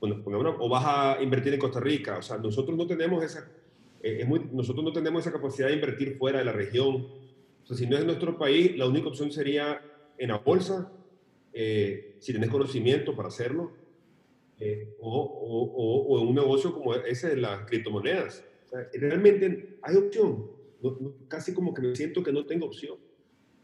o 0.00 0.68
vas 0.68 0.84
a 0.86 1.22
invertir 1.22 1.52
en 1.52 1.60
Costa 1.60 1.80
Rica, 1.80 2.18
o 2.18 2.22
sea, 2.22 2.38
nosotros 2.38 2.76
no 2.76 2.86
tenemos 2.86 3.22
esa, 3.22 3.50
eh, 4.02 4.18
es 4.20 4.28
muy, 4.28 4.40
nosotros 4.52 4.84
no 4.84 4.92
tenemos 4.92 5.22
esa 5.22 5.32
capacidad 5.32 5.68
de 5.68 5.74
invertir 5.74 6.16
fuera 6.16 6.38
de 6.38 6.44
la 6.44 6.52
región. 6.52 7.06
O 7.62 7.66
sea, 7.66 7.76
si 7.76 7.86
no 7.86 7.96
es 7.96 8.04
nuestro 8.04 8.38
país, 8.38 8.76
la 8.76 8.88
única 8.88 9.08
opción 9.08 9.30
sería 9.30 9.82
en 10.18 10.28
la 10.28 10.38
bolsa, 10.38 10.90
eh, 11.52 12.16
si 12.18 12.32
tenés 12.32 12.50
conocimiento 12.50 13.14
para 13.14 13.28
hacerlo, 13.28 13.72
eh, 14.60 14.94
o, 15.00 15.10
o, 15.10 16.14
o, 16.14 16.20
en 16.20 16.28
un 16.28 16.34
negocio 16.34 16.72
como 16.74 16.94
ese 16.94 17.30
de 17.30 17.36
las 17.36 17.66
criptomonedas. 17.66 18.44
realmente 18.92 19.78
hay 19.82 19.96
opción. 19.96 20.50
casi 21.28 21.54
como 21.54 21.72
que 21.72 21.80
me 21.80 21.96
siento 21.96 22.22
que 22.22 22.30
no 22.32 22.44
tengo 22.44 22.66
opción. 22.66 22.96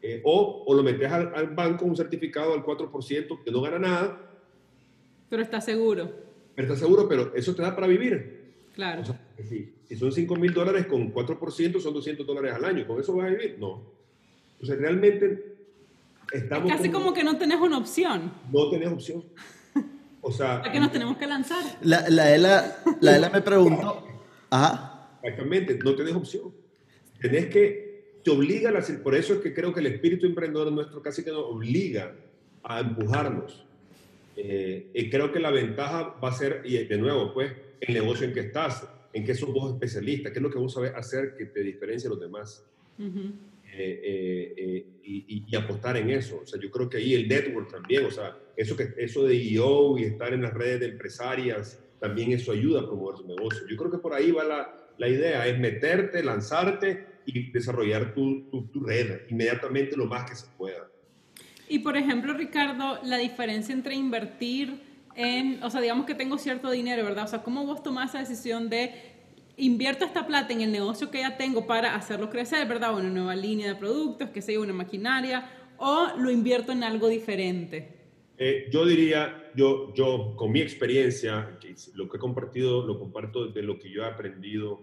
Eh, 0.01 0.23
o, 0.25 0.65
o 0.67 0.75
lo 0.75 0.83
metes 0.83 1.11
al, 1.11 1.49
banco 1.49 1.85
un 1.85 1.97
certificado 1.97 2.55
al 2.55 2.65
4% 2.65 3.45
que 3.45 3.51
no 3.51 3.61
gana 3.61 3.79
nada. 3.79 4.31
Pero 5.29 5.43
está 5.43 5.61
seguro. 5.61 6.11
Pero 6.55 6.69
está 6.69 6.79
seguro, 6.79 7.09
pero 7.09 7.35
eso 7.35 7.55
te 7.55 7.63
da 7.63 7.75
para 7.75 7.87
vivir. 7.87 8.37
Claro. 8.75 9.03
si, 9.49 9.75
si, 9.85 9.97
son 9.97 10.13
5 10.13 10.37
mil 10.37 10.53
dólares 10.53 10.87
con 10.87 11.13
4%, 11.13 11.81
son 11.81 11.95
200 11.95 12.27
dólares 12.27 12.55
al 12.55 12.65
año. 12.65 12.87
¿Con 12.87 13.01
eso 13.01 13.15
vas 13.15 13.27
a 13.27 13.31
vivir? 13.31 13.57
No. 13.59 13.83
Entonces, 14.53 14.79
realmente 14.79 15.57
estamos... 16.33 16.71
casi 16.71 16.91
como, 16.91 17.13
que 17.13 17.25
no 17.25 17.37
tenés 17.37 17.59
una 17.59 17.79
opción. 17.79 18.33
No 18.53 18.71
tenés 18.71 18.89
opción. 18.89 19.25
O 20.27 20.33
sea... 20.33 20.57
¿A 20.57 20.73
qué 20.73 20.81
nos 20.81 20.91
tenemos 20.91 21.17
que 21.19 21.27
lanzar? 21.29 21.63
La, 21.83 22.09
la, 22.09 22.35
Ela, 22.35 22.79
la 23.01 23.17
Ela 23.17 23.31
me 23.31 23.43
preguntó... 23.43 24.05
Ajá. 24.51 25.19
Exactamente, 25.23 25.79
no 25.85 25.95
tenés 25.95 26.15
opción. 26.15 26.53
Tenés 27.21 27.47
que... 27.47 28.17
Te 28.25 28.31
obliga 28.33 28.71
a 28.71 29.03
Por 29.05 29.15
eso 29.15 29.35
es 29.35 29.41
que 29.41 29.55
creo 29.55 29.73
que 29.73 29.79
el 29.79 29.87
espíritu 29.87 30.27
emprendedor 30.27 30.73
nuestro 30.73 31.01
casi 31.01 31.23
que 31.23 31.31
nos 31.31 31.45
obliga 31.45 32.13
a 32.65 32.81
empujarnos. 32.81 33.65
Eh, 34.37 34.91
y 34.93 35.09
creo 35.11 35.31
que 35.31 35.39
la 35.39 35.53
ventaja 35.53 36.17
va 36.23 36.31
a 36.31 36.33
ser, 36.33 36.63
y 36.65 36.77
de 36.77 36.99
nuevo, 36.99 37.33
pues, 37.33 37.53
el 37.81 37.95
negocio 37.95 38.27
en 38.27 38.35
que 38.35 38.41
estás, 38.41 38.85
en 39.13 39.25
qué 39.25 39.33
sos 39.33 39.53
vos 39.53 39.75
especialista, 39.75 40.33
qué 40.33 40.41
es 40.41 40.43
lo 40.43 40.51
que 40.51 40.59
vos 40.59 40.73
sabés 40.73 40.93
hacer 40.97 41.37
que 41.39 41.47
te 41.47 41.61
diferencie 41.61 42.11
de 42.11 42.17
los 42.17 42.21
demás. 42.21 42.65
Eh, 42.99 43.23
eh, 43.77 44.87
y, 45.05 45.45
y, 45.49 45.55
apostar 45.55 45.97
en 45.99 46.11
eso. 46.11 46.41
O 46.43 46.47
sea, 46.47 46.61
yo 46.61 46.69
creo 46.69 46.89
que 46.89 46.97
ahí 46.97 47.15
el 47.15 47.29
network 47.29 47.71
también, 47.71 48.07
o 48.07 48.11
sea, 48.11 48.37
eso, 48.57 48.77
que, 48.77 48.95
eso 48.99 49.25
de 49.25 49.35
IO 49.35 49.99
y 49.99 50.05
estar 50.05 50.33
en 50.33 50.43
las 50.43 50.55
redes 50.55 50.81
de 50.81 50.87
empresarias, 50.87 51.83
también 52.01 52.33
eso 52.33 52.53
ayuda 52.53 52.81
a 52.81 52.87
promover 52.87 53.17
tu 53.17 53.27
negocio. 53.27 53.67
Yo 53.69 53.77
creo 53.77 53.91
que 53.91 53.99
por 53.99 54.15
ahí 54.15 54.31
va 54.31 54.45
la, 54.45 54.75
la 54.99 55.09
idea, 55.09 55.47
es 55.47 55.59
meterte, 55.59 56.23
lanzarte 56.23 57.07
y 57.27 57.51
desarrollar 57.51 58.15
tu, 58.15 58.49
tu, 58.51 58.67
tu 58.69 58.81
red 58.81 59.23
inmediatamente 59.29 59.97
lo 59.97 60.07
más 60.07 60.29
que 60.31 60.37
se 60.37 60.47
pueda. 60.57 60.89
Y 61.69 61.81
por 61.81 61.97
ejemplo, 61.97 62.33
Ricardo, 62.35 63.01
la 63.03 63.19
diferencia 63.19 63.75
entre 63.75 63.95
invertir 63.95 64.81
en, 65.17 65.63
o 65.63 65.71
sea, 65.71 65.81
digamos 65.81 66.07
que 66.07 66.15
tengo 66.15 66.39
cierto 66.39 66.71
dinero, 66.71 67.03
¿verdad? 67.03 67.25
O 67.25 67.29
sea, 67.29 67.43
¿cómo 67.43 67.65
vos 67.67 67.83
tomás 67.83 68.11
esa 68.11 68.19
decisión 68.21 68.69
de 68.69 68.93
invierto 69.57 70.05
esta 70.05 70.27
plata 70.27 70.53
en 70.53 70.61
el 70.61 70.71
negocio 70.71 71.11
que 71.11 71.21
ya 71.21 71.37
tengo 71.37 71.67
para 71.67 71.95
hacerlo 71.95 72.31
crecer, 72.31 72.69
¿verdad? 72.69 72.95
Una 72.95 73.09
nueva 73.09 73.35
línea 73.35 73.69
de 73.69 73.75
productos, 73.75 74.31
que 74.31 74.43
sea 74.43 74.61
una 74.61 74.75
maquinaria, 74.75 75.51
o 75.79 76.09
lo 76.19 76.31
invierto 76.31 76.73
en 76.73 76.85
algo 76.85 77.09
diferente. 77.09 77.96
Eh, 78.39 78.69
yo 78.71 78.85
diría, 78.85 79.51
yo, 79.55 79.95
yo 79.95 80.35
con 80.37 80.53
mi 80.53 80.61
experiencia, 80.61 81.59
lo 81.95 82.09
que 82.09 82.17
he 82.17 82.21
compartido, 82.21 82.87
lo 82.87 82.99
comparto 82.99 83.47
de 83.49 83.63
lo 83.63 83.79
que 83.79 83.91
yo 83.91 84.03
he 84.03 84.07
aprendido, 84.07 84.83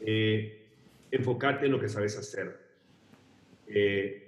eh, 0.00 0.62
enfocarte 1.10 1.66
en 1.66 1.72
lo 1.72 1.80
que 1.80 1.88
sabes 1.88 2.16
hacer. 2.16 2.58
Eh, 3.66 4.22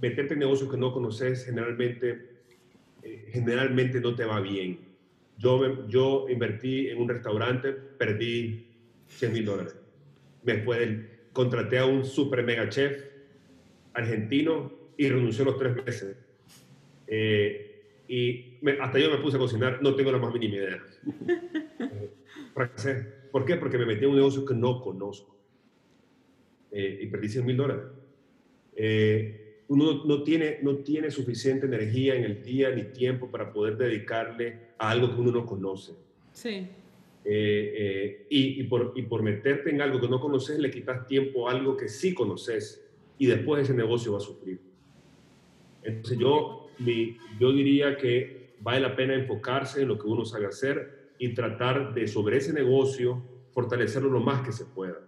meterte 0.00 0.34
en 0.34 0.40
negocios 0.40 0.70
que 0.70 0.76
no 0.76 0.92
conoces 0.92 1.44
generalmente, 1.44 2.28
eh, 3.02 3.28
generalmente 3.32 4.00
no 4.00 4.14
te 4.14 4.24
va 4.24 4.40
bien. 4.40 4.78
Yo, 5.38 5.86
yo 5.88 6.26
invertí 6.28 6.88
en 6.88 6.98
un 6.98 7.08
restaurante, 7.08 7.72
perdí 7.72 8.66
100 9.06 9.32
mil 9.32 9.44
dólares. 9.44 9.76
Después 10.42 10.88
contraté 11.32 11.78
a 11.78 11.86
un 11.86 12.04
super 12.04 12.42
mega 12.42 12.68
chef 12.68 13.04
argentino 13.94 14.72
y 14.96 15.08
renunció 15.08 15.44
los 15.44 15.58
tres 15.58 15.76
meses. 15.84 16.16
Eh, 17.10 18.06
y 18.08 18.58
hasta 18.80 18.98
yo 18.98 19.10
me 19.10 19.18
puse 19.18 19.36
a 19.36 19.40
cocinar, 19.40 19.82
no 19.82 19.94
tengo 19.94 20.10
la 20.10 20.18
más 20.18 20.32
mínima 20.32 20.56
idea. 20.56 20.82
eh, 22.86 23.14
¿Por 23.30 23.44
qué? 23.44 23.56
Porque 23.56 23.76
me 23.76 23.84
metí 23.84 24.04
en 24.04 24.10
un 24.10 24.16
negocio 24.16 24.44
que 24.44 24.54
no 24.54 24.80
conozco. 24.80 25.36
Eh, 26.70 27.00
y 27.02 27.06
perdí 27.08 27.28
100 27.28 27.44
mil 27.44 27.56
dólares. 27.56 27.84
Eh, 28.74 29.64
uno 29.68 30.04
no 30.04 30.22
tiene, 30.22 30.58
no 30.62 30.76
tiene 30.78 31.10
suficiente 31.10 31.66
energía 31.66 32.14
en 32.14 32.24
el 32.24 32.42
día 32.42 32.70
ni 32.70 32.84
tiempo 32.84 33.30
para 33.30 33.52
poder 33.52 33.76
dedicarle 33.76 34.70
a 34.78 34.90
algo 34.90 35.14
que 35.14 35.20
uno 35.20 35.32
no 35.32 35.46
conoce. 35.46 35.92
Sí. 36.32 36.66
Eh, 37.24 37.74
eh, 37.76 38.26
y, 38.30 38.62
por, 38.64 38.94
y 38.96 39.02
por 39.02 39.22
meterte 39.22 39.70
en 39.70 39.82
algo 39.82 40.00
que 40.00 40.08
no 40.08 40.18
conoces, 40.20 40.58
le 40.58 40.70
quitas 40.70 41.06
tiempo 41.06 41.48
a 41.48 41.52
algo 41.52 41.76
que 41.76 41.88
sí 41.88 42.14
conoces 42.14 42.84
y 43.18 43.26
después 43.26 43.62
ese 43.62 43.74
negocio 43.74 44.12
va 44.12 44.18
a 44.18 44.22
sufrir. 44.22 44.58
Entonces 45.82 46.18
yo, 46.18 46.59
yo 47.38 47.52
diría 47.52 47.96
que 47.96 48.54
vale 48.60 48.80
la 48.80 48.96
pena 48.96 49.14
enfocarse 49.14 49.82
en 49.82 49.88
lo 49.88 49.98
que 49.98 50.06
uno 50.06 50.24
sabe 50.24 50.46
hacer 50.46 51.12
y 51.18 51.34
tratar 51.34 51.94
de 51.94 52.06
sobre 52.06 52.38
ese 52.38 52.52
negocio 52.52 53.22
fortalecerlo 53.52 54.08
lo 54.10 54.20
más 54.20 54.42
que 54.42 54.52
se 54.52 54.64
pueda. 54.64 54.98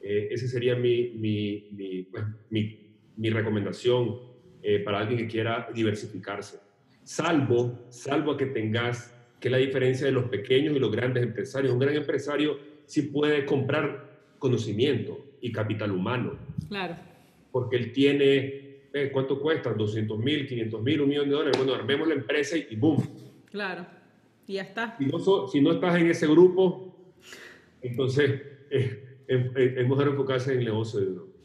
Eh, 0.00 0.28
ese 0.30 0.48
sería 0.48 0.76
mi, 0.76 1.10
mi, 1.16 1.68
mi, 1.72 2.02
pues, 2.04 2.24
mi 2.50 2.86
mi 3.16 3.30
recomendación 3.30 4.18
eh, 4.62 4.80
para 4.80 4.98
alguien 4.98 5.18
que 5.18 5.26
quiera 5.26 5.68
diversificarse. 5.74 6.60
Salvo, 7.02 7.86
salvo 7.88 8.32
a 8.32 8.36
que 8.36 8.46
tengas, 8.46 9.12
que 9.40 9.50
la 9.50 9.58
diferencia 9.58 10.06
de 10.06 10.12
los 10.12 10.28
pequeños 10.28 10.74
y 10.76 10.78
los 10.78 10.90
grandes 10.90 11.22
empresarios. 11.22 11.72
Un 11.72 11.78
gran 11.78 11.94
empresario 11.94 12.58
sí 12.86 13.02
puede 13.02 13.44
comprar 13.44 14.20
conocimiento 14.38 15.18
y 15.40 15.52
capital 15.52 15.92
humano. 15.92 16.38
Claro. 16.68 16.96
Porque 17.52 17.76
él 17.76 17.92
tiene, 17.92 18.65
eh, 18.96 19.10
¿cuánto 19.12 19.40
cuesta? 19.40 19.72
200 19.72 20.18
mil, 20.18 20.46
500 20.46 20.82
mil, 20.82 21.00
un 21.02 21.08
millón 21.08 21.28
de 21.28 21.34
dólares. 21.34 21.58
Bueno, 21.58 21.74
armemos 21.74 22.08
la 22.08 22.14
empresa 22.14 22.56
y, 22.56 22.74
boom. 22.76 23.06
Claro. 23.50 23.86
Y 24.46 24.54
ya 24.54 24.62
está. 24.62 24.96
Si 24.98 25.06
no, 25.06 25.48
si 25.48 25.60
no 25.60 25.72
estás 25.72 25.96
en 25.96 26.10
ese 26.10 26.26
grupo, 26.26 26.94
entonces 27.82 28.40
eh, 28.70 29.18
es 29.26 29.88
mejor 29.88 30.08
enfocarse 30.08 30.52
en 30.52 30.60
el 30.60 30.64
negocio 30.66 31.00
de 31.00 31.06
uno. 31.08 31.36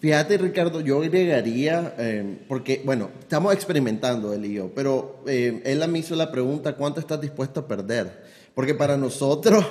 Fíjate, 0.00 0.38
Ricardo, 0.38 0.80
yo 0.80 1.02
agregaría, 1.02 1.94
eh, 1.98 2.38
porque, 2.48 2.80
bueno, 2.86 3.10
estamos 3.20 3.52
experimentando 3.52 4.32
él 4.32 4.46
y 4.46 4.54
yo, 4.54 4.70
pero 4.74 5.22
eh, 5.26 5.60
él 5.66 5.82
a 5.82 5.86
mí 5.86 5.98
hizo 5.98 6.16
la 6.16 6.32
pregunta, 6.32 6.74
¿cuánto 6.74 7.00
estás 7.00 7.20
dispuesto 7.20 7.60
a 7.60 7.68
perder? 7.68 8.24
Porque 8.54 8.74
para 8.74 8.96
nosotros, 8.96 9.62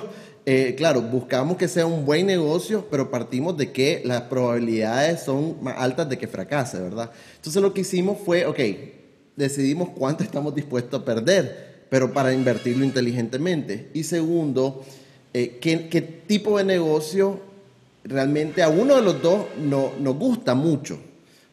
eh, 0.46 0.74
claro, 0.76 1.02
buscamos 1.02 1.56
que 1.56 1.68
sea 1.68 1.86
un 1.86 2.04
buen 2.04 2.26
negocio, 2.26 2.86
pero 2.90 3.10
partimos 3.10 3.56
de 3.56 3.72
que 3.72 4.02
las 4.04 4.22
probabilidades 4.22 5.22
son 5.22 5.62
más 5.62 5.76
altas 5.78 6.08
de 6.08 6.18
que 6.18 6.26
fracase, 6.26 6.80
¿verdad? 6.80 7.10
Entonces 7.36 7.60
lo 7.62 7.74
que 7.74 7.82
hicimos 7.82 8.18
fue, 8.24 8.46
ok, 8.46 8.58
decidimos 9.36 9.90
cuánto 9.90 10.24
estamos 10.24 10.54
dispuestos 10.54 11.00
a 11.00 11.04
perder, 11.04 11.86
pero 11.90 12.12
para 12.12 12.32
invertirlo 12.32 12.84
inteligentemente. 12.84 13.90
Y 13.94 14.04
segundo, 14.04 14.82
¿qué, 15.32 15.88
¿qué 15.90 16.00
tipo 16.00 16.58
de 16.58 16.64
negocio 16.64 17.40
realmente 18.04 18.62
a 18.62 18.68
uno 18.68 18.96
de 18.96 19.02
los 19.02 19.22
dos 19.22 19.46
no, 19.58 19.92
nos 20.00 20.16
gusta 20.16 20.54
mucho, 20.54 20.98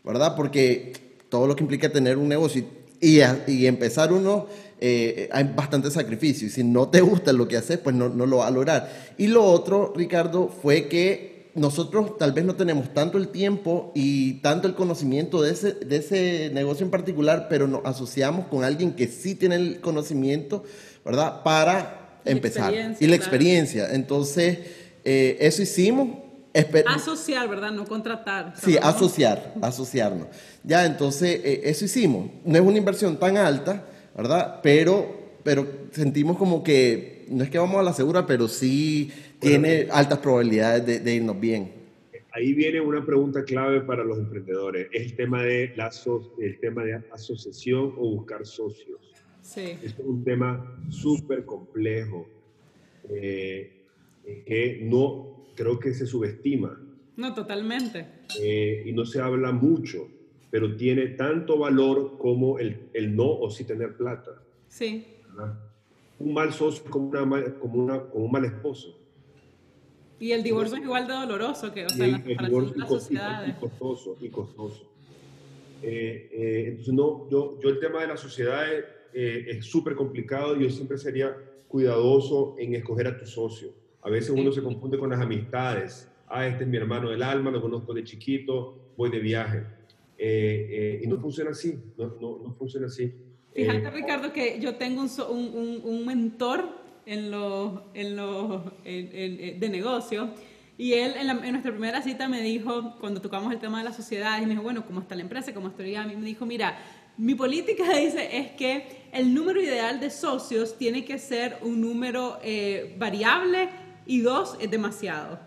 ¿verdad? 0.04 0.36
Porque 0.36 0.94
todo 1.30 1.48
lo 1.48 1.56
que 1.56 1.64
implica 1.64 1.92
tener 1.92 2.18
un 2.18 2.30
negocio 2.30 2.64
y, 3.00 3.20
y 3.48 3.68
empezar 3.68 4.12
uno, 4.12 4.48
eh, 4.80 5.30
hay 5.32 5.52
bastante 5.56 5.92
sacrificio. 5.92 6.48
Y 6.48 6.52
si 6.52 6.64
no 6.64 6.90
te 6.90 7.02
gusta 7.02 7.34
lo 7.34 7.48
que 7.48 7.58
haces, 7.58 7.78
pues 7.80 7.96
no, 7.96 8.10
no 8.10 8.26
lo 8.26 8.38
va 8.38 8.48
a 8.48 8.52
lograr. 8.52 9.14
Y 9.18 9.28
lo 9.28 9.44
otro, 9.44 9.94
Ricardo, 9.96 10.50
fue 10.50 10.88
que 10.88 11.52
nosotros 11.56 12.18
tal 12.18 12.34
vez 12.34 12.46
no 12.46 12.56
tenemos 12.56 12.94
tanto 12.94 13.18
el 13.18 13.30
tiempo 13.30 13.92
y 13.96 14.36
tanto 14.42 14.68
el 14.68 14.76
conocimiento 14.76 15.42
de 15.42 15.52
ese, 15.52 15.72
de 15.74 15.98
ese 15.98 16.52
negocio 16.54 16.86
en 16.86 16.92
particular, 16.92 17.48
pero 17.50 17.68
nos 17.68 17.84
asociamos 17.84 18.46
con 18.48 18.64
alguien 18.64 18.94
que 18.94 19.08
sí 19.08 19.34
tiene 19.34 19.56
el 19.56 19.82
conocimiento, 19.82 20.64
¿verdad? 21.04 21.42
Para 21.44 22.20
empezar. 22.26 22.74
Y 23.00 23.08
la 23.08 23.16
experiencia. 23.16 23.90
Entonces, 23.92 24.60
eh, 25.04 25.38
eso 25.40 25.64
hicimos 25.64 26.10
asociar, 26.86 27.48
¿verdad? 27.48 27.72
No 27.72 27.86
contratar. 27.86 28.54
Sí, 28.62 28.78
asociar, 28.82 29.54
asociarnos. 29.62 30.28
Ya, 30.64 30.86
entonces, 30.86 31.42
eh, 31.44 31.62
eso 31.66 31.86
hicimos. 31.86 32.30
No 32.46 32.58
es 32.58 32.64
una 32.64 32.78
inversión 32.78 33.18
tan 33.18 33.38
alta, 33.38 33.86
¿verdad? 34.18 34.60
Pero, 34.64 35.08
pero 35.44 35.68
sentimos 35.92 36.38
como 36.38 36.64
que, 36.64 37.26
no 37.30 37.44
es 37.44 37.50
que 37.50 37.60
vamos 37.60 37.78
a 37.78 37.84
la 37.84 37.94
segura, 37.94 38.26
pero 38.26 38.48
sí 38.48 39.12
tiene 39.40 39.88
altas 39.92 40.20
probabilidades 40.20 41.04
de, 41.04 41.16
irnos 41.16 41.40
bien. 41.40 41.72
Ahí 42.34 42.54
viene 42.54 42.82
una 42.82 43.06
pregunta 43.06 43.44
clave 43.44 43.82
para 43.82 44.04
los 44.04 44.18
emprendedores. 44.18 44.90
Es 44.92 45.04
el 45.04 45.16
tema 45.16 45.44
de, 45.44 45.74
la, 45.76 45.92
el 46.40 46.60
tema 46.60 46.84
de 46.84 47.02
asociación 47.14 47.94
o 47.98 48.16
buscar 48.16 48.46
socios. 48.46 49.00
Sí. 49.42 49.78
Es 49.82 49.96
un 50.00 50.24
tema 50.24 50.78
súper 50.90 51.46
complejo 51.46 52.28
eh, 53.10 53.72
que 54.46 54.82
no 54.84 55.48
creo 55.56 55.80
que 55.80 55.94
se 55.94 56.06
subestima. 56.06 56.80
No, 57.16 57.34
totalmente. 57.34 58.06
Eh, 58.40 58.84
y 58.86 58.92
no 58.92 59.06
se 59.06 59.20
habla 59.20 59.52
mucho, 59.52 60.08
pero 60.50 60.76
tiene 60.76 61.08
tanto 61.08 61.58
valor 61.58 62.18
como 62.18 62.60
el, 62.60 62.90
el 62.94 63.16
no 63.16 63.30
o 63.30 63.50
sí 63.50 63.66
tener 63.66 63.96
plata. 63.98 64.42
Sí. 64.68 65.06
Un 66.20 66.34
mal 66.34 66.54
socio 66.54 66.84
como, 66.90 67.10
una, 67.10 67.54
como, 67.56 67.84
una, 67.84 68.02
como 68.02 68.26
un 68.26 68.32
mal 68.32 68.46
esposo. 68.46 69.00
Y 70.20 70.32
el 70.32 70.42
divorcio 70.42 70.78
es 70.78 70.84
igual 70.84 71.08
de 71.08 71.14
doloroso 71.14 71.72
que, 71.74 71.86
o 71.86 71.90
sea, 71.90 72.06
el, 72.08 72.16
el 72.26 72.38
divorcio 72.38 72.76
las 72.76 72.90
sociedades. 72.90 73.50
Y 73.50 73.60
costoso, 73.60 74.18
y 74.20 74.30
costoso. 74.30 74.92
Eh, 75.84 76.30
eh, 76.32 76.64
entonces, 76.70 76.94
no, 76.94 77.30
yo, 77.30 77.60
yo 77.62 77.70
el 77.70 77.80
tema 77.80 78.02
de 78.02 78.08
las 78.08 78.20
sociedades 78.20 78.86
eh, 79.14 79.46
es 79.50 79.66
súper 79.66 79.96
complicado. 79.96 80.56
Yo 80.56 80.70
siempre 80.70 80.98
sería 80.98 81.38
cuidadoso 81.68 82.56
en 82.58 82.74
escoger 82.74 83.08
a 83.08 83.18
tu 83.18 83.28
socio. 83.28 83.70
A 84.02 84.10
veces 84.10 84.32
uno 84.32 84.52
se 84.52 84.64
confunde 84.64 84.98
con 84.98 85.10
las 85.10 85.20
amistades. 85.20 86.12
Ah, 86.28 86.48
este 86.48 86.64
es 86.64 86.70
mi 86.70 86.78
hermano 86.78 87.10
del 87.10 87.22
alma, 87.22 87.52
lo 87.52 87.62
conozco 87.62 87.94
de 87.94 88.04
chiquito, 88.04 88.94
voy 88.98 89.10
de 89.12 89.20
viaje. 89.20 89.64
Y 90.20 91.08
no 91.08 91.20
funciona 91.20 91.52
así, 91.52 91.78
no, 91.98 92.08
no, 92.20 92.40
no 92.44 92.56
funciona 92.56 92.88
así. 92.88 93.14
Fíjate, 93.54 93.90
Ricardo, 93.90 94.32
que 94.34 94.60
yo 94.60 94.76
tengo 94.76 95.02
un, 95.02 95.10
un, 95.30 95.82
un 95.84 96.06
mentor 96.06 96.70
en 97.08 97.32
lo, 97.32 97.86
en 97.94 98.16
lo, 98.16 98.74
de 98.84 99.70
negocio. 99.72 100.30
Y 100.78 100.94
él 100.94 101.16
en, 101.18 101.52
nuestra 101.52 101.72
primera 101.72 102.02
cita 102.04 102.28
me 102.28 102.42
dijo, 102.42 102.96
cuando 103.00 103.20
tocamos 103.20 103.52
el 103.52 103.60
tema 103.60 103.80
de 103.80 103.86
la 103.86 103.94
sociedad, 103.94 104.40
y 104.40 104.46
me 104.46 104.52
dijo, 104.52 104.62
bueno, 104.62 104.86
¿cómo 104.86 105.00
está 105.00 105.16
la 105.16 105.24
empresa? 105.24 105.54
¿Cómo 105.54 105.70
estoy 105.70 105.96
a 105.96 106.04
mí? 106.04 106.16
Me 106.16 106.26
dijo, 106.26 106.46
mira, 106.46 106.78
mi 107.18 107.34
política 107.34 107.84
dice 107.98 108.38
es 108.38 108.52
que 108.52 109.08
el 109.12 109.34
número 109.34 109.60
ideal 109.62 110.00
de 110.00 110.12
socios 110.12 110.78
tiene 110.78 111.04
que 111.04 111.18
ser 111.18 111.58
un 111.62 111.82
número 111.82 112.38
eh, 112.44 112.96
variable 113.00 113.70
y 114.06 114.20
dos 114.20 114.56
es 114.60 114.70
demasiado 114.70 115.40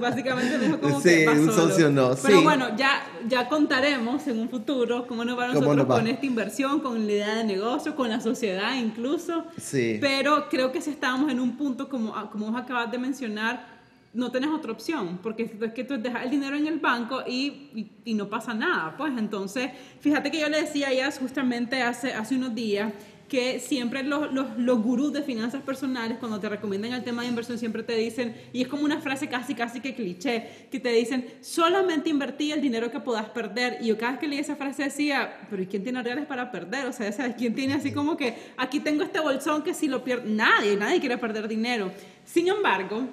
básicamente 0.00 0.58
dijo 0.58 0.80
como 0.80 1.00
sí, 1.00 1.26
un 1.26 1.52
socio 1.52 1.90
no. 1.90 2.14
Pero 2.22 2.42
bueno, 2.42 2.76
ya, 2.76 3.02
ya 3.28 3.48
contaremos 3.48 4.26
en 4.26 4.38
un 4.38 4.48
futuro 4.48 5.06
cómo 5.06 5.24
nos 5.24 5.38
va 5.38 5.48
nosotros 5.48 5.86
con 5.86 6.06
esta 6.06 6.26
inversión, 6.26 6.80
con 6.80 7.06
la 7.06 7.12
idea 7.12 7.34
de 7.36 7.44
negocio, 7.44 7.94
con 7.94 8.08
la 8.08 8.20
sociedad 8.20 8.74
incluso. 8.74 9.44
Sí. 9.60 9.98
Pero 10.00 10.48
creo 10.48 10.72
que 10.72 10.80
si 10.80 10.90
estamos 10.90 11.30
en 11.30 11.40
un 11.40 11.56
punto, 11.56 11.88
como, 11.88 12.12
como 12.30 12.50
vos 12.50 12.60
acabas 12.60 12.90
de 12.90 12.98
mencionar, 12.98 13.78
no 14.14 14.30
tenés 14.30 14.50
otra 14.50 14.72
opción, 14.72 15.18
porque 15.22 15.58
es 15.60 15.72
que 15.72 15.84
tú 15.84 16.00
dejas 16.00 16.24
el 16.24 16.30
dinero 16.30 16.56
en 16.56 16.66
el 16.66 16.78
banco 16.78 17.22
y, 17.26 17.90
y, 18.04 18.14
no 18.14 18.28
pasa 18.28 18.54
nada. 18.54 18.96
Pues 18.96 19.12
entonces, 19.16 19.70
fíjate 20.00 20.30
que 20.30 20.40
yo 20.40 20.48
le 20.48 20.62
decía 20.62 20.88
a 20.88 20.92
ellas 20.92 21.18
justamente 21.18 21.82
hace, 21.82 22.14
hace 22.14 22.34
unos 22.34 22.54
días 22.54 22.92
que 23.28 23.60
siempre 23.60 24.02
los, 24.02 24.32
los, 24.32 24.56
los, 24.56 24.82
gurús 24.82 25.12
de 25.12 25.22
finanzas 25.22 25.62
personales, 25.62 26.18
cuando 26.18 26.40
te 26.40 26.48
recomiendan 26.48 26.94
el 26.94 27.04
tema 27.04 27.22
de 27.22 27.28
inversión, 27.28 27.58
siempre 27.58 27.82
te 27.82 27.94
dicen, 27.94 28.34
y 28.52 28.62
es 28.62 28.68
como 28.68 28.84
una 28.84 29.00
frase 29.00 29.28
casi, 29.28 29.54
casi 29.54 29.80
que 29.80 29.94
cliché, 29.94 30.66
que 30.70 30.80
te 30.80 30.90
dicen, 30.90 31.26
solamente 31.40 32.08
invertí 32.08 32.52
el 32.52 32.62
dinero 32.62 32.90
que 32.90 33.00
puedas 33.00 33.28
perder. 33.30 33.78
Y 33.82 33.88
yo 33.88 33.98
cada 33.98 34.12
vez 34.12 34.20
que 34.20 34.28
leí 34.28 34.38
esa 34.38 34.56
frase 34.56 34.84
decía, 34.84 35.46
pero 35.50 35.62
¿y 35.62 35.66
quién 35.66 35.82
tiene 35.82 36.02
reales 36.02 36.26
para 36.26 36.50
perder? 36.50 36.86
O 36.86 36.92
sea, 36.92 37.12
¿sabes? 37.12 37.34
¿quién 37.36 37.54
tiene 37.54 37.74
así 37.74 37.92
como 37.92 38.16
que, 38.16 38.34
aquí 38.56 38.80
tengo 38.80 39.02
este 39.02 39.20
bolsón 39.20 39.62
que 39.62 39.74
si 39.74 39.88
lo 39.88 40.02
pierde, 40.02 40.30
nadie, 40.30 40.76
nadie 40.76 40.98
quiere 40.98 41.18
perder 41.18 41.48
dinero. 41.48 41.92
Sin 42.24 42.48
embargo, 42.48 43.08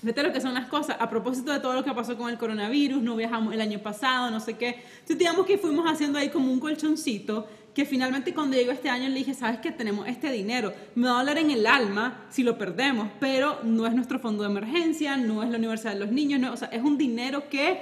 Fíjate 0.00 0.22
lo 0.22 0.32
que 0.32 0.40
son 0.40 0.54
las 0.54 0.66
cosas. 0.66 0.96
A 0.98 1.10
propósito 1.10 1.52
de 1.52 1.60
todo 1.60 1.74
lo 1.74 1.84
que 1.84 1.92
pasó 1.92 2.16
con 2.16 2.30
el 2.30 2.38
coronavirus, 2.38 3.02
no 3.02 3.16
viajamos 3.16 3.52
el 3.52 3.60
año 3.60 3.80
pasado, 3.80 4.30
no 4.30 4.40
sé 4.40 4.54
qué. 4.54 4.82
Entonces, 4.92 5.18
digamos 5.18 5.46
que 5.46 5.58
fuimos 5.58 5.90
haciendo 5.90 6.18
ahí 6.18 6.30
como 6.30 6.50
un 6.52 6.58
colchoncito 6.58 7.46
que 7.74 7.84
finalmente 7.84 8.34
cuando 8.34 8.56
llegó 8.56 8.72
este 8.72 8.88
año 8.88 9.08
le 9.08 9.14
dije, 9.14 9.34
sabes 9.34 9.60
que 9.60 9.70
tenemos 9.70 10.08
este 10.08 10.30
dinero, 10.32 10.72
me 10.94 11.06
va 11.06 11.16
a 11.16 11.18
doler 11.18 11.38
en 11.38 11.50
el 11.50 11.66
alma 11.66 12.26
si 12.30 12.42
lo 12.42 12.58
perdemos, 12.58 13.08
pero 13.20 13.60
no 13.62 13.86
es 13.86 13.94
nuestro 13.94 14.18
fondo 14.18 14.42
de 14.42 14.50
emergencia, 14.50 15.16
no 15.16 15.42
es 15.42 15.50
la 15.50 15.58
universidad 15.58 15.94
de 15.94 16.00
los 16.00 16.10
niños, 16.10 16.40
no, 16.40 16.52
o 16.52 16.56
sea, 16.56 16.68
es 16.68 16.82
un 16.82 16.98
dinero 16.98 17.48
que 17.48 17.80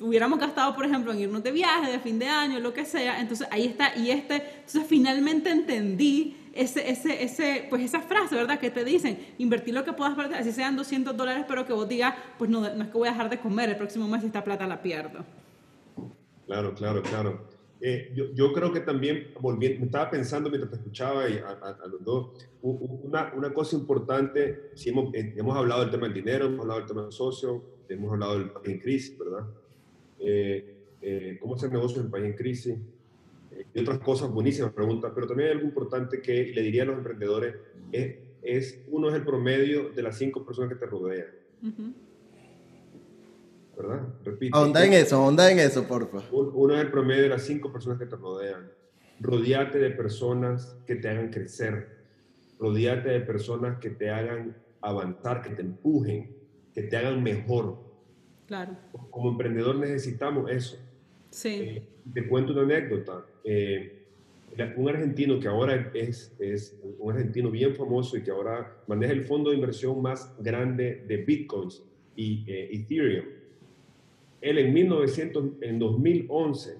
hubiéramos 0.00 0.38
gastado, 0.38 0.74
por 0.74 0.84
ejemplo, 0.84 1.12
en 1.12 1.20
irnos 1.20 1.42
de 1.42 1.52
viaje, 1.52 1.90
de 1.90 1.98
fin 1.98 2.18
de 2.18 2.28
año, 2.28 2.58
lo 2.60 2.72
que 2.72 2.84
sea, 2.84 3.20
entonces 3.20 3.46
ahí 3.50 3.66
está, 3.66 3.96
y 3.96 4.10
este, 4.10 4.36
entonces 4.36 4.84
finalmente 4.88 5.50
entendí 5.50 6.36
ese, 6.54 6.90
ese, 6.90 7.22
ese, 7.22 7.66
pues 7.70 7.82
esa 7.82 8.00
frase, 8.00 8.34
¿verdad? 8.34 8.58
Que 8.58 8.70
te 8.70 8.84
dicen, 8.84 9.18
invertir 9.38 9.74
lo 9.74 9.84
que 9.84 9.92
puedas 9.92 10.14
perder, 10.14 10.38
así 10.38 10.52
sean 10.52 10.76
200 10.76 11.16
dólares, 11.16 11.44
pero 11.48 11.66
que 11.66 11.72
vos 11.72 11.88
digas, 11.88 12.14
pues 12.38 12.50
no, 12.50 12.60
no 12.60 12.84
es 12.84 12.90
que 12.90 12.98
voy 12.98 13.08
a 13.08 13.12
dejar 13.12 13.30
de 13.30 13.38
comer 13.38 13.70
el 13.70 13.76
próximo 13.76 14.08
mes 14.08 14.24
esta 14.24 14.44
plata 14.44 14.66
la 14.66 14.82
pierdo. 14.82 15.24
Claro, 16.46 16.74
claro, 16.74 17.02
claro. 17.02 17.48
Eh, 17.80 18.12
yo, 18.14 18.32
yo, 18.34 18.52
creo 18.52 18.72
que 18.72 18.80
también, 18.80 19.28
volviendo, 19.40 19.80
me 19.80 19.86
estaba 19.86 20.10
pensando 20.10 20.50
mientras 20.50 20.70
te 20.72 20.78
escuchaba 20.78 21.28
y 21.28 21.38
a, 21.38 21.86
los 21.86 22.02
dos, 22.02 22.30
una, 22.62 23.32
una, 23.36 23.54
cosa 23.54 23.76
importante, 23.76 24.70
si 24.74 24.88
hemos, 24.88 25.14
eh, 25.14 25.34
hemos 25.36 25.56
hablado 25.56 25.82
del 25.82 25.90
tema 25.90 26.06
del 26.06 26.14
dinero, 26.14 26.46
hemos 26.46 26.60
hablado 26.60 26.80
del 26.80 26.88
tema 26.88 27.02
del 27.02 27.12
socio, 27.12 27.62
hemos 27.88 28.12
hablado 28.12 28.38
del 28.38 28.50
país 28.50 28.68
en 28.68 28.78
crisis, 28.80 29.18
¿verdad? 29.18 29.46
Eh, 30.18 31.38
¿Cómo 31.40 31.54
hacer 31.54 31.70
negocios 31.70 32.00
en 32.00 32.06
el 32.06 32.10
país 32.10 32.24
en 32.24 32.32
crisis? 32.32 32.78
Y 33.74 33.80
otras 33.80 33.98
cosas 33.98 34.30
buenísimas 34.30 34.72
preguntas, 34.72 35.12
pero 35.14 35.26
también 35.26 35.48
hay 35.48 35.54
algo 35.56 35.66
importante 35.66 36.20
que 36.20 36.52
le 36.54 36.62
diría 36.62 36.82
a 36.82 36.86
los 36.86 36.98
emprendedores, 36.98 37.54
es, 37.92 38.16
es 38.42 38.84
uno 38.88 39.08
es 39.08 39.14
el 39.14 39.24
promedio 39.24 39.90
de 39.90 40.02
las 40.02 40.16
cinco 40.16 40.44
personas 40.44 40.72
que 40.72 40.78
te 40.78 40.86
rodean. 40.86 41.26
¿verdad? 43.78 44.08
Repito. 44.24 44.60
Onda 44.60 44.84
en 44.84 44.92
eso, 44.92 45.22
onda 45.22 45.50
en 45.50 45.60
eso, 45.60 45.86
porfa. 45.86 46.22
Uno 46.32 46.74
es 46.74 46.80
el 46.80 46.90
promedio 46.90 47.22
de 47.22 47.28
las 47.28 47.42
cinco 47.42 47.72
personas 47.72 47.98
que 47.98 48.06
te 48.06 48.16
rodean. 48.16 48.70
Rodeate 49.20 49.78
de 49.78 49.90
personas 49.90 50.76
que 50.86 50.96
te 50.96 51.08
hagan 51.08 51.30
crecer. 51.30 51.96
Rodeate 52.58 53.08
de 53.08 53.20
personas 53.20 53.78
que 53.78 53.90
te 53.90 54.10
hagan 54.10 54.56
avanzar, 54.80 55.42
que 55.42 55.50
te 55.50 55.62
empujen, 55.62 56.36
que 56.74 56.82
te 56.82 56.96
hagan 56.96 57.22
mejor. 57.22 57.78
Claro. 58.46 58.76
Como 59.10 59.30
emprendedor 59.30 59.76
necesitamos 59.76 60.50
eso. 60.50 60.78
Sí. 61.30 61.48
Eh, 61.48 61.88
te 62.12 62.26
cuento 62.26 62.52
una 62.52 62.62
anécdota. 62.62 63.24
Eh, 63.44 63.94
un 64.76 64.88
argentino 64.88 65.38
que 65.38 65.46
ahora 65.46 65.90
es, 65.94 66.34
es 66.38 66.80
un 66.98 67.12
argentino 67.12 67.50
bien 67.50 67.74
famoso 67.74 68.16
y 68.16 68.22
que 68.22 68.30
ahora 68.30 68.76
maneja 68.86 69.12
el 69.12 69.24
fondo 69.24 69.50
de 69.50 69.56
inversión 69.56 70.00
más 70.02 70.34
grande 70.40 71.04
de 71.06 71.18
bitcoins 71.18 71.84
y 72.16 72.44
eh, 72.46 72.68
Ethereum. 72.72 73.26
Él 74.40 74.58
en 74.58 74.72
1900, 74.72 75.44
en 75.60 75.78
2011, 75.78 76.76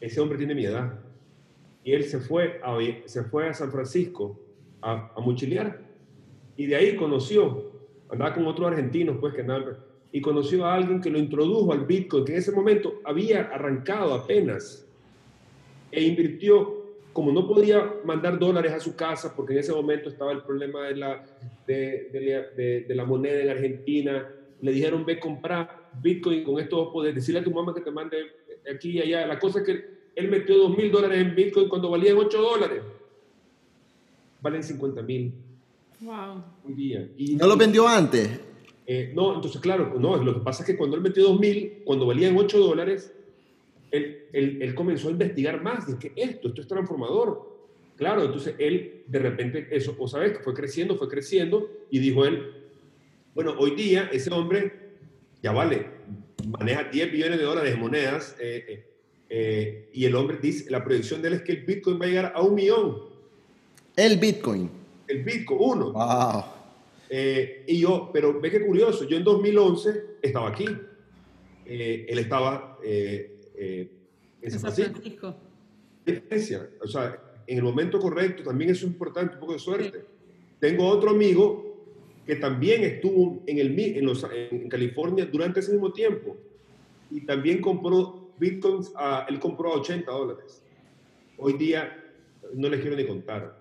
ese 0.00 0.20
hombre 0.20 0.38
tiene 0.38 0.54
mi 0.54 0.64
edad, 0.64 1.00
y 1.84 1.92
él 1.92 2.04
se 2.04 2.18
fue 2.18 2.60
a, 2.62 2.76
se 3.06 3.22
fue 3.24 3.48
a 3.48 3.54
San 3.54 3.70
Francisco 3.70 4.38
a, 4.80 5.12
a 5.14 5.20
mochilear, 5.20 5.80
y 6.56 6.66
de 6.66 6.76
ahí 6.76 6.96
conoció, 6.96 7.72
andaba 8.10 8.34
con 8.34 8.46
otros 8.46 8.68
argentinos, 8.68 9.16
pues, 9.20 9.34
que 9.34 9.42
andaban, 9.42 9.76
y 10.16 10.20
conoció 10.22 10.64
a 10.64 10.76
alguien 10.76 11.02
que 11.02 11.10
lo 11.10 11.18
introdujo 11.18 11.74
al 11.74 11.84
Bitcoin, 11.84 12.24
que 12.24 12.32
en 12.32 12.38
ese 12.38 12.50
momento 12.50 13.02
había 13.04 13.42
arrancado 13.52 14.14
apenas, 14.14 14.88
e 15.92 16.04
invirtió, 16.04 16.86
como 17.12 17.32
no 17.32 17.46
podía 17.46 17.96
mandar 18.02 18.38
dólares 18.38 18.72
a 18.72 18.80
su 18.80 18.96
casa, 18.96 19.36
porque 19.36 19.52
en 19.52 19.58
ese 19.58 19.74
momento 19.74 20.08
estaba 20.08 20.32
el 20.32 20.40
problema 20.40 20.86
de 20.86 20.96
la, 20.96 21.22
de, 21.66 22.08
de, 22.56 22.84
de 22.88 22.94
la 22.94 23.04
moneda 23.04 23.42
en 23.42 23.50
Argentina, 23.50 24.26
le 24.62 24.72
dijeron, 24.72 25.04
ve 25.04 25.20
comprar 25.20 25.90
Bitcoin 26.00 26.44
con 26.44 26.60
esto 26.60 26.90
poder 26.90 27.14
decirle 27.14 27.40
a 27.40 27.44
tu 27.44 27.50
mamá 27.50 27.74
que 27.74 27.82
te 27.82 27.90
mande 27.90 28.16
aquí 28.74 28.92
y 28.92 29.02
allá. 29.02 29.26
La 29.26 29.38
cosa 29.38 29.58
es 29.58 29.66
que 29.66 29.84
él 30.14 30.30
metió 30.30 30.56
dos 30.56 30.74
mil 30.74 30.90
dólares 30.90 31.20
en 31.20 31.34
Bitcoin 31.34 31.68
cuando 31.68 31.90
valían 31.90 32.16
8 32.16 32.40
dólares. 32.40 32.82
Valen 34.40 34.62
50 34.62 35.02
mil. 35.02 35.34
Wow. 36.00 36.42
Un 36.64 36.74
día. 36.74 37.06
Y, 37.18 37.36
¿No 37.36 37.46
lo 37.46 37.58
vendió 37.58 37.86
antes? 37.86 38.45
Eh, 38.86 39.12
no, 39.14 39.34
entonces 39.34 39.60
claro, 39.60 39.94
no, 39.98 40.16
lo 40.16 40.34
que 40.34 40.40
pasa 40.40 40.62
es 40.62 40.66
que 40.68 40.76
cuando 40.76 40.96
él 40.96 41.02
metió 41.02 41.24
dos 41.24 41.40
mil, 41.40 41.82
cuando 41.84 42.06
valían 42.06 42.36
8 42.36 42.58
dólares, 42.58 43.12
él, 43.90 44.26
él, 44.32 44.62
él, 44.62 44.74
comenzó 44.74 45.08
a 45.08 45.12
investigar 45.12 45.62
más. 45.62 45.86
de 45.86 45.98
que 45.98 46.12
esto, 46.14 46.48
esto 46.48 46.60
es 46.60 46.68
transformador. 46.68 47.56
Claro, 47.96 48.24
entonces 48.24 48.54
él 48.58 49.02
de 49.06 49.18
repente, 49.18 49.68
eso, 49.70 49.96
o 49.98 50.06
sabes, 50.06 50.38
fue 50.42 50.54
creciendo, 50.54 50.96
fue 50.96 51.08
creciendo, 51.08 51.68
y 51.90 51.98
dijo 51.98 52.24
él, 52.24 52.52
bueno, 53.34 53.54
hoy 53.58 53.72
día 53.72 54.08
ese 54.12 54.32
hombre 54.32 54.72
ya 55.42 55.52
vale, 55.52 55.86
maneja 56.46 56.84
10 56.84 57.12
billones 57.12 57.38
de 57.38 57.44
dólares 57.44 57.72
de 57.72 57.78
monedas 57.78 58.36
eh, 58.38 58.84
eh, 59.28 59.88
y 59.92 60.04
el 60.04 60.14
hombre 60.14 60.38
dice, 60.40 60.70
la 60.70 60.84
proyección 60.84 61.22
de 61.22 61.28
él 61.28 61.34
es 61.34 61.42
que 61.42 61.52
el 61.52 61.64
Bitcoin 61.64 62.00
va 62.00 62.04
a 62.04 62.08
llegar 62.08 62.32
a 62.34 62.42
un 62.42 62.54
millón. 62.54 62.98
El 63.96 64.18
Bitcoin. 64.18 64.70
El 65.08 65.24
Bitcoin, 65.24 65.58
uno. 65.60 65.92
Wow. 65.92 66.55
Eh, 67.08 67.64
y 67.66 67.80
yo, 67.80 68.10
pero 68.12 68.40
ve 68.40 68.50
qué 68.50 68.64
curioso, 68.64 69.04
yo 69.04 69.16
en 69.16 69.24
2011 69.24 70.18
estaba 70.22 70.48
aquí. 70.48 70.66
Eh, 71.64 72.06
él 72.08 72.18
estaba 72.18 72.78
eh, 72.84 73.90
en 74.40 74.50
San 74.50 74.72
Francisco. 74.72 75.36
O 76.80 76.86
sea, 76.86 77.20
en 77.46 77.58
el 77.58 77.64
momento 77.64 77.98
correcto, 77.98 78.42
también 78.42 78.70
eso 78.70 78.86
es 78.86 78.92
importante, 78.92 79.34
un 79.34 79.40
poco 79.40 79.52
de 79.52 79.58
suerte. 79.58 80.04
Tengo 80.58 80.86
otro 80.88 81.10
amigo 81.10 81.66
que 82.26 82.36
también 82.36 82.82
estuvo 82.82 83.42
en, 83.46 83.58
el, 83.58 83.78
en, 83.78 84.04
los, 84.04 84.26
en 84.32 84.68
California 84.68 85.26
durante 85.26 85.60
ese 85.60 85.72
mismo 85.72 85.92
tiempo 85.92 86.36
y 87.10 87.20
también 87.20 87.60
compró 87.60 88.30
bitcoins, 88.38 88.92
a, 88.96 89.26
él 89.28 89.38
compró 89.38 89.72
a 89.72 89.76
80 89.76 90.10
dólares. 90.10 90.62
Hoy 91.38 91.54
día 91.54 92.04
no 92.54 92.68
les 92.68 92.80
quiero 92.80 92.96
ni 92.96 93.06
contar. 93.06 93.55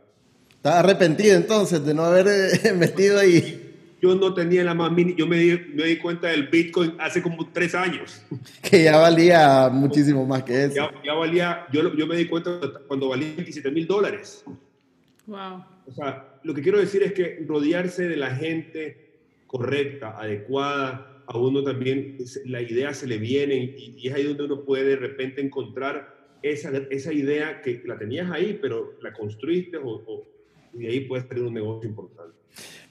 ¿Estás 0.66 0.84
arrepentido 0.84 1.36
entonces 1.36 1.86
de 1.86 1.94
no 1.94 2.06
haber 2.06 2.26
eh, 2.28 2.74
metido 2.76 3.20
ahí? 3.20 3.72
Yo 4.02 4.16
no 4.16 4.34
tenía 4.34 4.64
la 4.64 4.74
más 4.74 4.92
mínima, 4.92 5.16
yo 5.16 5.28
me 5.28 5.38
di, 5.38 5.60
me 5.76 5.84
di 5.84 5.98
cuenta 5.98 6.30
del 6.30 6.48
Bitcoin 6.48 6.96
hace 6.98 7.22
como 7.22 7.52
tres 7.52 7.76
años. 7.76 8.24
Que 8.64 8.86
ya 8.86 8.98
valía 8.98 9.70
muchísimo 9.72 10.26
más 10.26 10.42
que 10.42 10.64
eso. 10.64 10.90
Ya, 11.04 11.14
valía, 11.14 11.68
yo, 11.72 11.94
yo 11.94 12.08
me 12.08 12.16
di 12.16 12.26
cuenta 12.26 12.60
cuando 12.88 13.10
valía 13.10 13.28
27 13.36 13.70
mil 13.70 13.86
dólares. 13.86 14.44
Wow. 15.28 15.64
O 15.86 15.92
sea, 15.94 16.40
lo 16.42 16.56
que 16.56 16.64
quiero 16.64 16.80
decir 16.80 17.04
es 17.04 17.14
que 17.14 17.46
rodearse 17.48 18.08
de 18.08 18.18
la 18.18 18.32
gente 18.32 19.20
correcta, 19.46 20.20
adecuada, 20.20 21.22
a 21.28 21.38
uno 21.38 21.64
también 21.64 22.18
la 22.46 22.64
idea 22.64 22.92
se 22.96 23.06
le 23.06 23.20
viene 23.20 23.54
y, 23.54 23.98
y 24.00 24.08
es 24.08 24.16
ahí 24.16 24.24
donde 24.24 24.46
uno 24.46 24.62
puede 24.62 24.86
de 24.86 24.96
repente 24.96 25.42
encontrar 25.42 26.16
esa, 26.42 26.72
esa 26.90 27.14
idea 27.14 27.62
que 27.62 27.84
la 27.86 28.00
tenías 28.00 28.32
ahí, 28.32 28.58
pero 28.60 28.96
la 29.04 29.14
construiste 29.14 29.78
o 29.78 30.34
y 30.76 30.84
de 30.84 30.88
ahí 30.90 31.00
puedes 31.02 31.28
tener 31.28 31.44
un 31.44 31.54
negocio 31.54 31.90
importante. 31.90 32.34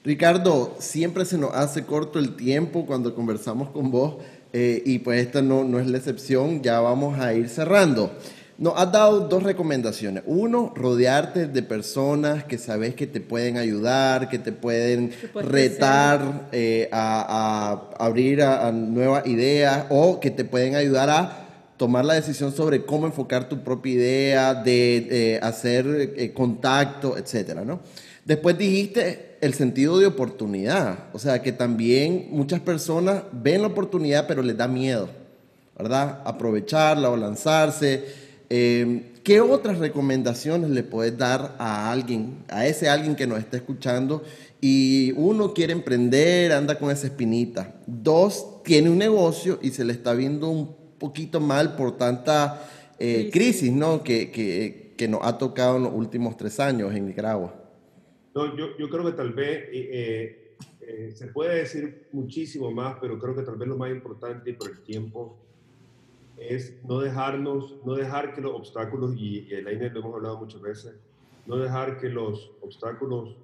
Ricardo, 0.03 0.75
siempre 0.79 1.25
se 1.25 1.37
nos 1.37 1.53
hace 1.53 1.83
corto 1.83 2.19
el 2.19 2.35
tiempo 2.35 2.85
cuando 2.85 3.15
conversamos 3.15 3.69
con 3.69 3.89
vos 3.89 4.17
eh, 4.53 4.81
y 4.85 4.99
pues 4.99 5.19
esta 5.19 5.41
no, 5.41 5.63
no 5.63 5.79
es 5.79 5.87
la 5.87 5.97
excepción, 5.97 6.61
ya 6.61 6.79
vamos 6.79 7.19
a 7.19 7.33
ir 7.33 7.49
cerrando. 7.49 8.11
Nos 8.57 8.73
has 8.77 8.89
dado 8.89 9.27
dos 9.27 9.43
recomendaciones. 9.43 10.23
Uno, 10.25 10.71
rodearte 10.75 11.47
de 11.47 11.61
personas 11.61 12.45
que 12.45 12.57
sabes 12.57 12.95
que 12.95 13.05
te 13.05 13.19
pueden 13.19 13.57
ayudar, 13.57 14.29
que 14.29 14.39
te 14.39 14.53
pueden 14.53 15.11
retar 15.33 16.47
eh, 16.53 16.87
a, 16.91 17.89
a, 17.99 18.05
abrir 18.05 18.43
a, 18.43 18.71
nuevas 18.71 19.27
ideas 19.27 19.87
o 19.89 20.21
que 20.21 20.31
te 20.31 20.45
pueden 20.45 20.75
ayudar 20.75 21.09
a 21.09 21.44
tomar 21.77 22.05
la 22.05 22.13
decisión 22.13 22.53
sobre 22.53 22.85
cómo 22.85 23.05
enfocar 23.05 23.49
tu 23.49 23.63
propia 23.63 23.93
idea, 23.93 24.53
de 24.55 25.39
hacer 25.41 26.13
eh, 26.15 26.33
contacto, 26.33 27.17
etcétera, 27.17 27.65
¿no? 27.65 27.81
Después 28.25 28.57
dijiste 28.57 29.37
el 29.41 29.53
sentido 29.53 29.99
de 29.99 30.07
oportunidad, 30.07 30.97
o 31.13 31.19
sea 31.19 31.43
que 31.43 31.51
también 31.51 32.29
muchas 32.31 32.59
personas 32.59 33.21
ven 33.31 33.61
la 33.61 33.67
oportunidad 33.67 34.25
pero 34.27 34.41
les 34.41 34.57
da 34.57 34.67
miedo, 34.67 35.09
¿verdad? 35.77 36.21
Aprovecharla 36.25 37.11
o 37.11 37.17
lanzarse. 37.17 38.03
Em, 38.49 39.03
¿Qué 39.23 39.41
otras 39.41 39.77
recomendaciones 39.77 40.69
le 40.69 40.83
puedes 40.83 41.17
dar 41.17 41.55
a 41.59 41.91
alguien, 41.91 42.43
a 42.47 42.65
ese 42.65 42.89
alguien 42.89 43.15
que 43.15 43.27
nos 43.27 43.39
está 43.39 43.57
escuchando 43.57 44.23
y 44.61 45.11
uno 45.17 45.53
quiere 45.53 45.73
emprender, 45.73 46.51
anda 46.51 46.79
con 46.79 46.89
esa 46.89 47.07
espinita? 47.07 47.75
Dos, 47.85 48.63
tiene 48.63 48.89
un 48.89 48.97
negocio 48.97 49.59
y 49.61 49.69
se 49.71 49.83
le 49.83 49.93
está 49.93 50.13
viendo 50.13 50.49
un 50.49 50.84
poquito 50.99 51.39
mal 51.39 51.75
por 51.75 51.97
tanta 51.97 52.67
eh, 52.97 53.29
crisis 53.31 53.71
¿no? 53.73 54.03
Que, 54.03 54.31
que, 54.31 54.93
que, 54.97 55.07
nos 55.07 55.21
ha 55.23 55.37
tocado 55.37 55.77
en 55.77 55.83
los 55.83 55.93
últimos 55.93 56.37
tres 56.37 56.59
años 56.61 56.93
en 56.93 57.05
Nicaragua. 57.05 57.53
No, 58.33 58.55
yo, 58.55 58.77
yo 58.77 58.89
creo 58.89 59.05
que 59.05 59.11
tal 59.11 59.33
vez 59.33 59.67
eh, 59.71 60.55
eh, 60.81 61.11
se 61.13 61.27
puede 61.27 61.57
decir 61.57 62.07
muchísimo 62.13 62.71
más, 62.71 62.97
pero 63.01 63.19
creo 63.19 63.35
que 63.35 63.41
tal 63.41 63.57
vez 63.57 63.67
lo 63.67 63.77
más 63.77 63.91
importante 63.91 64.53
por 64.53 64.69
el 64.69 64.81
tiempo 64.81 65.37
es 66.37 66.81
no 66.85 66.99
dejarnos, 66.99 67.75
no 67.85 67.95
dejar 67.95 68.33
que 68.33 68.41
los 68.41 68.53
obstáculos, 68.53 69.13
y, 69.17 69.47
el 69.53 69.67
AINE 69.67 69.89
lo 69.89 69.99
hemos 69.99 70.15
hablado 70.15 70.37
muchas 70.39 70.61
veces, 70.61 70.95
no 71.45 71.57
dejar 71.57 71.97
que 71.97 72.09
los 72.09 72.51
obstáculos, 72.61 73.37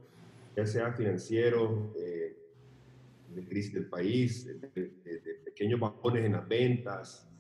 ya 0.55 0.65
sea 0.65 0.91
financieros, 0.93 1.93
de 1.93 3.47
crisis 3.47 3.73
del 3.73 3.85
país, 3.85 4.45
de, 4.45 4.69
de 4.75 5.35
pequeños 5.45 5.79
bajones 5.79 6.25
en 6.25 6.33
las 6.33 6.45
ventas, 6.45 7.30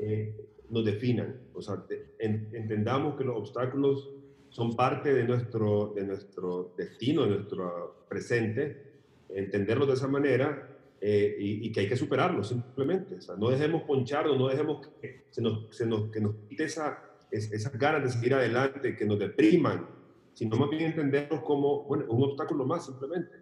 eh, 0.00 0.34
nos 0.70 0.84
definan. 0.84 1.40
O 1.52 1.60
sea, 1.60 1.84
entendamos 2.18 3.16
que 3.16 3.24
los 3.24 3.36
obstáculos 3.36 4.08
son 4.48 4.74
parte 4.74 5.12
de 5.12 5.24
nuestro, 5.24 5.92
de 5.94 6.04
nuestro 6.04 6.74
destino, 6.76 7.24
de 7.24 7.36
nuestro 7.36 8.06
presente, 8.08 8.90
entenderlos 9.28 9.88
de 9.88 9.94
esa 9.94 10.08
manera 10.08 10.68
eh, 11.00 11.36
y, 11.38 11.70
que 11.70 11.80
hay 11.80 11.88
que 11.88 11.96
superarlos 11.96 12.48
simplemente. 12.48 13.16
O 13.16 13.20
sea, 13.20 13.36
no 13.36 13.50
dejemos 13.50 13.82
poncharnos, 13.82 14.38
no 14.38 14.48
dejemos 14.48 14.86
que, 15.00 15.24
se 15.30 15.42
nos, 15.42 15.74
se 15.76 15.86
nos, 15.86 16.10
que 16.10 16.20
nos 16.20 16.34
quite 16.48 16.64
esa, 16.64 16.98
esas 17.30 17.72
ganas 17.78 18.02
de 18.02 18.10
seguir 18.10 18.34
adelante, 18.34 18.96
que 18.96 19.04
nos 19.04 19.18
depriman, 19.18 19.86
sino 20.34 20.56
más 20.56 20.70
bien 20.70 20.82
entenderlos 20.82 21.40
como 21.40 21.84
bueno, 21.84 22.06
un 22.08 22.22
obstáculo 22.24 22.64
más 22.64 22.86
simplemente. 22.86 23.36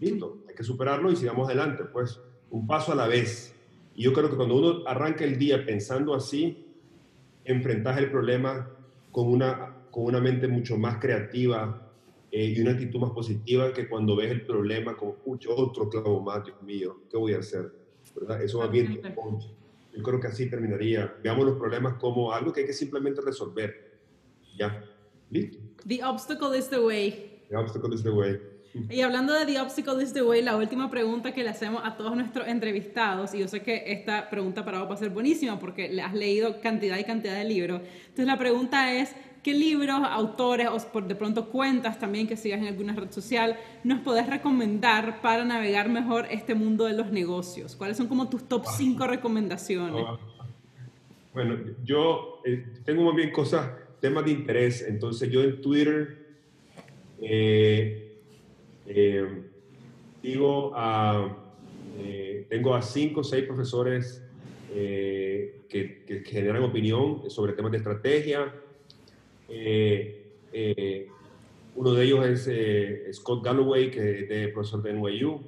Listo, 0.00 0.44
hay 0.48 0.54
que 0.54 0.64
superarlo 0.64 1.12
y 1.12 1.16
sigamos 1.16 1.46
adelante, 1.46 1.84
pues 1.92 2.20
un 2.50 2.66
paso 2.66 2.92
a 2.92 2.94
la 2.96 3.06
vez. 3.06 3.54
Y 4.00 4.04
yo 4.04 4.14
creo 4.14 4.30
que 4.30 4.36
cuando 4.36 4.56
uno 4.56 4.82
arranca 4.86 5.24
el 5.24 5.38
día 5.38 5.62
pensando 5.66 6.14
así, 6.14 6.64
enfrentas 7.44 7.98
el 7.98 8.10
problema 8.10 8.66
con 9.12 9.28
una, 9.28 9.76
con 9.90 10.04
una 10.04 10.22
mente 10.22 10.48
mucho 10.48 10.78
más 10.78 10.96
creativa 10.96 11.92
eh, 12.30 12.46
y 12.46 12.62
una 12.62 12.70
actitud 12.70 12.98
más 12.98 13.10
positiva 13.10 13.74
que 13.74 13.90
cuando 13.90 14.16
ves 14.16 14.30
el 14.30 14.46
problema 14.46 14.96
como, 14.96 15.16
otro 15.48 15.90
clavo 15.90 16.18
más, 16.18 16.46
Dios 16.46 16.62
mío, 16.62 16.96
¿qué 17.10 17.18
voy 17.18 17.34
a 17.34 17.40
hacer? 17.40 17.74
¿verdad? 18.14 18.42
Eso 18.42 18.60
va 18.60 18.68
bien. 18.68 19.02
Yo 19.94 20.02
creo 20.02 20.18
que 20.18 20.28
así 20.28 20.48
terminaría. 20.48 21.14
Veamos 21.22 21.44
los 21.44 21.58
problemas 21.58 21.98
como 21.98 22.32
algo 22.32 22.54
que 22.54 22.60
hay 22.60 22.66
que 22.66 22.72
simplemente 22.72 23.20
resolver. 23.20 24.00
Ya, 24.56 24.82
listo. 25.28 25.58
The 25.86 26.02
obstacle 26.02 26.56
is 26.56 26.70
the 26.70 26.80
way. 26.80 27.42
The 27.50 27.56
obstacle 27.56 27.94
is 27.94 28.02
the 28.02 28.12
way. 28.12 28.40
Y 28.90 29.00
hablando 29.00 29.32
de 29.32 29.46
The 29.46 29.60
Obstacle 29.60 30.02
is 30.02 30.12
the 30.12 30.22
Way, 30.22 30.42
la 30.42 30.56
última 30.56 30.90
pregunta 30.90 31.32
que 31.32 31.42
le 31.42 31.50
hacemos 31.50 31.82
a 31.84 31.96
todos 31.96 32.14
nuestros 32.14 32.46
entrevistados, 32.48 33.34
y 33.34 33.40
yo 33.40 33.48
sé 33.48 33.62
que 33.62 33.84
esta 33.86 34.30
pregunta 34.30 34.64
para 34.64 34.80
vos 34.80 34.90
va 34.90 34.94
a 34.94 34.98
ser 34.98 35.10
buenísima 35.10 35.58
porque 35.58 35.88
le 35.88 36.02
has 36.02 36.14
leído 36.14 36.60
cantidad 36.60 36.98
y 36.98 37.04
cantidad 37.04 37.34
de 37.34 37.44
libros. 37.44 37.80
Entonces 38.02 38.26
la 38.26 38.38
pregunta 38.38 38.94
es, 38.94 39.14
¿qué 39.42 39.54
libros, 39.54 40.00
autores 40.04 40.68
o 40.68 40.78
por 40.92 41.06
de 41.06 41.14
pronto 41.14 41.48
cuentas 41.48 41.98
también 41.98 42.26
que 42.26 42.36
sigas 42.36 42.60
en 42.60 42.68
alguna 42.68 42.94
red 42.94 43.10
social 43.10 43.56
nos 43.84 44.00
podés 44.00 44.28
recomendar 44.28 45.20
para 45.20 45.44
navegar 45.44 45.88
mejor 45.88 46.26
este 46.30 46.54
mundo 46.54 46.84
de 46.84 46.92
los 46.94 47.10
negocios? 47.10 47.74
¿Cuáles 47.76 47.96
son 47.96 48.06
como 48.06 48.28
tus 48.28 48.48
top 48.48 48.64
5 48.66 49.06
recomendaciones? 49.06 50.04
Ah, 50.06 50.18
bueno, 51.32 51.56
yo 51.84 52.40
eh, 52.44 52.66
tengo 52.84 53.04
más 53.04 53.14
bien 53.14 53.30
cosas, 53.30 53.70
temas 54.00 54.24
de 54.24 54.32
interés, 54.32 54.84
entonces 54.86 55.30
yo 55.30 55.42
en 55.42 55.60
Twitter... 55.60 56.20
Eh, 57.22 58.09
eh, 58.92 59.42
digo 60.20 60.72
eh, 61.98 62.46
tengo 62.48 62.74
a 62.74 62.82
cinco 62.82 63.20
o 63.20 63.24
seis 63.24 63.44
profesores 63.46 64.20
eh, 64.74 65.62
que, 65.68 66.02
que, 66.04 66.24
generan 66.24 66.64
opinión 66.64 67.30
sobre 67.30 67.52
temas 67.52 67.70
de 67.70 67.78
estrategia. 67.78 68.52
uno 71.76 71.94
de 71.94 72.04
ellos 72.04 72.48
es 72.48 73.16
Scott 73.16 73.44
Galloway, 73.44 73.90
que 73.90 74.22
es 74.22 74.28
de 74.28 74.48
profesor 74.48 74.82
de 74.82 74.92
NYU. 74.92 75.40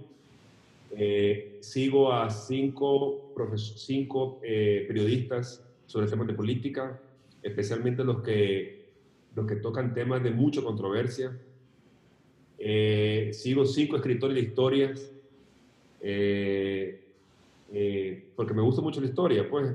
sigo 1.60 2.12
a 2.12 2.30
cinco, 2.30 3.32
cinco 3.56 4.38
periodistas 4.40 5.64
sobre 5.86 6.06
temas 6.06 6.28
de 6.28 6.34
política, 6.34 7.00
especialmente 7.42 8.04
los 8.04 8.22
que, 8.22 8.86
los 9.34 9.46
que 9.46 9.56
tocan 9.56 9.94
temas 9.94 10.22
de 10.22 10.30
mucha 10.30 10.62
controversia. 10.62 11.36
Eh, 12.64 13.30
sigo 13.32 13.66
cinco 13.66 13.96
escritores 13.96 14.36
de 14.36 14.40
historias, 14.40 15.10
eh, 16.00 17.00
eh, 17.72 18.24
porque 18.36 18.54
me 18.54 18.62
gusta 18.62 18.80
mucho 18.80 19.00
la 19.00 19.08
historia, 19.08 19.50
pues. 19.50 19.74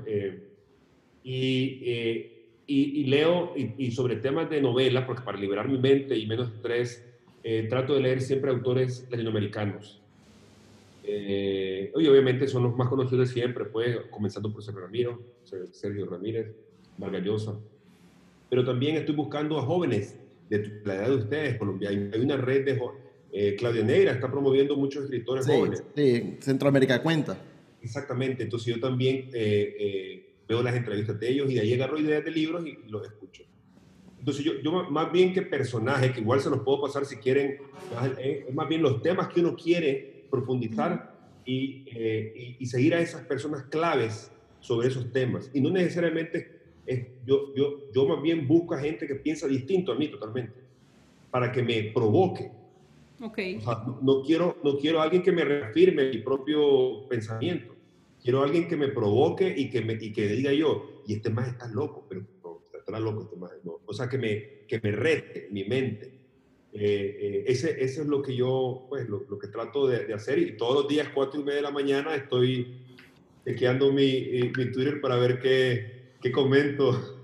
Y, 1.22 2.32
y, 2.66 3.04
leo, 3.04 3.52
y, 3.54 3.90
sobre 3.90 4.16
temas 4.16 4.48
de 4.48 4.62
novelas, 4.62 5.04
porque 5.04 5.22
para 5.22 5.36
liberar 5.36 5.68
mi 5.68 5.76
mente 5.76 6.16
y 6.16 6.26
menos 6.26 6.48
estrés, 6.48 7.04
trato 7.68 7.92
de 7.92 8.00
leer 8.00 8.22
siempre 8.22 8.50
autores 8.50 9.06
latinoamericanos. 9.10 10.00
y 11.04 12.06
obviamente 12.06 12.48
son 12.48 12.62
los 12.62 12.74
más 12.76 12.88
conocidos 12.88 13.28
siempre, 13.28 13.66
pues, 13.66 13.98
comenzando 14.10 14.50
por 14.50 14.62
Sergio 14.62 14.80
Ramiro, 14.80 15.20
Sergio 15.72 16.06
Ramírez, 16.06 16.54
Margallosa. 16.96 17.54
Pero 18.48 18.64
también 18.64 18.96
estoy 18.96 19.14
buscando 19.14 19.58
a 19.58 19.62
jóvenes 19.62 20.16
de 20.48 20.80
la 20.84 20.94
edad 20.94 21.08
de 21.08 21.16
ustedes, 21.16 21.56
Colombia. 21.58 21.90
Hay, 21.90 22.20
una 22.20 22.36
red 22.36 22.64
de... 22.64 22.80
Eh, 23.30 23.56
Claudia 23.58 23.84
Neira 23.84 24.12
está 24.12 24.30
promoviendo 24.30 24.74
muchos 24.76 25.04
escritores 25.04 25.46
jóvenes. 25.46 25.84
Sí, 25.94 26.38
Centroamérica 26.40 27.02
cuenta. 27.02 27.38
Exactamente, 27.82 28.42
entonces 28.42 28.74
yo 28.74 28.80
también 28.80 29.28
eh, 29.34 29.76
eh, 29.78 30.34
veo 30.48 30.62
las 30.62 30.74
entrevistas 30.74 31.20
de 31.20 31.28
ellos 31.28 31.50
y 31.50 31.54
de 31.54 31.60
ahí 31.60 31.74
agarro 31.74 31.98
ideas 31.98 32.24
de 32.24 32.30
libros 32.30 32.66
y 32.66 32.78
los 32.88 33.06
escucho. 33.06 33.44
Entonces 34.18 34.44
yo, 34.44 34.60
yo 34.62 34.72
más 34.90 35.12
bien 35.12 35.32
que 35.32 35.42
personaje, 35.42 36.12
que 36.12 36.20
igual 36.20 36.40
se 36.40 36.50
los 36.50 36.60
puedo 36.60 36.82
pasar 36.82 37.04
si 37.04 37.16
quieren, 37.16 37.58
es 38.18 38.54
más 38.54 38.68
bien 38.68 38.82
los 38.82 39.02
temas 39.02 39.28
que 39.28 39.40
uno 39.40 39.54
quiere 39.56 40.24
profundizar 40.30 41.14
y, 41.44 41.84
eh, 41.94 42.56
y, 42.58 42.66
seguir 42.66 42.94
a 42.94 43.00
esas 43.00 43.22
personas 43.22 43.62
claves 43.64 44.30
sobre 44.60 44.88
esos 44.88 45.10
temas. 45.12 45.50
Y 45.54 45.60
no 45.60 45.70
necesariamente, 45.70 46.57
es, 46.88 47.06
yo, 47.26 47.54
yo, 47.54 47.92
yo 47.92 48.06
más 48.06 48.22
bien 48.22 48.48
busco 48.48 48.74
a 48.74 48.80
gente 48.80 49.06
que 49.06 49.14
piensa 49.14 49.46
distinto 49.46 49.92
a 49.92 49.94
mí 49.94 50.08
totalmente, 50.08 50.54
para 51.30 51.52
que 51.52 51.62
me 51.62 51.82
provoque. 51.94 52.50
Okay. 53.20 53.56
O 53.56 53.60
sea, 53.60 53.84
no, 54.00 54.22
quiero, 54.22 54.56
no 54.64 54.78
quiero 54.78 55.02
alguien 55.02 55.22
que 55.22 55.32
me 55.32 55.44
reafirme 55.44 56.08
mi 56.08 56.18
propio 56.18 57.06
pensamiento. 57.08 57.74
Quiero 58.22 58.42
alguien 58.42 58.66
que 58.68 58.76
me 58.76 58.88
provoque 58.88 59.52
y 59.56 59.68
que, 59.68 59.82
me, 59.82 59.94
y 60.00 60.12
que 60.12 60.28
diga 60.28 60.52
yo, 60.52 61.02
y 61.06 61.14
este 61.14 61.30
más 61.30 61.48
está 61.48 61.68
loco, 61.68 62.06
pero 62.08 62.22
no, 62.42 62.62
está 62.72 62.98
loco 62.98 63.22
este 63.22 63.36
más. 63.36 63.52
No. 63.64 63.80
O 63.84 63.92
sea, 63.92 64.08
que 64.08 64.18
me, 64.18 64.64
que 64.66 64.80
me 64.80 64.92
rete 64.92 65.48
mi 65.50 65.64
mente. 65.64 66.14
Eh, 66.72 67.18
eh, 67.20 67.44
ese, 67.46 67.82
ese, 67.82 68.02
es 68.02 68.06
lo 68.06 68.22
que 68.22 68.34
yo, 68.34 68.86
pues, 68.88 69.08
lo, 69.08 69.24
lo 69.28 69.38
que 69.38 69.48
trato 69.48 69.86
de, 69.86 70.06
de, 70.06 70.14
hacer 70.14 70.38
y 70.38 70.56
todos 70.56 70.74
los 70.74 70.88
días, 70.88 71.08
cuatro 71.14 71.40
y 71.40 71.44
media 71.44 71.56
de 71.56 71.62
la 71.62 71.70
mañana, 71.70 72.14
estoy 72.14 72.78
chequeando 73.44 73.92
mi, 73.92 74.04
eh, 74.04 74.52
mi 74.56 74.70
Twitter 74.70 75.00
para 75.00 75.16
ver 75.16 75.40
qué, 75.40 75.97
qué 76.20 76.32
comento. 76.32 77.18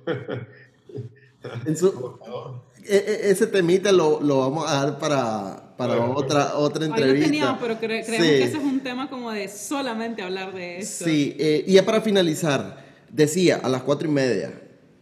En 1.66 1.76
su, 1.76 1.88
e, 2.84 2.96
e, 2.96 3.30
ese 3.30 3.46
temita 3.46 3.92
lo, 3.92 4.20
lo, 4.20 4.38
vamos 4.38 4.70
a 4.70 4.84
dar 4.84 4.98
para, 4.98 5.76
para 5.76 6.04
otra, 6.06 6.56
otra 6.56 6.84
entrevista. 6.84 7.30
Ahí 7.30 7.40
lo 7.40 7.58
pero 7.60 7.78
cre 7.78 8.04
creemos 8.04 8.26
sí. 8.26 8.32
que 8.32 8.42
ese 8.44 8.56
es 8.58 8.64
un 8.64 8.80
tema 8.80 9.08
como 9.08 9.30
de 9.30 9.48
solamente 9.48 10.22
hablar 10.22 10.54
de 10.54 10.78
eso. 10.78 11.04
Sí, 11.04 11.36
eh, 11.38 11.64
y 11.66 11.74
ya 11.74 11.84
para 11.84 12.00
finalizar, 12.00 12.84
decía 13.10 13.60
a 13.62 13.68
las 13.68 13.82
cuatro 13.82 14.08
y 14.08 14.10
media 14.10 14.52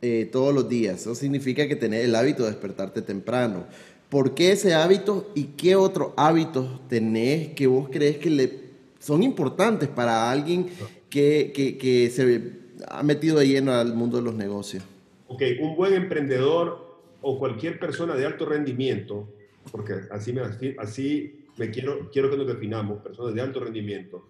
eh, 0.00 0.28
todos 0.30 0.54
los 0.54 0.68
días, 0.68 1.00
eso 1.00 1.14
significa 1.14 1.66
que 1.68 1.76
tenés 1.76 2.04
el 2.04 2.14
hábito 2.14 2.44
de 2.44 2.50
despertarte 2.50 3.02
temprano. 3.02 3.66
¿Por 4.08 4.34
qué 4.34 4.52
ese 4.52 4.74
hábito 4.74 5.30
y 5.34 5.44
qué 5.44 5.74
otros 5.74 6.12
hábitos 6.16 6.86
tenés 6.88 7.54
que 7.54 7.66
vos 7.66 7.88
crees 7.90 8.18
que 8.18 8.30
le 8.30 8.62
son 8.98 9.22
importantes 9.22 9.88
para 9.88 10.30
alguien 10.30 10.68
que, 11.08 11.50
que, 11.54 11.78
que 11.78 12.10
se 12.10 12.61
ha 12.88 13.02
metido 13.02 13.38
de 13.38 13.48
lleno 13.48 13.72
al 13.72 13.94
mundo 13.94 14.18
de 14.18 14.24
los 14.24 14.34
negocios? 14.34 14.84
Ok, 15.28 15.42
un 15.60 15.76
buen 15.76 15.94
emprendedor 15.94 17.00
o 17.20 17.38
cualquier 17.38 17.78
persona 17.78 18.14
de 18.14 18.26
alto 18.26 18.46
rendimiento, 18.46 19.28
porque 19.70 19.94
así 20.10 20.32
me, 20.32 20.42
así 20.78 21.46
me 21.56 21.70
quiero, 21.70 22.10
quiero 22.10 22.30
que 22.30 22.36
nos 22.36 22.46
definamos, 22.46 23.02
personas 23.02 23.34
de 23.34 23.40
alto 23.40 23.60
rendimiento, 23.60 24.28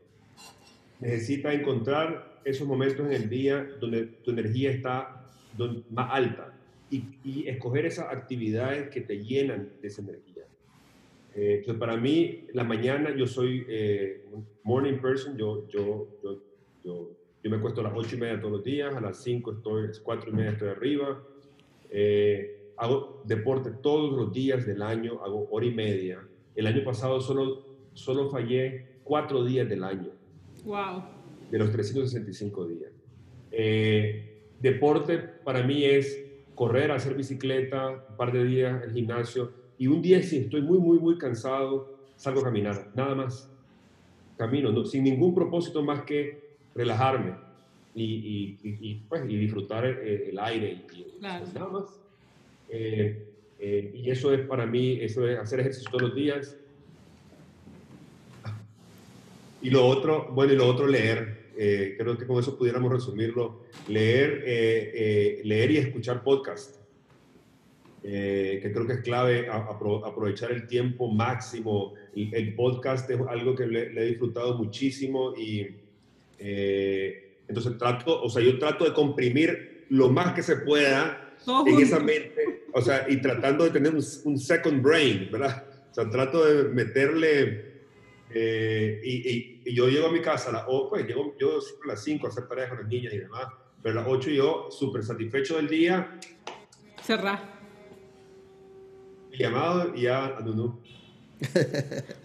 necesita 1.00 1.52
encontrar 1.52 2.40
esos 2.44 2.66
momentos 2.66 3.06
en 3.06 3.12
el 3.12 3.28
día 3.28 3.66
donde 3.80 4.04
tu 4.04 4.30
energía 4.30 4.70
está 4.70 5.26
más 5.90 6.08
alta 6.10 6.52
y, 6.90 7.04
y, 7.24 7.48
escoger 7.48 7.86
esas 7.86 8.12
actividades 8.12 8.90
que 8.90 9.00
te 9.00 9.22
llenan 9.24 9.70
de 9.80 9.88
esa 9.88 10.02
energía. 10.02 10.44
Eh, 11.34 11.64
para 11.78 11.96
mí, 11.96 12.44
la 12.52 12.64
mañana 12.64 13.14
yo 13.16 13.26
soy 13.26 13.64
eh, 13.68 14.24
morning 14.64 14.98
person, 14.98 15.36
yo, 15.36 15.66
yo, 15.68 16.08
yo, 16.22 16.42
yo, 16.84 17.10
yo 17.42 17.50
me 17.50 17.56
acuesto 17.56 17.80
a 17.80 17.84
las 17.84 17.92
ocho 17.94 18.16
y 18.16 18.20
media 18.20 18.38
todos 18.38 18.52
los 18.52 18.64
días, 18.64 18.94
a 18.94 19.00
las 19.00 19.22
5 19.22 19.52
estoy, 19.52 19.84
a 19.84 19.86
las 19.88 20.00
4 20.00 20.30
y 20.30 20.32
media 20.32 20.50
estoy 20.52 20.68
arriba. 20.68 21.22
Eh, 21.90 22.72
hago 22.76 23.22
deporte 23.24 23.70
todos 23.82 24.12
los 24.12 24.32
días 24.32 24.64
del 24.64 24.80
año, 24.82 25.20
hago 25.24 25.48
hora 25.50 25.66
y 25.66 25.74
media. 25.74 26.20
El 26.54 26.66
año 26.66 26.84
pasado 26.84 27.20
solo, 27.20 27.66
solo 27.94 28.30
fallé 28.30 29.00
cuatro 29.02 29.44
días 29.44 29.68
del 29.68 29.82
año. 29.82 30.10
Wow. 30.64 31.02
De 31.50 31.58
los 31.58 31.72
365 31.72 32.66
días. 32.66 32.92
Eh, 33.50 34.44
deporte 34.60 35.18
para 35.18 35.64
mí 35.64 35.84
es 35.84 36.24
correr, 36.54 36.92
hacer 36.92 37.14
bicicleta, 37.14 38.06
un 38.08 38.16
par 38.16 38.32
de 38.32 38.44
días 38.44 38.84
el 38.84 38.92
gimnasio 38.92 39.50
y 39.78 39.88
un 39.88 40.00
día 40.00 40.22
si 40.22 40.38
estoy 40.38 40.62
muy, 40.62 40.78
muy, 40.78 40.98
muy 41.00 41.18
cansado, 41.18 41.98
salgo 42.14 42.40
a 42.40 42.44
caminar, 42.44 42.92
nada 42.94 43.16
más. 43.16 43.50
Camino, 44.36 44.70
no, 44.70 44.84
sin 44.84 45.04
ningún 45.04 45.34
propósito 45.34 45.82
más 45.82 46.02
que 46.02 46.51
relajarme 46.74 47.34
y, 47.94 48.04
y, 48.04 48.58
y, 48.62 48.94
pues, 49.08 49.22
y 49.28 49.36
disfrutar 49.36 49.84
el, 49.84 49.98
el 50.30 50.38
aire 50.38 50.84
y, 50.92 51.18
claro. 51.18 51.46
nada 51.54 51.68
más. 51.68 52.00
Eh, 52.68 53.28
eh, 53.58 53.92
y 53.94 54.10
eso 54.10 54.32
es 54.32 54.40
para 54.46 54.66
mí, 54.66 54.98
eso 55.00 55.26
es 55.28 55.38
hacer 55.38 55.60
ejercicio 55.60 55.90
todos 55.90 56.08
los 56.08 56.14
días. 56.14 56.56
Y 59.62 59.70
lo 59.70 59.86
otro, 59.86 60.28
bueno, 60.32 60.52
y 60.52 60.56
lo 60.56 60.66
otro 60.66 60.86
leer. 60.86 61.42
Eh, 61.56 61.94
creo 61.98 62.16
que 62.18 62.26
con 62.26 62.40
eso 62.40 62.58
pudiéramos 62.58 62.90
resumirlo. 62.90 63.60
Leer, 63.86 64.42
eh, 64.44 64.92
eh, 64.94 65.40
leer 65.44 65.70
y 65.70 65.76
escuchar 65.76 66.24
podcast. 66.24 66.80
que 68.02 68.70
creo 68.74 68.84
que 68.84 68.94
es 68.94 69.00
clave 69.02 69.48
a, 69.48 69.58
a 69.58 69.70
aprovechar 70.08 70.50
el 70.50 70.66
tiempo 70.66 71.08
máximo. 71.08 71.94
El, 72.16 72.34
el 72.34 72.54
podcast 72.56 73.08
es 73.08 73.20
algo 73.28 73.54
que 73.54 73.66
le, 73.66 73.92
le, 73.92 74.02
he 74.02 74.06
disfrutado 74.06 74.58
muchísimo 74.58 75.34
y 75.36 75.68
entonces 76.38 77.76
trato, 77.78 78.22
o 78.22 78.28
sea, 78.28 78.42
yo 78.42 78.58
trato 78.58 78.84
de 78.84 78.92
comprimir 78.92 79.86
lo 79.90 80.08
más 80.10 80.34
que 80.34 80.42
se 80.42 80.56
pueda 80.56 81.36
en 81.66 81.80
esa 81.80 81.98
mente, 81.98 82.64
o 82.72 82.80
sea, 82.80 83.06
y 83.08 83.20
tratando 83.20 83.64
de 83.64 83.70
tener 83.70 83.94
un, 83.94 84.04
un 84.24 84.38
second 84.38 84.82
brain, 84.82 85.28
¿verdad? 85.30 85.64
O 85.90 85.94
sea, 85.94 86.08
trato 86.08 86.44
de 86.44 86.68
meterle 86.70 87.72
eh, 88.34 89.00
y, 89.04 89.30
y, 89.30 89.62
y, 89.64 89.74
yo 89.74 89.88
llego 89.88 90.06
a 90.06 90.12
mi 90.12 90.22
casa 90.22 90.48
a 90.48 90.52
las 90.52 90.64
8, 90.66 90.88
pues 90.88 91.06
llego 91.06 91.34
yo 91.38 91.60
siempre 91.60 91.90
a 91.90 91.94
las 91.94 92.04
5 92.04 92.26
a 92.26 92.30
hacer 92.30 92.48
tareas 92.48 92.68
con 92.70 92.78
las 92.78 92.88
niñas 92.88 93.12
y 93.12 93.18
demás, 93.18 93.46
pero 93.82 93.98
a 93.98 94.02
las 94.02 94.10
8 94.10 94.30
yo 94.30 94.68
súper 94.70 95.02
satisfecho 95.02 95.56
del 95.56 95.68
día. 95.68 96.18
Cerrar. 97.02 97.60
Llamado 99.32 99.94
y 99.94 100.02
ya 100.02 100.36
a 100.36 100.40
Nunu. 100.40 100.80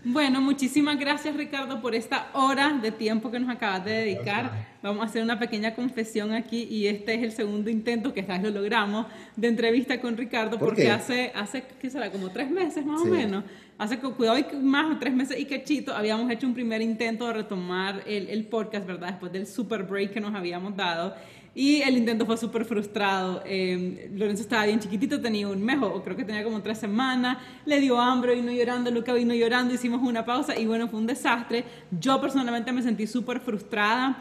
Bueno, 0.04 0.42
muchísimas 0.42 0.98
gracias 1.00 1.36
Ricardo 1.36 1.82
por 1.82 1.96
esta 1.96 2.28
hora 2.34 2.80
de 2.82 2.92
tiempo 2.92 3.30
que 3.32 3.40
nos 3.40 3.50
acabas 3.50 3.84
de 3.86 3.92
dedicar. 3.92 4.68
Vamos 4.82 5.02
a 5.04 5.06
hacer 5.06 5.24
una 5.24 5.38
pequeña 5.40 5.74
confesión 5.76 6.32
aquí 6.32 6.64
y 6.70 6.88
este 6.88 7.16
es 7.16 7.24
el 7.24 7.32
segundo 7.32 7.70
intento 7.70 8.14
que 8.14 8.22
esta 8.22 8.34
vez 8.34 8.44
lo 8.44 8.52
logramos 8.52 9.08
de 9.36 9.48
entrevista 9.48 10.00
con 10.00 10.16
Ricardo 10.16 10.58
¿Por 10.58 10.70
porque 10.70 10.84
qué? 10.84 10.92
hace, 10.92 11.32
hace, 11.36 11.64
¿qué 11.82 11.90
será? 11.90 12.10
Como 12.12 12.30
tres 12.30 12.50
meses 12.50 12.86
más 12.86 13.02
Sí. 13.02 13.08
o 13.10 13.12
menos. 13.12 13.44
Hace 13.80 14.00
cu- 14.00 14.14
cuidado 14.14 14.38
y 14.40 14.46
más, 14.58 15.00
tres 15.00 15.14
meses 15.14 15.38
y 15.40 15.46
cachito, 15.46 15.94
habíamos 15.96 16.32
hecho 16.32 16.48
un 16.48 16.54
primer 16.54 16.82
intento 16.82 17.28
de 17.28 17.34
retomar 17.34 18.02
el, 18.08 18.28
el 18.30 18.46
podcast, 18.46 18.88
¿verdad? 18.88 19.10
Después 19.10 19.32
del 19.32 19.46
super 19.46 19.84
break 19.84 20.14
que 20.14 20.20
nos 20.20 20.34
habíamos 20.34 20.76
dado. 20.76 21.16
Y 21.60 21.82
el 21.82 21.98
intento 21.98 22.24
fue 22.28 22.38
súper 22.38 22.66
frustrado. 22.66 23.42
Eh, 23.44 24.12
Lorenzo 24.14 24.44
estaba 24.44 24.68
bien 24.68 24.80
chiquitito, 24.80 25.20
tenía 25.20 25.48
un 25.48 25.60
mes, 25.64 25.80
o 25.82 26.04
creo 26.04 26.16
que 26.16 26.24
tenía 26.24 26.44
como 26.44 26.62
tres 26.62 26.78
semanas. 26.78 27.40
Le 27.66 27.80
dio 27.80 28.00
hambre, 28.00 28.36
vino 28.36 28.52
llorando, 28.52 28.92
Luca 28.92 29.12
vino 29.12 29.34
llorando, 29.34 29.74
hicimos 29.74 30.04
una 30.04 30.24
pausa 30.24 30.56
y 30.56 30.68
bueno, 30.68 30.88
fue 30.88 31.00
un 31.00 31.08
desastre. 31.08 31.64
Yo 31.90 32.22
personalmente 32.22 32.72
me 32.72 32.84
sentí 32.84 33.08
súper 33.08 33.40
frustrada. 33.40 34.20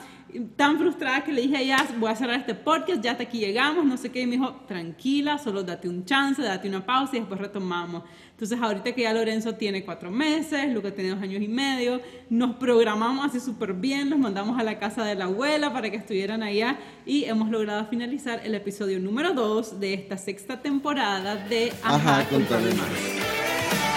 Tan 0.57 0.79
frustrada 0.79 1.25
que 1.25 1.33
le 1.33 1.43
dije 1.43 1.57
a 1.57 1.61
ella, 1.61 1.87
voy 1.99 2.11
a 2.11 2.17
cerrar 2.17 2.39
este 2.39 2.55
podcast, 2.55 3.03
ya 3.03 3.13
hasta 3.13 3.25
aquí 3.25 3.39
llegamos, 3.39 3.85
no 3.85 3.97
sé 3.97 4.11
qué. 4.11 4.21
Y 4.21 4.27
me 4.27 4.33
dijo, 4.33 4.55
tranquila, 4.67 5.39
solo 5.39 5.63
date 5.63 5.89
un 5.89 6.05
chance, 6.05 6.43
date 6.43 6.69
una 6.69 6.85
pausa 6.85 7.17
y 7.17 7.21
después 7.21 7.41
retomamos. 7.41 8.03
Entonces, 8.31 8.61
ahorita 8.61 8.93
que 8.93 9.03
ya 9.03 9.15
Lorenzo 9.15 9.55
tiene 9.55 9.85
cuatro 9.85 10.11
meses, 10.11 10.71
Luca 10.73 10.91
tiene 10.95 11.11
dos 11.11 11.23
años 11.23 11.43
y 11.43 11.49
medio, 11.49 12.03
nos 12.29 12.57
programamos 12.57 13.25
así 13.25 13.41
súper 13.41 13.73
bien, 13.73 14.11
los 14.11 14.19
mandamos 14.19 14.59
a 14.61 14.63
la 14.63 14.79
casa 14.79 15.05
de 15.05 15.15
la 15.15 15.25
abuela 15.25 15.73
para 15.73 15.91
que 15.91 15.97
estuvieran 15.97 16.43
allá 16.43 16.79
y 17.07 17.25
hemos 17.25 17.51
logrado 17.51 17.87
finalizar 17.87 18.41
el 18.45 18.55
episodio 18.55 19.01
número 19.01 19.33
dos 19.33 19.81
de 19.81 19.95
esta 19.95 20.19
sexta 20.19 20.61
temporada 20.61 21.37
de 21.37 21.73
Ajá, 21.83 22.19
Ajá, 22.21 22.27
más. 22.31 22.51
más. 22.51 23.96